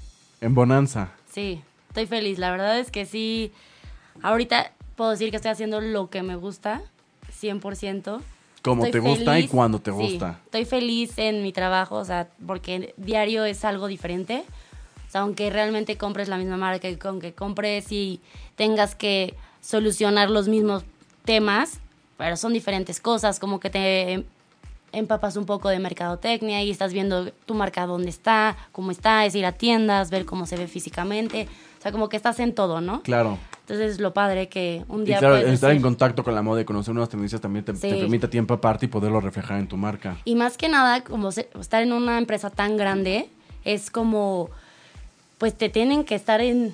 en 0.41 0.53
Bonanza. 0.55 1.11
Sí, 1.31 1.61
estoy 1.89 2.07
feliz. 2.07 2.37
La 2.39 2.51
verdad 2.51 2.77
es 2.79 2.91
que 2.91 3.05
sí. 3.05 3.51
Ahorita 4.21 4.71
puedo 4.95 5.11
decir 5.11 5.29
que 5.29 5.37
estoy 5.37 5.51
haciendo 5.51 5.79
lo 5.81 6.09
que 6.09 6.21
me 6.23 6.35
gusta, 6.35 6.81
100%. 7.41 8.21
Como 8.61 8.85
estoy 8.85 9.01
te 9.01 9.07
gusta 9.07 9.39
y 9.39 9.47
cuando 9.47 9.79
te 9.79 9.91
Sí, 9.91 9.97
gusta. 9.97 10.39
estoy 10.45 10.65
feliz 10.65 11.17
en 11.17 11.41
mi 11.41 11.51
trabajo, 11.51 11.95
o 11.95 12.05
sea, 12.05 12.27
porque 12.45 12.93
diario 12.97 13.45
es 13.45 13.65
algo 13.65 13.87
diferente. 13.87 14.43
O 15.07 15.11
sea, 15.11 15.21
aunque 15.21 15.49
realmente 15.49 15.97
compres 15.97 16.27
la 16.27 16.37
misma 16.37 16.57
marca, 16.57 16.87
aunque 17.05 17.33
compres 17.33 17.91
y 17.91 18.19
tengas 18.55 18.93
que 18.95 19.33
solucionar 19.61 20.29
los 20.29 20.47
mismos 20.47 20.83
temas, 21.25 21.79
pero 22.17 22.37
son 22.37 22.53
diferentes 22.53 22.99
cosas, 23.01 23.39
como 23.39 23.59
que 23.59 23.69
te 23.69 24.25
empapas 24.93 25.35
un 25.37 25.45
poco 25.45 25.69
de 25.69 25.79
mercadotecnia 25.79 26.63
y 26.63 26.71
estás 26.71 26.93
viendo 26.93 27.31
tu 27.45 27.53
marca 27.53 27.85
dónde 27.85 28.09
está, 28.09 28.57
cómo 28.71 28.91
está, 28.91 29.25
es 29.25 29.35
ir 29.35 29.45
a 29.45 29.53
tiendas, 29.53 30.09
ver 30.09 30.25
cómo 30.25 30.45
se 30.45 30.57
ve 30.57 30.67
físicamente. 30.67 31.47
O 31.79 31.81
sea, 31.81 31.91
como 31.91 32.09
que 32.09 32.17
estás 32.17 32.39
en 32.39 32.53
todo, 32.53 32.81
¿no? 32.81 33.01
Claro. 33.01 33.37
Entonces, 33.61 33.99
lo 33.99 34.13
padre 34.13 34.49
que 34.49 34.83
un 34.89 35.03
Y 35.03 35.05
día 35.05 35.19
claro, 35.19 35.37
estar 35.37 35.71
en 35.71 35.81
contacto 35.81 36.23
con 36.23 36.35
la 36.35 36.41
moda 36.41 36.61
y 36.61 36.65
conocer 36.65 36.93
nuevas 36.93 37.09
tendencias 37.09 37.39
también 37.41 37.63
te, 37.63 37.73
te 37.73 37.89
Sí. 37.89 37.95
permite 37.97 38.27
tiempo 38.27 38.53
aparte 38.53 38.85
y 38.85 38.89
poderlo 38.89 39.21
reflejar 39.21 39.59
en 39.59 39.67
tu 39.67 39.77
marca. 39.77 40.17
Y 40.25 40.35
más 40.35 40.57
que 40.57 40.67
nada, 40.67 41.03
como 41.03 41.31
se- 41.31 41.49
estar 41.59 41.81
en 41.81 41.93
una 41.93 42.17
empresa 42.17 42.49
tan 42.49 42.75
grande, 42.75 43.29
es 43.63 43.89
como, 43.89 44.49
pues 45.37 45.57
te 45.57 45.69
tienen 45.69 46.03
que 46.03 46.15
estar 46.15 46.41
en, 46.41 46.73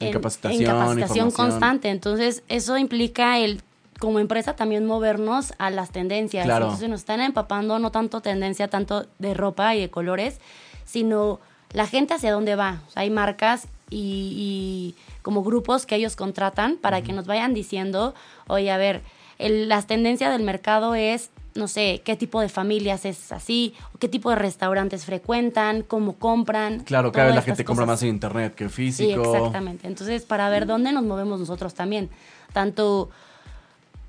En 0.00 0.12
capacitación, 0.12 0.64
capacitación 0.66 1.26
información. 1.28 1.30
constante. 1.50 1.88
Entonces, 1.88 2.42
eso 2.48 2.76
implica 2.76 3.38
el 3.38 3.62
como 4.00 4.18
empresa 4.18 4.56
también 4.56 4.86
movernos 4.86 5.54
a 5.58 5.70
las 5.70 5.90
tendencias. 5.90 6.44
Claro. 6.44 6.66
Entonces 6.66 6.88
nos 6.88 7.00
están 7.00 7.20
empapando 7.20 7.78
no 7.78 7.90
tanto 7.90 8.20
tendencia, 8.20 8.68
tanto 8.68 9.06
de 9.18 9.34
ropa 9.34 9.74
y 9.74 9.80
de 9.80 9.90
colores, 9.90 10.38
sino 10.84 11.40
la 11.72 11.86
gente 11.86 12.14
hacia 12.14 12.32
dónde 12.32 12.56
va. 12.56 12.82
O 12.88 12.90
sea, 12.90 13.02
hay 13.02 13.10
marcas 13.10 13.66
y, 13.90 14.94
y 14.98 15.02
como 15.22 15.42
grupos 15.42 15.86
que 15.86 15.96
ellos 15.96 16.16
contratan 16.16 16.76
para 16.76 17.02
que 17.02 17.12
nos 17.12 17.26
vayan 17.26 17.54
diciendo, 17.54 18.14
oye, 18.48 18.70
a 18.70 18.76
ver, 18.76 19.00
el- 19.38 19.68
las 19.68 19.86
tendencias 19.86 20.32
del 20.32 20.42
mercado 20.42 20.94
es, 20.94 21.30
no 21.54 21.68
sé, 21.68 22.02
qué 22.04 22.16
tipo 22.16 22.40
de 22.40 22.48
familias 22.48 23.04
es 23.04 23.30
así, 23.32 23.74
qué 24.00 24.08
tipo 24.08 24.30
de 24.30 24.36
restaurantes 24.36 25.04
frecuentan, 25.04 25.82
cómo 25.82 26.14
compran. 26.16 26.80
Claro, 26.80 27.12
cada 27.12 27.26
vez 27.26 27.36
la 27.36 27.42
gente 27.42 27.64
compra 27.64 27.86
más 27.86 28.02
en 28.02 28.08
internet 28.10 28.54
que 28.54 28.68
Sí, 28.68 28.74
físico. 28.74 29.22
exactamente. 29.22 29.86
Entonces, 29.86 30.24
para 30.24 30.48
ver 30.50 30.66
dónde 30.66 30.92
nos 30.92 31.04
movemos 31.04 31.38
nosotros 31.40 31.74
también. 31.74 32.10
Tanto, 32.52 33.10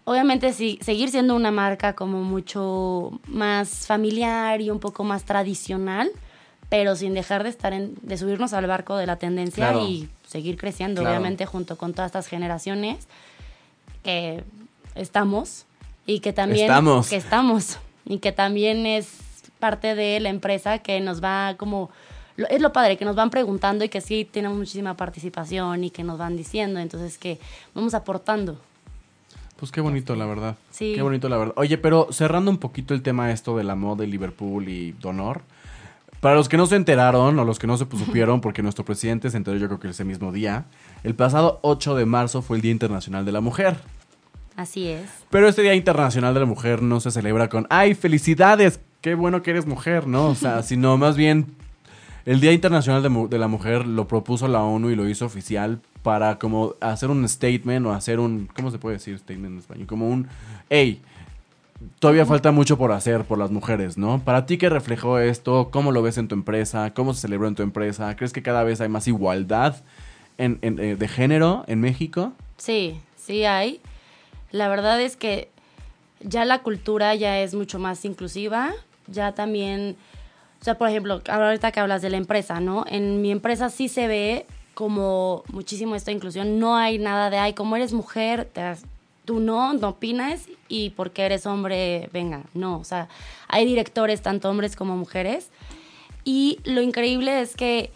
obviamente, 0.05 0.53
sí, 0.53 0.79
seguir 0.81 1.09
siendo 1.11 1.35
una 1.35 1.51
marca 1.51 1.93
como 1.93 2.23
mucho 2.23 3.19
más 3.27 3.85
familiar 3.85 4.61
y 4.61 4.69
un 4.69 4.79
poco 4.79 5.03
más 5.03 5.23
tradicional, 5.25 6.09
pero 6.69 6.95
sin 6.95 7.13
dejar 7.13 7.43
de 7.43 7.49
estar 7.49 7.73
en, 7.73 7.95
de 8.01 8.17
subirnos 8.17 8.53
al 8.53 8.65
barco 8.67 8.95
de 8.97 9.05
la 9.05 9.17
tendencia 9.17 9.71
Claro. 9.71 9.85
y 9.85 10.09
seguir 10.27 10.57
creciendo, 10.57 11.01
Claro. 11.01 11.15
obviamente, 11.17 11.45
junto 11.45 11.77
con 11.77 11.93
todas 11.93 12.07
estas 12.09 12.27
generaciones 12.27 13.07
que 14.03 14.43
estamos 14.95 15.65
y 16.05 16.19
que 16.19 16.33
también 16.33 16.65
Estamos. 16.65 17.09
que 17.09 17.15
estamos 17.17 17.77
y 18.05 18.19
que 18.19 18.31
también 18.31 18.85
es 18.85 19.09
parte 19.59 19.95
de 19.95 20.19
la 20.19 20.29
empresa 20.29 20.79
que 20.79 20.99
nos 21.01 21.23
va 21.23 21.55
como 21.57 21.89
es 22.37 22.61
lo 22.61 22.73
padre 22.73 22.97
que 22.97 23.05
nos 23.05 23.15
van 23.15 23.29
preguntando 23.29 23.85
y 23.85 23.89
que 23.89 24.01
sí 24.01 24.27
tenemos 24.29 24.57
muchísima 24.57 24.95
participación 24.97 25.83
y 25.85 25.89
que 25.89 26.03
nos 26.03 26.17
van 26.19 26.35
diciendo 26.35 26.79
entonces 26.79 27.17
que 27.17 27.39
vamos 27.73 27.93
aportando 27.93 28.59
Pues 29.57 29.71
qué 29.71 29.81
bonito, 29.81 30.15
la 30.15 30.25
verdad. 30.25 30.57
Sí. 30.71 30.93
Qué 30.95 31.01
bonito, 31.01 31.29
la 31.29 31.37
verdad. 31.37 31.53
Oye, 31.57 31.77
pero 31.77 32.07
cerrando 32.11 32.51
un 32.51 32.57
poquito 32.57 32.93
el 32.93 33.01
tema 33.01 33.31
esto 33.31 33.55
de 33.57 33.63
la 33.63 33.75
moda 33.75 34.01
de 34.01 34.07
Liverpool 34.07 34.67
y 34.67 34.91
Donor. 34.93 35.41
Para 36.19 36.35
los 36.35 36.49
que 36.49 36.57
no 36.57 36.65
se 36.65 36.75
enteraron 36.75 37.37
o 37.37 37.45
los 37.45 37.59
que 37.59 37.67
no 37.67 37.77
se 37.77 37.85
supieron, 37.85 38.41
porque 38.41 38.63
nuestro 38.63 38.83
presidente 38.83 39.29
se 39.29 39.37
enteró 39.37 39.57
yo 39.57 39.67
creo 39.67 39.79
que 39.79 39.89
ese 39.89 40.03
mismo 40.03 40.31
día, 40.31 40.65
el 41.03 41.13
pasado 41.13 41.59
8 41.61 41.95
de 41.95 42.05
marzo 42.05 42.41
fue 42.41 42.57
el 42.57 42.61
Día 42.63 42.71
Internacional 42.71 43.25
de 43.25 43.31
la 43.31 43.41
Mujer. 43.41 43.77
así 44.55 44.87
es 44.87 45.07
Pero 45.29 45.47
este 45.47 45.61
Día 45.61 45.75
Internacional 45.75 46.33
de 46.33 46.39
la 46.39 46.45
Mujer 46.47 46.81
no 46.81 46.99
se 46.99 47.11
celebra 47.11 47.47
con, 47.47 47.67
¡ay, 47.69 47.93
felicidades! 47.93 48.79
¡Qué 49.01 49.13
bueno 49.13 49.43
que 49.43 49.51
eres 49.51 49.67
mujer! 49.67 50.07
¿No? 50.07 50.29
O 50.29 50.35
sea, 50.35 50.63
sino 50.63 50.97
más 50.97 51.15
bien 51.15 51.55
el 52.25 52.39
Día 52.39 52.53
Internacional 52.53 53.03
de, 53.29 53.37
la 53.37 53.47
Mujer 53.47 53.85
lo 53.85 54.07
propuso 54.07 54.47
la 54.47 54.63
ONU 54.63 54.89
y 54.89 54.95
lo 54.95 55.07
hizo 55.07 55.25
oficial 55.25 55.79
para 56.05 56.37
como 56.37 56.75
hacer 56.81 57.09
un 57.09 57.27
statement 57.27 57.83
o 57.87 57.91
hacer 57.91 58.19
un, 58.19 58.47
¿cómo 58.55 58.69
se 58.69 58.77
puede 58.77 58.97
decir 58.97 59.17
statement 59.17 59.53
en 59.53 59.57
español? 59.57 59.87
Como 59.87 60.07
un, 60.07 60.27
hey, 60.69 61.01
todavía 61.97 62.27
falta 62.27 62.51
mucho 62.51 62.77
por 62.77 62.91
hacer 62.91 63.23
por 63.23 63.39
las 63.39 63.49
mujeres, 63.49 63.97
¿no? 63.97 64.19
Para 64.19 64.45
ti, 64.45 64.59
¿qué 64.59 64.69
reflejó 64.69 65.17
esto? 65.17 65.69
¿Cómo 65.71 65.91
lo 65.91 66.03
ves 66.03 66.19
en 66.19 66.27
tu 66.27 66.35
empresa? 66.35 66.93
¿Cómo 66.93 67.15
se 67.15 67.21
celebró 67.21 67.47
en 67.47 67.55
tu 67.55 67.63
empresa? 67.63 68.15
¿Crees 68.15 68.33
que 68.33 68.43
cada 68.43 68.63
vez 68.63 68.81
hay 68.81 68.87
más 68.87 69.07
igualdad 69.07 69.77
en- 70.37 70.59
en, 70.61 70.77
eh, 70.79 70.95
de 70.95 71.07
género 71.07 71.63
en 71.67 71.81
México? 71.81 72.33
sí 72.57 73.01
sí 73.17 73.43
hay 73.45 73.81
la 74.51 74.67
verdad 74.69 75.01
es 75.01 75.17
que 75.17 75.49
ya 76.21 76.45
la 76.45 76.59
cultura 76.59 77.15
ya 77.15 77.39
es 77.39 77.55
mucho 77.55 77.79
más 77.79 78.05
inclusiva 78.05 78.71
ya 79.07 79.31
también 79.33 79.95
o 80.61 80.63
sea 80.63 80.77
por 80.77 80.87
ejemplo 80.89 81.21
ahorita 81.27 81.71
que 81.71 81.79
hablas 81.79 82.01
de 82.03 82.09
la 82.11 82.17
empresa 82.17 82.59
no 82.59 82.85
en 82.87 83.21
mi 83.23 83.31
empresa 83.31 83.69
sí 83.69 83.89
se 83.89 84.07
ve 84.07 84.45
como 84.75 85.43
muchísimo 85.51 85.95
esta 85.95 86.11
inclusión 86.11 86.59
no 86.59 86.75
hay 86.75 86.99
nada 86.99 87.29
de 87.31 87.37
ay 87.37 87.53
como 87.53 87.75
eres 87.75 87.93
mujer 87.93 88.47
te 88.53 88.61
tú 89.25 89.39
no 89.39 89.73
no 89.73 89.89
opinas 89.89 90.47
y 90.67 90.91
porque 90.91 91.23
eres 91.23 91.47
hombre 91.47 92.09
venga 92.13 92.43
no. 92.53 92.77
O 92.77 92.83
sea 92.83 93.09
hay 93.47 93.65
directores 93.65 94.21
tanto 94.21 94.49
hombres 94.49 94.75
como 94.75 94.95
mujeres. 94.95 95.49
Y 96.23 96.59
lo 96.63 96.81
increíble 96.81 97.41
es 97.41 97.55
que 97.55 97.91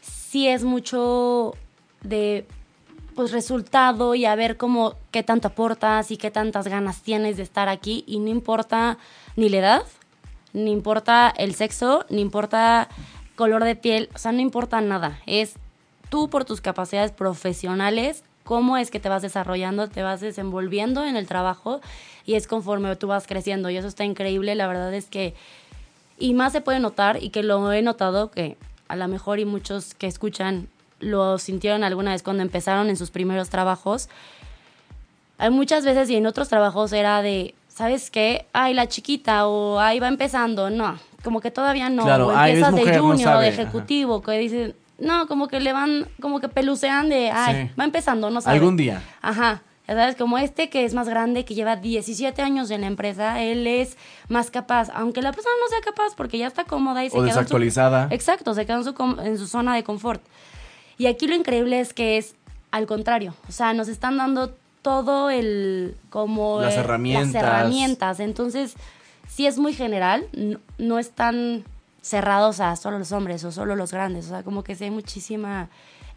sí 0.00 0.48
es 0.48 0.64
mucho 0.64 1.54
de 2.02 2.46
pues 3.14 3.32
resultado 3.32 4.14
y 4.14 4.24
a 4.24 4.34
ver 4.34 4.56
cómo 4.56 4.94
qué 5.10 5.22
tanto 5.22 5.48
aportas 5.48 6.10
y 6.10 6.16
qué 6.16 6.30
tantas 6.30 6.66
ganas 6.68 7.02
tienes 7.02 7.36
de 7.36 7.42
estar 7.42 7.68
aquí. 7.68 8.04
Y 8.06 8.18
no 8.18 8.30
importa 8.30 8.98
ni 9.36 9.48
la 9.48 9.58
edad, 9.58 9.82
ni 10.52 10.70
importa 10.70 11.32
el 11.36 11.54
sexo, 11.54 12.06
ni 12.08 12.22
importa 12.22 12.88
color 13.34 13.64
de 13.64 13.76
piel, 13.76 14.08
o 14.14 14.18
sea, 14.18 14.32
no 14.32 14.40
importa 14.40 14.80
nada, 14.80 15.20
es 15.26 15.54
tú 16.12 16.28
por 16.28 16.44
tus 16.44 16.60
capacidades 16.60 17.10
profesionales, 17.10 18.22
cómo 18.44 18.76
es 18.76 18.90
que 18.90 19.00
te 19.00 19.08
vas 19.08 19.22
desarrollando, 19.22 19.88
te 19.88 20.02
vas 20.02 20.20
desenvolviendo 20.20 21.06
en 21.06 21.16
el 21.16 21.26
trabajo 21.26 21.80
y 22.26 22.34
es 22.34 22.46
conforme 22.46 22.94
tú 22.96 23.06
vas 23.06 23.26
creciendo 23.26 23.70
y 23.70 23.78
eso 23.78 23.88
está 23.88 24.04
increíble, 24.04 24.54
la 24.54 24.66
verdad 24.66 24.92
es 24.92 25.06
que 25.06 25.34
y 26.18 26.34
más 26.34 26.52
se 26.52 26.60
puede 26.60 26.80
notar 26.80 27.22
y 27.22 27.30
que 27.30 27.42
lo 27.42 27.72
he 27.72 27.80
notado 27.80 28.30
que 28.30 28.58
a 28.88 28.96
lo 28.96 29.08
mejor 29.08 29.38
y 29.38 29.46
muchos 29.46 29.94
que 29.94 30.06
escuchan 30.06 30.68
lo 31.00 31.38
sintieron 31.38 31.82
alguna 31.82 32.10
vez 32.12 32.22
cuando 32.22 32.42
empezaron 32.42 32.90
en 32.90 32.98
sus 32.98 33.10
primeros 33.10 33.48
trabajos. 33.48 34.10
Hay 35.38 35.48
muchas 35.48 35.82
veces 35.82 36.10
y 36.10 36.16
en 36.16 36.26
otros 36.26 36.50
trabajos 36.50 36.92
era 36.92 37.22
de, 37.22 37.54
¿sabes 37.68 38.10
qué? 38.10 38.44
Ay, 38.52 38.74
la 38.74 38.86
chiquita 38.86 39.46
o 39.48 39.80
ahí 39.80 39.98
va 39.98 40.08
empezando. 40.08 40.68
No, 40.68 40.98
como 41.24 41.40
que 41.40 41.50
todavía 41.50 41.88
no. 41.88 42.04
Claro, 42.04 42.28
o 42.28 42.30
ay, 42.36 42.50
empiezas 42.50 42.72
mujer, 42.72 42.92
de 42.92 42.96
no 42.98 43.06
junior 43.08 43.36
o 43.36 43.40
de 43.40 43.48
Ajá. 43.48 43.62
ejecutivo, 43.62 44.20
que 44.20 44.32
dicen, 44.32 44.76
no, 45.02 45.26
como 45.26 45.48
que 45.48 45.60
le 45.60 45.72
van, 45.72 46.06
como 46.20 46.40
que 46.40 46.48
pelucean 46.48 47.08
de, 47.10 47.30
ay, 47.30 47.66
Sí. 47.68 47.70
va 47.78 47.84
empezando, 47.84 48.30
no 48.30 48.40
sabe. 48.40 48.56
Algún 48.56 48.76
día. 48.76 49.02
Ajá. 49.20 49.62
Ya 49.88 49.96
sabes, 49.96 50.14
como 50.16 50.38
este 50.38 50.70
que 50.70 50.84
es 50.84 50.94
más 50.94 51.08
grande, 51.08 51.44
que 51.44 51.54
lleva 51.54 51.74
17 51.76 52.40
años 52.40 52.70
en 52.70 52.82
la 52.82 52.86
empresa, 52.86 53.42
él 53.42 53.66
es 53.66 53.98
más 54.28 54.50
capaz, 54.50 54.88
aunque 54.94 55.20
la 55.22 55.32
persona 55.32 55.54
no 55.60 55.68
sea 55.68 55.80
capaz 55.80 56.14
porque 56.16 56.38
ya 56.38 56.46
está 56.46 56.64
cómoda 56.64 57.04
y 57.04 57.10
se 57.10 57.16
O 57.16 57.20
en 57.20 57.24
su- 57.30 57.34
desactualizada. 57.34 58.06
Exacto, 58.10 58.54
se 58.54 58.64
quedó 58.64 58.76
en 58.78 58.84
su, 58.84 59.20
en 59.24 59.36
su 59.38 59.46
zona 59.48 59.74
de 59.74 59.82
confort. 59.82 60.22
Y 60.98 61.06
aquí 61.06 61.26
lo 61.26 61.34
increíble 61.34 61.80
es 61.80 61.92
que 61.92 62.16
es 62.16 62.36
al 62.70 62.86
contrario. 62.86 63.34
O 63.48 63.52
sea, 63.52 63.74
nos 63.74 63.88
están 63.88 64.16
dando 64.18 64.54
todo 64.82 65.30
el. 65.30 65.96
como. 66.10 66.60
Las 66.60 66.74
herramientas. 66.76 67.32
Las 67.34 67.42
herramientas. 67.42 68.20
Entonces, 68.20 68.74
sí 69.28 69.46
es 69.48 69.58
muy 69.58 69.72
general. 69.74 70.24
No, 70.32 70.58
no 70.78 70.98
están 71.00 71.64
cerrados 72.02 72.60
a 72.60 72.76
solo 72.76 72.98
los 72.98 73.12
hombres 73.12 73.42
o 73.44 73.52
solo 73.52 73.74
los 73.76 73.92
grandes. 73.92 74.26
O 74.26 74.28
sea, 74.28 74.42
como 74.42 74.62
que 74.62 74.74
sí 74.74 74.84
hay 74.84 74.90
muchísima 74.90 75.70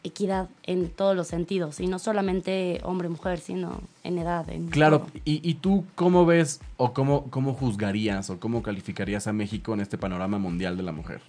equidad 0.04 0.50
en 0.64 0.90
todos 0.90 1.16
los 1.16 1.28
sentidos. 1.28 1.80
Y 1.80 1.88
no 1.88 1.98
solamente 2.00 2.80
hombre-mujer, 2.84 3.40
sino 3.40 3.80
en 4.04 4.18
edad. 4.20 4.48
En 4.50 4.68
Claro, 4.68 5.08
y, 5.24 5.48
y 5.48 5.56
tú 5.56 5.86
cómo 5.96 6.26
ves 6.26 6.60
o 6.78 6.94
cómo, 6.94 7.26
cómo 7.30 7.54
juzgarías 7.54 8.30
o 8.30 8.40
cómo 8.40 8.62
calificarías 8.62 9.26
a 9.28 9.34
México 9.34 9.74
en 9.74 9.80
este 9.82 9.98
panorama 9.98 10.38
mundial 10.38 10.76
de 10.78 10.84
la 10.84 10.92
mujer? 10.92 11.22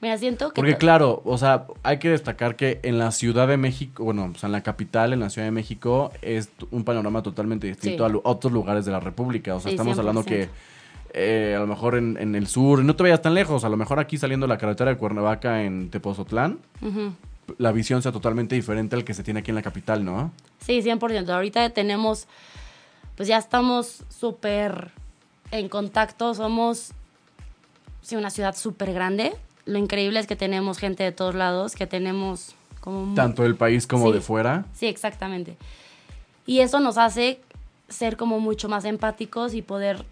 Mira, 0.00 0.18
siento 0.18 0.48
que. 0.52 0.56
Porque 0.56 0.76
claro, 0.76 1.22
o 1.24 1.38
sea, 1.38 1.66
hay 1.82 1.98
que 1.98 2.10
destacar 2.10 2.56
que 2.56 2.80
en 2.82 2.98
la 2.98 3.10
Ciudad 3.10 3.48
de 3.48 3.56
México, 3.56 4.04
bueno, 4.04 4.30
o 4.34 4.38
sea, 4.38 4.48
en 4.48 4.52
la 4.52 4.62
capital, 4.62 5.12
en 5.12 5.20
la 5.20 5.30
Ciudad 5.30 5.46
de 5.46 5.52
México, 5.52 6.12
es 6.20 6.50
un 6.72 6.84
panorama 6.84 7.22
totalmente 7.22 7.68
distinto 7.68 8.06
Sí. 8.08 8.14
a 8.14 8.28
otros 8.28 8.52
lugares 8.52 8.84
de 8.84 8.92
la 8.92 9.00
República. 9.00 9.54
O 9.54 9.60
sea, 9.60 9.70
Sí, 9.70 9.76
estamos 9.76 9.98
hablando 9.98 10.22
100%. 10.22 10.26
que 10.26 10.48
eh, 11.14 11.54
a 11.56 11.60
lo 11.60 11.66
mejor 11.66 11.94
en, 11.96 12.16
en 12.18 12.34
el 12.34 12.46
sur, 12.48 12.84
no 12.84 12.94
te 12.96 13.02
vayas 13.04 13.22
tan 13.22 13.34
lejos, 13.34 13.64
a 13.64 13.68
lo 13.68 13.76
mejor 13.76 13.98
aquí 14.00 14.18
saliendo 14.18 14.46
de 14.46 14.48
la 14.52 14.58
carretera 14.58 14.90
de 14.90 14.96
Cuernavaca 14.98 15.62
en 15.62 15.88
Tepozotlán, 15.90 16.58
la 17.58 17.72
visión 17.72 18.02
sea 18.02 18.10
totalmente 18.12 18.54
diferente 18.54 18.96
al 18.96 19.04
que 19.04 19.14
se 19.14 19.22
tiene 19.22 19.40
aquí 19.40 19.50
en 19.50 19.54
la 19.54 19.62
capital, 19.62 20.04
¿no? 20.04 20.32
Sí, 20.60 20.80
100%. 20.82 21.28
Ahorita 21.30 21.70
tenemos, 21.70 22.26
pues 23.16 23.28
ya 23.28 23.38
estamos 23.38 24.02
súper 24.08 24.90
en 25.50 25.68
contacto, 25.68 26.34
somos 26.34 26.92
sí, 28.02 28.16
una 28.16 28.30
ciudad 28.30 28.56
súper 28.56 28.92
grande. 28.92 29.32
Lo 29.66 29.78
increíble 29.78 30.18
es 30.20 30.26
que 30.26 30.36
tenemos 30.36 30.78
gente 30.78 31.04
de 31.04 31.12
todos 31.12 31.34
lados, 31.34 31.74
que 31.74 31.86
tenemos 31.86 32.54
como... 32.80 33.14
Tanto 33.14 33.42
del 33.44 33.56
país 33.56 33.86
como 33.86 34.08
Sí. 34.08 34.14
de 34.14 34.20
fuera. 34.20 34.64
Sí, 34.74 34.86
exactamente. 34.86 35.56
Y 36.46 36.60
eso 36.60 36.80
nos 36.80 36.98
hace 36.98 37.40
ser 37.88 38.16
como 38.16 38.40
mucho 38.40 38.68
más 38.68 38.84
empáticos 38.84 39.54
y 39.54 39.62
poder 39.62 40.04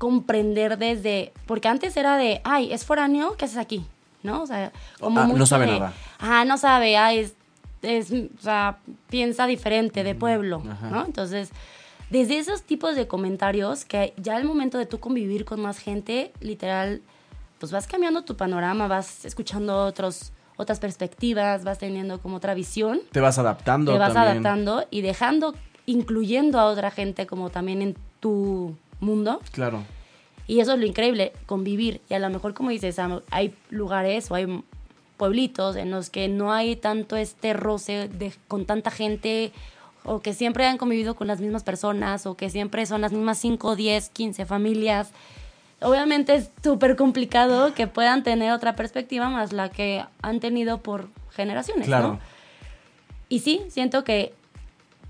comprender 0.00 0.78
desde, 0.78 1.30
porque 1.44 1.68
antes 1.68 1.94
era 1.94 2.16
de, 2.16 2.40
ay, 2.42 2.72
es 2.72 2.86
foráneo, 2.86 3.36
¿qué 3.36 3.44
haces 3.44 3.58
aquí? 3.58 3.84
¿No? 4.22 4.40
O 4.42 4.46
sea, 4.46 4.72
como 4.98 5.20
Ah, 5.20 5.26
no 5.26 5.44
sabe 5.44 5.66
de, 5.66 5.72
nada. 5.72 5.92
Ah, 6.18 6.46
no 6.46 6.56
sabe, 6.56 6.96
ah, 6.96 7.12
es, 7.12 7.34
es, 7.82 8.10
o 8.10 8.40
sea, 8.40 8.78
piensa 9.10 9.46
diferente, 9.46 10.02
de 10.02 10.14
pueblo, 10.14 10.62
Ajá. 10.70 10.88
¿no? 10.88 11.04
Entonces, 11.04 11.50
desde 12.08 12.38
esos 12.38 12.62
tipos 12.62 12.96
de 12.96 13.06
comentarios, 13.06 13.84
que 13.84 14.14
ya 14.16 14.36
al 14.36 14.44
momento 14.44 14.78
de 14.78 14.86
tú 14.86 15.00
convivir 15.00 15.44
con 15.44 15.60
más 15.60 15.78
gente, 15.78 16.32
literal, 16.40 17.02
pues 17.58 17.70
vas 17.70 17.86
cambiando 17.86 18.24
tu 18.24 18.36
panorama, 18.38 18.88
vas 18.88 19.26
escuchando 19.26 19.84
otros, 19.84 20.32
otras 20.56 20.80
perspectivas, 20.80 21.62
vas 21.62 21.76
teniendo 21.78 22.22
como 22.22 22.36
otra 22.36 22.54
visión, 22.54 23.02
Te 23.12 23.20
vas 23.20 23.38
adaptando 23.38 23.92
te 23.92 23.98
vas 23.98 24.14
también. 24.14 24.32
adaptando 24.32 24.86
y 24.90 25.02
dejando, 25.02 25.54
incluyendo 25.84 26.58
a 26.58 26.64
otra 26.64 26.90
gente 26.90 27.26
como 27.26 27.50
también 27.50 27.82
en 27.82 27.96
tu 28.18 28.74
mundo. 29.00 29.40
Claro. 29.52 29.82
Y 30.46 30.60
eso 30.60 30.72
es 30.72 30.78
lo 30.78 30.86
increíble, 30.86 31.32
convivir. 31.46 32.00
Y 32.08 32.14
a 32.14 32.18
lo 32.18 32.28
mejor, 32.28 32.54
como 32.54 32.70
dices, 32.70 32.98
hay 33.30 33.54
lugares 33.70 34.30
o 34.30 34.34
hay 34.34 34.62
pueblitos 35.16 35.76
en 35.76 35.90
los 35.90 36.10
que 36.10 36.28
no 36.28 36.52
hay 36.52 36.76
tanto 36.76 37.16
este 37.16 37.52
roce 37.52 38.08
de, 38.08 38.32
con 38.48 38.64
tanta 38.64 38.90
gente 38.90 39.52
o 40.02 40.20
que 40.20 40.32
siempre 40.32 40.66
han 40.66 40.78
convivido 40.78 41.14
con 41.14 41.26
las 41.26 41.40
mismas 41.40 41.62
personas 41.62 42.26
o 42.26 42.36
que 42.36 42.48
siempre 42.50 42.86
son 42.86 43.02
las 43.02 43.12
mismas 43.12 43.38
5, 43.38 43.76
10, 43.76 44.08
15 44.08 44.46
familias. 44.46 45.10
Obviamente 45.82 46.34
es 46.34 46.50
súper 46.62 46.96
complicado 46.96 47.74
que 47.74 47.86
puedan 47.86 48.22
tener 48.22 48.52
otra 48.52 48.76
perspectiva 48.76 49.28
más 49.28 49.52
la 49.52 49.68
que 49.68 50.04
han 50.22 50.40
tenido 50.40 50.78
por 50.78 51.08
generaciones. 51.30 51.86
Claro. 51.86 52.14
¿no? 52.14 52.20
Y 53.28 53.40
sí, 53.40 53.62
siento 53.68 54.04
que 54.04 54.34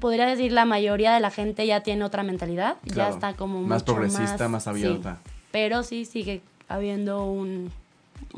podría 0.00 0.26
decir 0.26 0.50
la 0.52 0.64
mayoría 0.64 1.12
de 1.12 1.20
la 1.20 1.30
gente 1.30 1.66
ya 1.66 1.82
tiene 1.82 2.02
otra 2.04 2.22
mentalidad, 2.22 2.76
ya 2.84 3.08
está 3.10 3.34
como 3.34 3.60
Más 3.62 3.82
mucho 3.82 3.94
progresista, 3.94 4.48
más 4.48 4.66
abierta. 4.66 5.18
pero 5.52 5.82
sí 5.82 6.04
sigue 6.04 6.40
habiendo 6.68 7.24
un... 7.24 7.70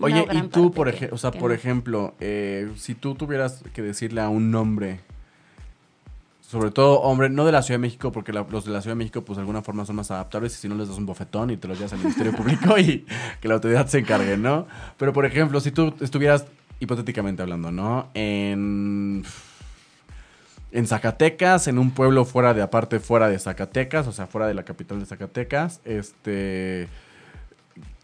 Oye, 0.00 0.26
y 0.32 0.42
tú, 0.48 0.70
por, 0.72 0.90
que- 0.92 1.06
ej- 1.06 1.12
o 1.12 1.18
sea, 1.18 1.30
por 1.32 1.50
no. 1.50 1.54
ejemplo, 1.54 2.14
eh, 2.20 2.70
si 2.76 2.94
tú 2.94 3.14
tuvieras 3.14 3.62
que 3.74 3.82
decirle 3.82 4.20
a 4.20 4.28
un 4.28 4.50
nombre, 4.50 5.00
sobre 6.40 6.70
todo 6.70 7.00
hombre, 7.00 7.30
no 7.30 7.44
de 7.44 7.52
la 7.52 7.62
Ciudad 7.62 7.78
de 7.78 7.82
México, 7.82 8.12
porque 8.12 8.32
la- 8.32 8.46
los 8.50 8.64
de 8.64 8.70
la 8.72 8.80
Ciudad 8.80 8.92
de 8.94 8.98
México, 8.98 9.22
pues 9.22 9.36
de 9.36 9.40
alguna 9.40 9.62
forma 9.62 9.84
son 9.84 9.96
más 9.96 10.10
adaptables 10.10 10.54
y 10.54 10.60
si 10.60 10.68
no 10.68 10.74
les 10.76 10.88
das 10.88 10.98
un 10.98 11.06
bofetón 11.06 11.50
y 11.50 11.56
te 11.56 11.66
los 11.68 11.78
llevas 11.78 11.92
al 11.94 11.98
Ministerio 12.00 12.32
Público 12.32 12.76
y 12.78 13.06
que 13.40 13.48
la 13.48 13.54
autoridad 13.54 13.86
se 13.86 13.98
encargue, 13.98 14.36
¿no? 14.36 14.66
Pero, 14.98 15.12
por 15.12 15.24
ejemplo, 15.26 15.60
si 15.60 15.70
tú 15.72 15.94
estuvieras, 16.00 16.46
hipotéticamente 16.80 17.42
hablando, 17.42 17.70
¿no? 17.72 18.08
En... 18.14 19.24
En 20.72 20.86
Zacatecas, 20.86 21.68
en 21.68 21.78
un 21.78 21.90
pueblo 21.90 22.24
fuera 22.24 22.54
de, 22.54 22.62
aparte 22.62 22.98
fuera 22.98 23.28
de 23.28 23.38
Zacatecas, 23.38 24.06
o 24.06 24.12
sea, 24.12 24.26
fuera 24.26 24.46
de 24.46 24.54
la 24.54 24.64
capital 24.64 24.98
de 25.00 25.06
Zacatecas, 25.06 25.80
este... 25.84 26.88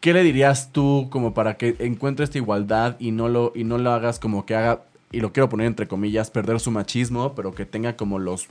¿Qué 0.01 0.13
le 0.13 0.23
dirías 0.23 0.71
tú 0.71 1.09
como 1.11 1.35
para 1.35 1.57
que 1.57 1.75
encuentre 1.81 2.25
esta 2.25 2.39
igualdad 2.39 2.95
y 3.01 3.11
no 3.11 3.29
lo, 3.29 3.53
y 3.57 3.65
no 3.65 3.79
lo 3.79 3.91
hagas 3.91 4.21
como 4.21 4.47
que 4.47 4.55
haga, 4.55 4.83
y 5.11 5.21
lo 5.21 5.33
quiero 5.33 5.49
poner 5.49 5.67
entre 5.67 5.89
comillas, 5.89 6.31
perder 6.31 6.61
su 6.61 6.71
machismo, 6.71 7.35
pero 7.35 7.53
que 7.53 7.67
tenga 7.67 7.97
como 7.97 8.21
los 8.21 8.47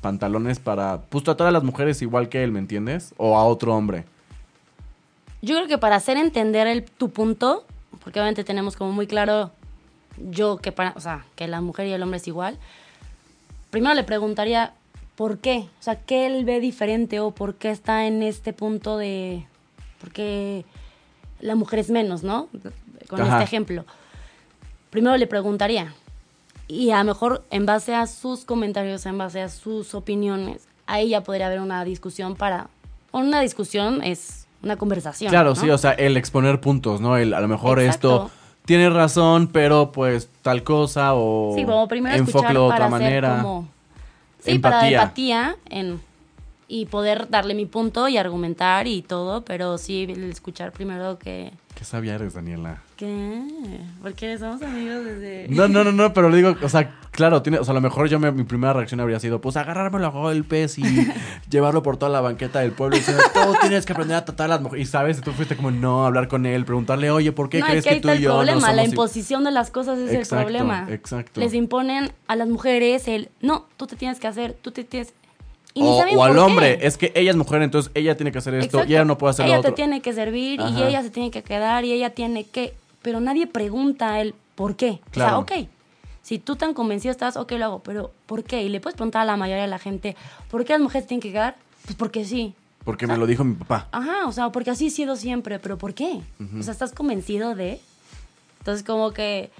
pantalones 0.00 0.58
para, 0.58 1.02
pues 1.02 1.24
tratar 1.24 1.48
a 1.48 1.50
las 1.50 1.64
mujeres 1.64 2.00
igual 2.00 2.30
que 2.30 2.42
él, 2.42 2.50
¿me 2.50 2.60
entiendes? 2.60 3.12
O 3.18 3.36
a 3.36 3.44
otro 3.44 3.74
hombre. 3.74 4.04
Yo 5.42 5.56
creo 5.56 5.68
que 5.68 5.78
para 5.78 5.96
hacer 5.96 6.16
entender 6.16 6.66
el, 6.66 6.84
tu 6.84 7.10
punto, 7.10 7.64
porque 8.02 8.18
obviamente 8.18 8.44
tenemos 8.44 8.76
como 8.76 8.92
muy 8.92 9.06
claro 9.06 9.50
yo 10.30 10.56
que 10.58 10.72
para, 10.72 10.92
o 10.96 11.00
sea, 11.00 11.26
que 11.34 11.46
la 11.46 11.60
mujer 11.60 11.86
y 11.86 11.92
el 11.92 12.02
hombre 12.02 12.18
es 12.18 12.26
igual, 12.26 12.58
primero 13.70 13.94
le 13.94 14.04
preguntaría 14.04 14.72
por 15.16 15.38
qué, 15.38 15.68
o 15.80 15.82
sea, 15.82 15.96
qué 15.96 16.26
él 16.26 16.44
ve 16.44 16.60
diferente 16.60 17.20
o 17.20 17.30
por 17.30 17.54
qué 17.54 17.70
está 17.70 18.06
en 18.06 18.22
este 18.22 18.52
punto 18.52 18.98
de, 18.98 19.46
porque 20.00 20.64
la 21.40 21.54
mujer 21.54 21.78
es 21.78 21.90
menos, 21.90 22.22
¿no? 22.22 22.48
Con 23.08 23.20
Ajá. 23.20 23.32
este 23.32 23.44
ejemplo. 23.44 23.84
Primero 24.90 25.16
le 25.16 25.26
preguntaría 25.26 25.94
y 26.68 26.90
a 26.90 26.98
lo 26.98 27.04
mejor 27.04 27.44
en 27.50 27.66
base 27.66 27.94
a 27.94 28.06
sus 28.06 28.44
comentarios, 28.44 29.06
en 29.06 29.18
base 29.18 29.40
a 29.40 29.48
sus 29.48 29.94
opiniones, 29.94 30.66
ahí 30.86 31.10
ya 31.10 31.22
podría 31.22 31.46
haber 31.46 31.60
una 31.60 31.84
discusión 31.84 32.36
para, 32.36 32.68
una 33.12 33.40
discusión 33.40 34.02
es 34.02 34.46
una 34.62 34.76
conversación. 34.76 35.30
Claro, 35.30 35.50
¿no? 35.50 35.56
sí, 35.56 35.70
o 35.70 35.78
sea, 35.78 35.92
el 35.92 36.16
exponer 36.16 36.60
puntos, 36.60 37.00
¿no? 37.00 37.16
El, 37.16 37.34
a 37.34 37.40
lo 37.40 37.48
mejor 37.48 37.80
Exacto. 37.80 38.26
esto 38.26 38.35
tiene 38.66 38.90
razón, 38.90 39.48
pero 39.48 39.92
pues 39.92 40.28
tal 40.42 40.62
cosa 40.62 41.14
o 41.14 41.54
Sí, 41.56 41.64
como 41.64 41.88
primero 41.88 42.16
escuchar 42.16 42.42
para 42.48 42.60
otra 42.62 42.88
manera. 42.88 43.38
como... 43.42 43.68
Sí, 44.40 44.58
para 44.58 44.76
Empatía. 44.76 45.02
empatía 45.02 45.56
en, 45.70 46.00
y 46.68 46.86
poder 46.86 47.28
darle 47.30 47.54
mi 47.54 47.66
punto 47.66 48.08
y 48.08 48.16
argumentar 48.18 48.86
y 48.86 49.02
todo, 49.02 49.44
pero 49.44 49.78
sí 49.78 50.02
el 50.08 50.24
escuchar 50.30 50.72
primero 50.72 51.18
que... 51.18 51.52
Qué 51.76 51.84
sabia 51.84 52.14
eres, 52.14 52.32
Daniela. 52.34 52.82
¿Qué? 52.96 53.42
Porque 54.00 54.38
somos 54.38 54.62
amigos 54.62 55.04
desde... 55.04 55.46
No, 55.50 55.68
no, 55.68 55.84
no, 55.84 55.92
no, 55.92 56.12
pero 56.14 56.30
le 56.30 56.38
digo, 56.38 56.56
o 56.62 56.68
sea, 56.70 56.98
claro, 57.10 57.42
tiene, 57.42 57.58
o 57.58 57.64
sea, 57.64 57.72
a 57.72 57.74
lo 57.74 57.82
mejor 57.82 58.08
yo 58.08 58.18
me- 58.18 58.32
mi 58.32 58.44
primera 58.44 58.72
reacción 58.72 58.98
habría 59.00 59.20
sido, 59.20 59.40
pues 59.42 59.56
agarrármelo 59.58 60.06
a 60.06 60.10
golpes 60.10 60.78
y 60.78 60.82
llevarlo 61.50 61.82
por 61.82 61.98
toda 61.98 62.10
la 62.10 62.22
banqueta 62.22 62.60
del 62.60 62.72
pueblo 62.72 62.96
y 62.96 63.00
diciendo, 63.00 63.22
tú 63.32 63.40
tienes 63.60 63.84
que 63.84 63.92
aprender 63.92 64.16
a 64.16 64.24
tratar 64.24 64.46
a 64.46 64.54
las 64.54 64.62
mujeres. 64.62 64.88
Y 64.88 64.90
sabes, 64.90 65.20
tú 65.20 65.32
fuiste 65.32 65.54
como, 65.54 65.70
no, 65.70 66.06
hablar 66.06 66.28
con 66.28 66.46
él, 66.46 66.64
preguntarle, 66.64 67.10
oye, 67.10 67.30
¿por 67.32 67.50
qué 67.50 67.60
no, 67.60 67.66
crees 67.66 67.80
es 67.80 67.84
que 67.84 67.90
ahí 67.96 68.00
tú 68.00 68.08
y 68.10 68.20
yo 68.20 68.30
no 68.30 68.36
problema, 68.36 68.60
la 68.60 68.66
somos 68.68 68.78
i-?" 68.86 68.90
imposición 68.90 69.44
de 69.44 69.50
las 69.52 69.70
cosas 69.70 69.98
es 69.98 70.12
Exacto, 70.12 70.36
el 70.48 70.56
problema. 70.56 70.86
exacto. 70.90 71.40
Les 71.40 71.52
imponen 71.54 72.10
a 72.26 72.36
las 72.36 72.48
mujeres 72.48 73.06
el, 73.06 73.28
no, 73.42 73.66
tú 73.76 73.86
te 73.86 73.96
tienes 73.96 74.18
que 74.18 74.26
hacer, 74.26 74.54
tú 74.60 74.70
te 74.72 74.82
tienes... 74.82 75.12
Y 75.76 75.82
O, 75.82 75.88
o 75.98 76.00
al 76.02 76.08
por 76.14 76.32
qué. 76.32 76.38
hombre, 76.40 76.78
es 76.86 76.96
que 76.96 77.12
ella 77.14 77.30
es 77.30 77.36
mujer, 77.36 77.60
entonces 77.60 77.92
ella 77.94 78.16
tiene 78.16 78.32
que 78.32 78.38
hacer 78.38 78.54
esto 78.54 78.78
Exacto. 78.78 78.90
y 78.90 78.94
ella 78.94 79.04
no 79.04 79.18
puede 79.18 79.32
hacer 79.32 79.44
Ella 79.46 79.56
lo 79.56 79.60
otro. 79.60 79.72
te 79.72 79.76
tiene 79.76 80.00
que 80.00 80.12
servir 80.14 80.58
y 80.58 80.62
Ajá. 80.64 80.88
ella 80.88 81.02
se 81.02 81.10
tiene 81.10 81.30
que 81.30 81.42
quedar 81.42 81.84
y 81.84 81.92
ella 81.92 82.10
tiene 82.10 82.44
que... 82.44 82.74
Pero 83.02 83.20
nadie 83.20 83.46
pregunta 83.46 84.20
el 84.20 84.34
por 84.54 84.74
qué. 84.76 85.00
Claro. 85.10 85.40
O 85.40 85.46
sea, 85.46 85.58
ok, 85.60 85.68
si 86.22 86.38
tú 86.38 86.56
tan 86.56 86.72
convencido 86.72 87.12
estás, 87.12 87.36
ok, 87.36 87.52
lo 87.52 87.64
hago, 87.66 87.78
pero 87.80 88.10
¿por 88.24 88.42
qué? 88.42 88.62
Y 88.62 88.70
le 88.70 88.80
puedes 88.80 88.96
preguntar 88.96 89.20
a 89.22 89.24
la 89.26 89.36
mayoría 89.36 89.62
de 89.64 89.68
la 89.68 89.78
gente, 89.78 90.16
¿por 90.50 90.64
qué 90.64 90.72
las 90.72 90.80
mujeres 90.82 91.06
tienen 91.06 91.20
que 91.20 91.30
quedar? 91.30 91.56
Pues 91.84 91.94
porque 91.94 92.24
sí. 92.24 92.54
Porque 92.84 93.06
me 93.06 93.16
lo 93.18 93.26
dijo 93.26 93.44
mi 93.44 93.54
papá. 93.54 93.88
Ajá, 93.92 94.26
o 94.26 94.32
sea, 94.32 94.50
porque 94.50 94.70
así 94.70 94.86
he 94.86 94.90
sido 94.90 95.14
siempre, 95.16 95.58
pero 95.58 95.76
¿por 95.76 95.92
qué? 95.92 96.20
O 96.58 96.62
sea, 96.62 96.72
¿estás 96.72 96.92
convencido 96.92 97.54
de...? 97.54 97.80
Entonces, 98.60 98.82
como 98.84 99.12
que 99.12 99.50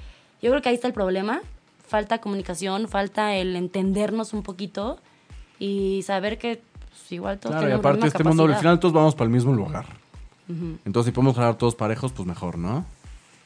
yo 0.40 0.50
creo 0.50 0.62
que 0.62 0.70
ahí 0.70 0.74
está 0.76 0.86
el 0.88 0.94
problema. 0.94 1.40
Falta 1.86 2.18
comunicación, 2.22 2.88
falta 2.88 3.34
el 3.36 3.54
entendernos 3.54 4.32
un 4.32 4.42
poquito 4.42 4.98
y 5.58 6.02
saber 6.02 6.38
que 6.38 6.60
pues, 6.90 7.12
igual 7.12 7.38
todos 7.38 7.54
Claro, 7.54 7.68
y 7.68 7.70
la 7.70 7.76
aparte 7.76 7.96
misma 7.98 8.06
este 8.08 8.24
mundo, 8.24 8.42
al 8.44 8.48
capacidad. 8.50 8.60
final 8.70 8.80
todos 8.80 8.94
vamos 8.94 9.14
para 9.14 9.26
el 9.26 9.32
mismo 9.32 9.52
lugar. 9.52 9.86
Entonces, 10.84 11.06
si 11.10 11.12
podemos 11.12 11.34
jalar 11.36 11.56
todos 11.56 11.74
parejos, 11.74 12.12
pues 12.12 12.26
mejor, 12.26 12.56
¿no? 12.56 12.84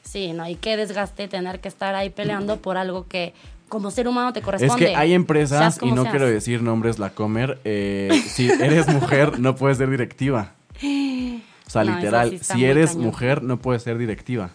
Sí, 0.02 0.32
no, 0.32 0.46
y 0.48 0.54
qué 0.56 0.76
desgaste 0.76 1.28
tener 1.28 1.60
que 1.60 1.68
estar 1.68 1.94
ahí 1.94 2.10
peleando 2.10 2.58
por 2.58 2.76
algo 2.76 3.06
que 3.06 3.32
como 3.68 3.90
ser 3.90 4.08
humano 4.08 4.32
te 4.32 4.40
Es 4.40 4.44
corresponde. 4.44 4.86
que 4.86 4.96
hay 4.96 5.14
empresas, 5.14 5.78
y 5.82 5.92
no 5.92 6.02
seas. 6.02 6.10
quiero 6.12 6.26
decir 6.26 6.62
nombres, 6.62 6.98
la 6.98 7.10
comer, 7.10 7.58
eh, 7.64 8.10
si 8.26 8.50
eres 8.50 8.88
mujer, 8.88 9.38
no 9.40 9.54
puedes 9.56 9.78
ser 9.78 9.88
directiva. 9.88 10.52
O 10.82 11.70
sea, 11.70 11.84
No, 11.84 11.94
literal, 11.96 12.30
sí 12.38 12.38
si 12.54 12.64
eres 12.64 12.90
cañón. 12.90 13.04
mujer, 13.06 13.42
no 13.44 13.58
puedes 13.58 13.82
ser 13.82 13.96
directiva. 13.96 14.50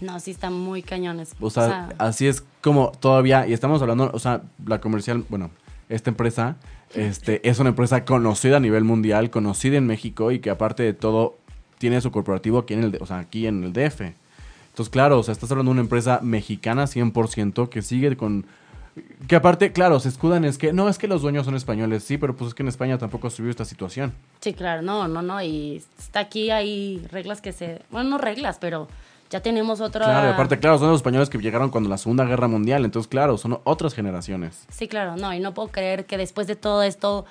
No, 0.00 0.20
sí 0.20 0.32
están 0.32 0.52
muy 0.52 0.82
cañones. 0.82 1.32
O 1.40 1.48
sea, 1.48 1.88
así 1.98 2.26
es 2.26 2.44
como 2.60 2.90
todavía, 2.92 3.46
y 3.46 3.52
estamos 3.54 3.80
hablando, 3.82 4.10
o 4.12 4.18
sea, 4.18 4.42
la 4.66 4.80
comercial, 4.80 5.24
bueno, 5.30 5.50
esta 5.88 6.10
empresa 6.10 6.56
este, 6.94 7.48
es 7.48 7.58
una 7.58 7.70
empresa 7.70 8.04
conocida 8.04 8.58
a 8.58 8.60
nivel 8.60 8.84
mundial, 8.84 9.30
conocida 9.30 9.76
en 9.76 9.86
México 9.86 10.30
y 10.30 10.40
que 10.40 10.50
aparte 10.50 10.82
de 10.82 10.94
todo 10.94 11.36
tiene 11.78 12.00
su 12.00 12.10
corporativo 12.10 12.58
aquí 12.58 12.74
en 12.74 12.84
el, 12.84 12.98
o 13.00 13.06
sea, 13.06 13.18
aquí 13.18 13.46
en 13.46 13.64
el 13.64 13.72
DF. 13.72 14.00
Entonces, 14.00 14.90
claro, 14.90 15.18
o 15.18 15.22
sea, 15.22 15.32
estás 15.32 15.50
hablando 15.50 15.70
de 15.70 15.72
una 15.72 15.82
empresa 15.82 16.20
mexicana 16.22 16.84
100% 16.84 17.68
que 17.68 17.82
sigue 17.82 18.16
con... 18.16 18.46
Que 19.26 19.36
aparte, 19.36 19.72
claro, 19.72 20.00
se 20.00 20.08
escudan 20.08 20.44
es 20.44 20.58
que, 20.58 20.72
no, 20.72 20.88
es 20.88 20.98
que 20.98 21.08
los 21.08 21.22
dueños 21.22 21.46
son 21.46 21.54
españoles, 21.54 22.04
sí, 22.04 22.18
pero 22.18 22.36
pues 22.36 22.48
es 22.48 22.54
que 22.54 22.62
en 22.62 22.68
España 22.68 22.98
tampoco 22.98 23.30
se 23.30 23.42
vivió 23.42 23.50
esta 23.50 23.64
situación. 23.64 24.12
Sí, 24.40 24.52
claro, 24.52 24.82
no, 24.82 25.08
no, 25.08 25.22
no. 25.22 25.42
Y 25.42 25.82
está 25.98 26.20
aquí, 26.20 26.50
hay 26.50 27.06
reglas 27.10 27.40
que 27.40 27.52
se. 27.52 27.82
Bueno, 27.90 28.10
no 28.10 28.18
reglas, 28.18 28.58
pero 28.60 28.88
ya 29.32 29.40
tenemos 29.40 29.80
otra. 29.80 30.04
Claro, 30.04 30.28
y 30.28 30.32
aparte, 30.32 30.58
claro, 30.60 30.78
son 30.78 30.88
los 30.90 30.98
españoles 31.00 31.28
que 31.30 31.38
llegaron 31.38 31.70
cuando 31.70 31.88
la 31.90 31.98
Segunda 31.98 32.24
Guerra 32.24 32.46
Mundial, 32.48 32.84
entonces, 32.84 33.08
claro, 33.08 33.38
son 33.38 33.58
otras 33.64 33.94
generaciones. 33.94 34.66
Sí, 34.70 34.86
claro, 34.86 35.16
no, 35.16 35.32
y 35.34 35.40
no 35.40 35.54
puedo 35.54 35.68
creer 35.68 36.04
que 36.06 36.16
después 36.18 36.46
de 36.46 36.54
todo 36.56 36.82
esto 36.82 37.24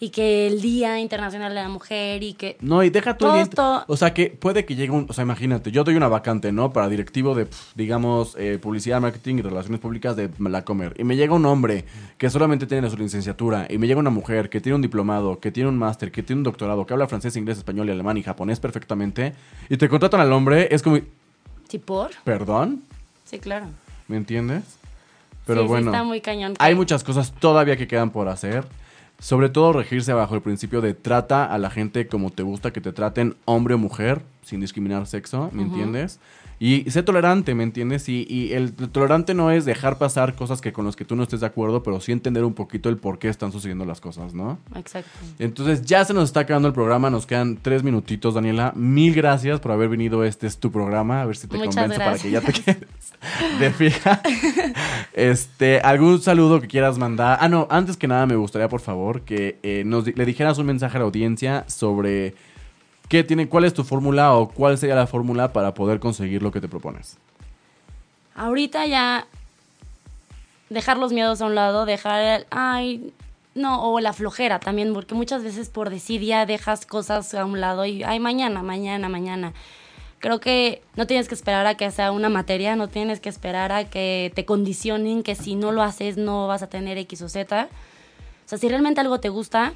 y 0.00 0.10
que 0.10 0.48
el 0.48 0.60
Día 0.60 0.98
Internacional 0.98 1.54
de 1.54 1.62
la 1.62 1.68
Mujer 1.68 2.24
y 2.24 2.32
que. 2.34 2.56
No, 2.60 2.82
y 2.82 2.90
deja 2.90 3.16
tú 3.16 3.26
el 3.26 3.28
Todo 3.28 3.34
día- 3.34 3.42
esto- 3.44 3.84
O 3.86 3.96
sea, 3.96 4.12
que 4.12 4.30
puede 4.30 4.64
que 4.64 4.74
llegue 4.74 4.90
un... 4.90 5.06
O 5.08 5.12
sea, 5.12 5.22
imagínate, 5.22 5.70
yo 5.70 5.84
doy 5.84 5.94
una 5.94 6.08
vacante, 6.08 6.50
¿no? 6.50 6.72
Para 6.72 6.88
directivo 6.88 7.36
de, 7.36 7.46
digamos, 7.76 8.34
eh, 8.36 8.58
publicidad, 8.60 9.00
marketing 9.00 9.36
y 9.36 9.42
relaciones 9.42 9.78
públicas 9.78 10.16
de 10.16 10.28
la 10.40 10.64
Comer. 10.64 10.94
Y 10.98 11.04
me 11.04 11.14
llega 11.14 11.34
un 11.34 11.46
hombre 11.46 11.84
que 12.18 12.28
solamente 12.30 12.66
tiene 12.66 12.90
su 12.90 12.96
licenciatura. 12.96 13.68
Y 13.70 13.78
me 13.78 13.86
llega 13.86 14.00
una 14.00 14.10
mujer 14.10 14.50
que 14.50 14.60
tiene 14.60 14.74
un 14.74 14.82
diplomado, 14.82 15.38
que 15.38 15.52
tiene 15.52 15.68
un 15.68 15.78
máster, 15.78 16.10
que 16.10 16.24
tiene 16.24 16.40
un 16.40 16.44
doctorado, 16.44 16.84
que 16.84 16.92
habla 16.94 17.06
francés, 17.06 17.36
inglés, 17.36 17.58
español 17.58 17.88
y 17.88 17.92
alemán 17.92 18.16
y 18.16 18.24
japonés 18.24 18.58
perfectamente. 18.58 19.34
Y 19.68 19.76
te 19.76 19.88
contratan 19.88 20.18
al 20.20 20.32
hombre, 20.32 20.66
es 20.72 20.82
como... 20.82 20.98
Sí, 21.72 21.78
por. 21.78 22.10
¿Perdón? 22.24 22.82
Sí, 23.24 23.38
claro. 23.38 23.64
¿Me 24.06 24.18
entiendes? 24.18 24.62
Pero 25.46 25.62
Sí, 25.62 25.64
sí, 25.64 25.68
bueno, 25.68 25.90
está 25.90 26.04
muy 26.04 26.20
cañón. 26.20 26.52
hay 26.58 26.74
muchas 26.74 27.02
cosas 27.02 27.32
todavía 27.32 27.78
que 27.78 27.88
quedan 27.88 28.10
por 28.10 28.28
hacer. 28.28 28.66
Sobre 29.18 29.48
todo 29.48 29.72
regirse 29.72 30.12
bajo 30.12 30.34
el 30.34 30.42
principio 30.42 30.82
de 30.82 30.92
trata 30.92 31.46
a 31.46 31.56
la 31.56 31.70
gente 31.70 32.08
como 32.08 32.28
te 32.28 32.42
gusta 32.42 32.74
que 32.74 32.82
te 32.82 32.92
traten, 32.92 33.36
hombre 33.46 33.72
o 33.72 33.78
mujer, 33.78 34.20
sin 34.42 34.60
discriminar 34.60 35.06
sexo, 35.06 35.50
¿me 35.52 35.62
entiendes? 35.62 36.20
Y 36.58 36.88
sé 36.92 37.02
tolerante, 37.02 37.56
¿me 37.56 37.64
entiendes? 37.64 38.08
Y, 38.08 38.24
y 38.28 38.52
el 38.52 38.72
tolerante 38.72 39.34
no 39.34 39.50
es 39.50 39.64
dejar 39.64 39.98
pasar 39.98 40.36
cosas 40.36 40.60
que 40.60 40.72
con 40.72 40.84
las 40.86 40.94
que 40.94 41.04
tú 41.04 41.16
no 41.16 41.24
estés 41.24 41.40
de 41.40 41.46
acuerdo, 41.46 41.82
pero 41.82 42.00
sí 42.00 42.12
entender 42.12 42.44
un 42.44 42.54
poquito 42.54 42.88
el 42.88 42.98
por 42.98 43.18
qué 43.18 43.28
están 43.28 43.50
sucediendo 43.50 43.84
las 43.84 44.00
cosas, 44.00 44.32
¿no? 44.32 44.58
Exacto. 44.76 45.10
Entonces 45.40 45.82
ya 45.82 46.04
se 46.04 46.14
nos 46.14 46.26
está 46.26 46.40
acabando 46.40 46.68
el 46.68 46.74
programa, 46.74 47.10
nos 47.10 47.26
quedan 47.26 47.58
tres 47.60 47.82
minutitos, 47.82 48.34
Daniela. 48.34 48.72
Mil 48.76 49.12
gracias 49.12 49.58
por 49.58 49.72
haber 49.72 49.88
venido, 49.88 50.22
este 50.22 50.46
es 50.46 50.58
tu 50.58 50.70
programa, 50.70 51.22
a 51.22 51.26
ver 51.26 51.36
si 51.36 51.48
te 51.48 51.56
Muchas 51.56 51.74
convenzo 51.74 51.98
para 51.98 52.16
que 52.16 52.30
ya 52.30 52.40
te 52.40 52.52
quedes 52.52 52.86
de 53.58 53.70
fija. 53.72 54.22
Este, 55.14 55.80
algún 55.80 56.22
saludo 56.22 56.60
que 56.60 56.68
quieras 56.68 56.96
mandar. 56.96 57.38
Ah, 57.40 57.48
no, 57.48 57.66
antes 57.70 57.96
que 57.96 58.08
nada 58.08 58.24
me 58.24 58.34
gustaría, 58.34 58.68
por 58.68 58.80
favor, 58.80 59.22
que 59.22 59.58
eh, 59.62 59.82
nos 59.84 60.06
le 60.06 60.24
dijeras 60.24 60.56
un 60.58 60.66
mensaje 60.66 60.96
a 60.96 61.00
la 61.00 61.04
audiencia 61.04 61.64
sobre 61.68 62.34
qué 63.12 63.22
tiene, 63.22 63.46
cuál 63.46 63.64
es 63.64 63.74
tu 63.74 63.84
fórmula 63.84 64.32
o 64.32 64.48
cuál 64.48 64.78
sería 64.78 64.94
la 64.94 65.06
fórmula 65.06 65.52
para 65.52 65.74
poder 65.74 66.00
conseguir 66.00 66.42
lo 66.42 66.50
que 66.50 66.62
te 66.62 66.68
propones. 66.68 67.18
Ahorita 68.34 68.86
ya 68.86 69.26
dejar 70.70 70.96
los 70.96 71.12
miedos 71.12 71.42
a 71.42 71.44
un 71.44 71.54
lado, 71.54 71.84
dejar 71.84 72.22
el, 72.22 72.46
ay, 72.48 73.12
no, 73.54 73.84
o 73.84 74.00
la 74.00 74.14
flojera 74.14 74.60
también, 74.60 74.94
porque 74.94 75.14
muchas 75.14 75.44
veces 75.44 75.68
por 75.68 75.90
decir 75.90 76.22
ya 76.22 76.46
dejas 76.46 76.86
cosas 76.86 77.34
a 77.34 77.44
un 77.44 77.60
lado 77.60 77.84
y, 77.84 78.02
ay, 78.02 78.18
mañana, 78.18 78.62
mañana, 78.62 79.10
mañana. 79.10 79.52
Creo 80.18 80.40
que 80.40 80.80
no 80.96 81.06
tienes 81.06 81.28
que 81.28 81.34
esperar 81.34 81.66
a 81.66 81.74
que 81.74 81.90
sea 81.90 82.12
una 82.12 82.30
materia, 82.30 82.76
no 82.76 82.88
tienes 82.88 83.20
que 83.20 83.28
esperar 83.28 83.72
a 83.72 83.84
que 83.84 84.32
te 84.34 84.46
condicionen 84.46 85.22
que 85.22 85.34
si 85.34 85.54
no 85.54 85.70
lo 85.70 85.82
haces 85.82 86.16
no 86.16 86.46
vas 86.46 86.62
a 86.62 86.68
tener 86.68 86.96
X 86.96 87.20
o 87.20 87.28
Z. 87.28 87.68
O 88.46 88.48
sea, 88.48 88.56
si 88.56 88.70
realmente 88.70 89.02
algo 89.02 89.20
te 89.20 89.28
gusta, 89.28 89.74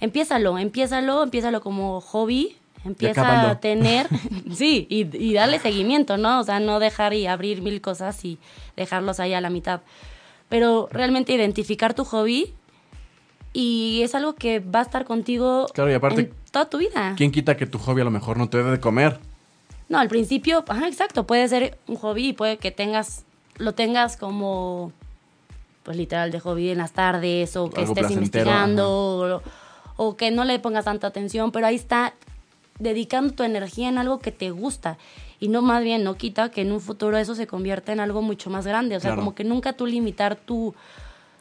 empiézalo, 0.00 0.56
empiézalo, 0.56 1.24
empiézalo 1.24 1.60
como 1.60 2.00
hobby, 2.00 2.56
empieza 2.84 3.50
a 3.50 3.60
tener, 3.60 4.08
sí, 4.52 4.86
y, 4.88 5.16
y 5.16 5.34
darle 5.34 5.58
seguimiento, 5.58 6.16
¿no? 6.16 6.40
O 6.40 6.44
sea, 6.44 6.60
no 6.60 6.78
dejar 6.78 7.14
y 7.14 7.26
abrir 7.26 7.62
mil 7.62 7.80
cosas 7.80 8.24
y 8.24 8.38
dejarlos 8.76 9.20
ahí 9.20 9.34
a 9.34 9.40
la 9.40 9.50
mitad. 9.50 9.80
Pero 10.48 10.88
realmente 10.92 11.32
identificar 11.32 11.94
tu 11.94 12.04
hobby 12.04 12.54
y 13.52 14.02
es 14.02 14.14
algo 14.14 14.34
que 14.34 14.60
va 14.60 14.80
a 14.80 14.82
estar 14.82 15.06
contigo 15.06 15.66
Claro, 15.72 15.90
y 15.90 15.94
aparte, 15.94 16.20
en 16.20 16.34
toda 16.50 16.68
tu 16.68 16.78
vida. 16.78 17.14
¿Quién 17.16 17.32
quita 17.32 17.56
que 17.56 17.66
tu 17.66 17.78
hobby 17.78 18.02
a 18.02 18.04
lo 18.04 18.10
mejor 18.10 18.36
no 18.36 18.48
te 18.48 18.58
debe 18.58 18.72
de 18.72 18.80
comer? 18.80 19.18
No, 19.88 19.98
al 19.98 20.08
principio, 20.08 20.64
ajá, 20.68 20.88
exacto, 20.88 21.26
puede 21.26 21.48
ser 21.48 21.78
un 21.86 21.96
hobby 21.96 22.28
y 22.28 22.32
puede 22.32 22.58
que 22.58 22.70
tengas, 22.70 23.24
lo 23.56 23.72
tengas 23.72 24.16
como, 24.16 24.92
pues 25.84 25.96
literal 25.96 26.30
de 26.30 26.40
hobby 26.40 26.70
en 26.70 26.78
las 26.78 26.92
tardes 26.92 27.56
o 27.56 27.70
que 27.70 27.80
Algo 27.80 27.94
estés 27.94 28.10
investigando 28.10 28.90
o, 28.90 29.42
o 29.96 30.16
que 30.16 30.30
no 30.30 30.44
le 30.44 30.58
pongas 30.58 30.84
tanta 30.84 31.06
atención, 31.06 31.50
pero 31.50 31.66
ahí 31.66 31.76
está 31.76 32.14
dedicando 32.78 33.32
tu 33.34 33.42
energía 33.42 33.88
en 33.88 33.98
algo 33.98 34.18
que 34.18 34.32
te 34.32 34.50
gusta 34.50 34.98
y 35.40 35.48
no 35.48 35.62
más 35.62 35.82
bien 35.82 36.04
no 36.04 36.14
quita 36.16 36.50
que 36.50 36.62
en 36.62 36.72
un 36.72 36.80
futuro 36.80 37.16
eso 37.18 37.34
se 37.34 37.46
convierta 37.46 37.92
en 37.92 38.00
algo 38.00 38.22
mucho 38.22 38.50
más 38.50 38.66
grande, 38.66 38.96
o 38.96 39.00
sea, 39.00 39.10
Claro. 39.10 39.22
como 39.22 39.34
que 39.34 39.44
nunca 39.44 39.72
tú 39.74 39.86
limitar 39.86 40.36
tu, 40.36 40.74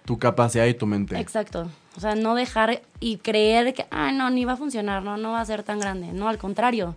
Tu 0.05 0.19
capacidad 0.19 0.65
y 0.65 0.73
tu 0.75 0.85
mente. 0.85 1.19
Exacto. 1.19 1.67
O 1.97 1.99
sea, 1.99 2.13
no 2.13 2.35
dejar 2.35 2.81
y 2.99 3.17
creer 3.17 3.73
que, 3.73 3.87
ah, 3.89 4.11
no, 4.11 4.29
ni 4.29 4.45
va 4.45 4.53
a 4.53 4.57
funcionar, 4.57 5.01
no, 5.01 5.17
no 5.17 5.31
va 5.31 5.41
a 5.41 5.45
ser 5.45 5.63
tan 5.63 5.79
grande. 5.79 6.13
No, 6.13 6.27
al 6.29 6.37
contrario. 6.37 6.95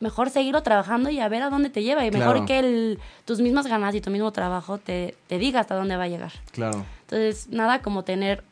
Mejor 0.00 0.30
seguirlo 0.30 0.62
trabajando 0.62 1.10
y 1.10 1.20
a 1.20 1.28
ver 1.28 1.42
a 1.42 1.50
dónde 1.50 1.68
te 1.68 1.82
lleva. 1.82 2.06
Y 2.06 2.10
Claro. 2.10 2.32
mejor 2.32 2.46
que 2.46 2.58
el- 2.60 2.98
tus 3.26 3.40
mismas 3.40 3.66
ganas 3.66 3.94
y 3.94 4.00
tu 4.00 4.10
mismo 4.10 4.32
trabajo 4.32 4.78
te, 4.78 5.14
te 5.26 5.36
diga 5.38 5.60
hasta 5.60 5.74
dónde 5.74 5.96
va 5.96 6.04
a 6.04 6.08
llegar. 6.08 6.32
Claro. 6.52 6.86
Entonces, 7.02 7.48
nada 7.50 7.82
como 7.82 8.02
tener 8.02 8.42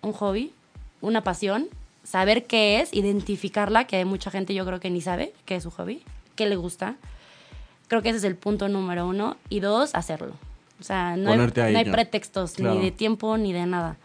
un 0.00 0.12
hobby, 0.12 0.52
una 1.00 1.22
pasión, 1.24 1.66
saber 2.04 2.44
qué 2.46 2.80
es, 2.80 2.92
identificarla, 2.94 3.86
que 3.86 3.96
hay 3.96 4.04
mucha 4.04 4.30
gente 4.30 4.54
yo 4.54 4.64
creo 4.64 4.78
que 4.78 4.90
ni 4.90 5.00
sabe 5.00 5.32
qué 5.46 5.56
es 5.56 5.62
su 5.64 5.70
hobby, 5.70 6.02
qué 6.36 6.46
le 6.46 6.56
gusta. 6.56 6.96
Creo 7.88 8.02
que 8.02 8.10
ese 8.10 8.18
es 8.18 8.24
el 8.24 8.36
punto 8.36 8.68
número 8.68 9.06
uno. 9.06 9.36
Y 9.48 9.60
dos, 9.60 9.94
hacerlo. 9.94 10.34
O 10.80 10.82
sea, 10.84 11.16
no 11.16 11.32
hay, 11.32 11.38
no 11.38 11.78
hay 11.78 11.90
pretextos, 11.90 12.52
Claro. 12.52 12.76
ni 12.76 12.82
de 12.82 12.90
tiempo, 12.90 13.36
ni 13.36 13.52
de 13.52 13.66
nada. 13.66 13.96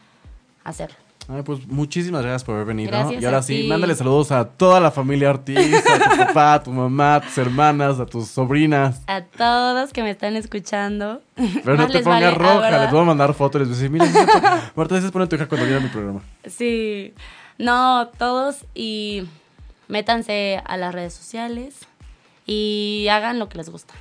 Hacerlo. 0.63 0.95
Ay, 1.31 1.43
pues 1.43 1.67
muchísimas 1.67 2.23
gracias 2.23 2.43
por 2.43 2.55
haber 2.55 2.67
venido. 2.67 2.89
Gracias 2.89 3.21
y 3.21 3.25
ahora 3.25 3.43
sí, 3.43 3.67
mándale 3.67 3.93
saludos 3.93 4.31
a 4.31 4.45
toda 4.45 4.79
la 4.79 4.89
familia 4.89 5.29
Ortiz, 5.29 5.57
a 5.87 6.09
tu 6.09 6.17
papá, 6.25 6.53
a 6.55 6.63
tu 6.63 6.71
mamá, 6.71 7.15
a 7.15 7.21
tus 7.21 7.37
hermanas, 7.37 7.99
a 7.99 8.05
tus 8.07 8.27
sobrinas. 8.29 9.03
A 9.05 9.21
todos 9.21 9.93
que 9.93 10.01
me 10.01 10.09
están 10.09 10.35
escuchando. 10.35 11.21
Pero 11.35 11.77
no 11.77 11.87
te 11.87 11.99
pongas 11.99 12.21
vale, 12.21 12.31
roja, 12.31 12.79
les 12.79 12.91
voy 12.91 13.01
a 13.01 13.03
mandar 13.03 13.33
fotos, 13.35 13.61
les 13.61 13.69
voy 13.69 13.77
a 13.77 13.79
decir, 13.79 13.91
mira, 13.91 14.05
Marta, 14.11 14.71
Marta, 14.75 14.95
a 14.95 14.97
veces 14.97 15.11
pone 15.11 15.27
tu 15.27 15.35
hija 15.35 15.47
cuando 15.47 15.67
viene 15.67 15.81
a 15.81 15.83
mi 15.83 15.89
programa. 15.89 16.21
Sí. 16.47 17.13
No, 17.59 18.09
todos 18.17 18.65
y 18.73 19.27
métanse 19.87 20.61
a 20.65 20.77
las 20.77 20.93
redes 20.95 21.13
sociales 21.13 21.75
y 22.45 23.07
hagan 23.11 23.37
lo 23.37 23.49
que 23.49 23.57
les 23.57 23.69
gusta. 23.69 23.93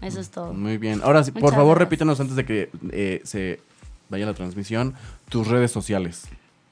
Eso 0.00 0.18
es 0.18 0.30
todo. 0.30 0.52
Muy 0.52 0.78
bien. 0.78 1.00
Ahora 1.04 1.22
sí, 1.22 1.30
por 1.30 1.42
Muchas 1.42 1.56
favor, 1.56 1.76
gracias. 1.76 1.90
repítanos 1.90 2.20
antes 2.20 2.34
de 2.34 2.44
que 2.44 2.70
eh, 2.90 3.20
se 3.24 3.60
vaya 4.08 4.26
la 4.26 4.34
transmisión, 4.34 4.94
tus 5.28 5.46
redes 5.46 5.70
sociales. 5.70 6.26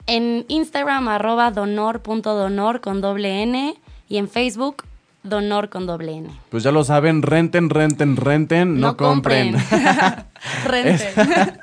En 0.06 0.44
Instagram, 0.48 1.06
arroba 1.08 1.50
donor.donor 1.52 2.80
con 2.80 3.00
doble 3.00 3.42
N 3.42 3.74
y 4.08 4.16
en 4.16 4.28
Facebook, 4.28 4.84
donor 5.22 5.68
con 5.68 5.86
doble 5.86 6.16
N. 6.16 6.30
Pues 6.48 6.64
ya 6.64 6.72
lo 6.72 6.82
saben, 6.82 7.22
renten, 7.22 7.70
renten, 7.70 8.16
renten, 8.16 8.80
no, 8.80 8.96
compren. 8.96 9.54
Renten. 10.64 11.60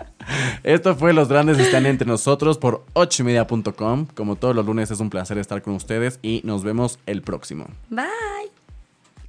Esto 0.63 0.95
fue 0.95 1.13
Los 1.13 1.29
Grandes 1.29 1.59
Están 1.59 1.85
Entre 1.85 2.07
Nosotros 2.07 2.57
por 2.57 2.85
ochoymedia.com. 2.93 4.07
Como 4.13 4.35
todos 4.35 4.55
los 4.55 4.65
lunes 4.65 4.91
es 4.91 4.99
un 4.99 5.09
placer 5.09 5.37
estar 5.37 5.61
con 5.61 5.73
ustedes 5.73 6.19
y 6.21 6.41
nos 6.43 6.63
vemos 6.63 6.99
el 7.05 7.21
próximo. 7.21 7.67
Bye. 7.89 8.07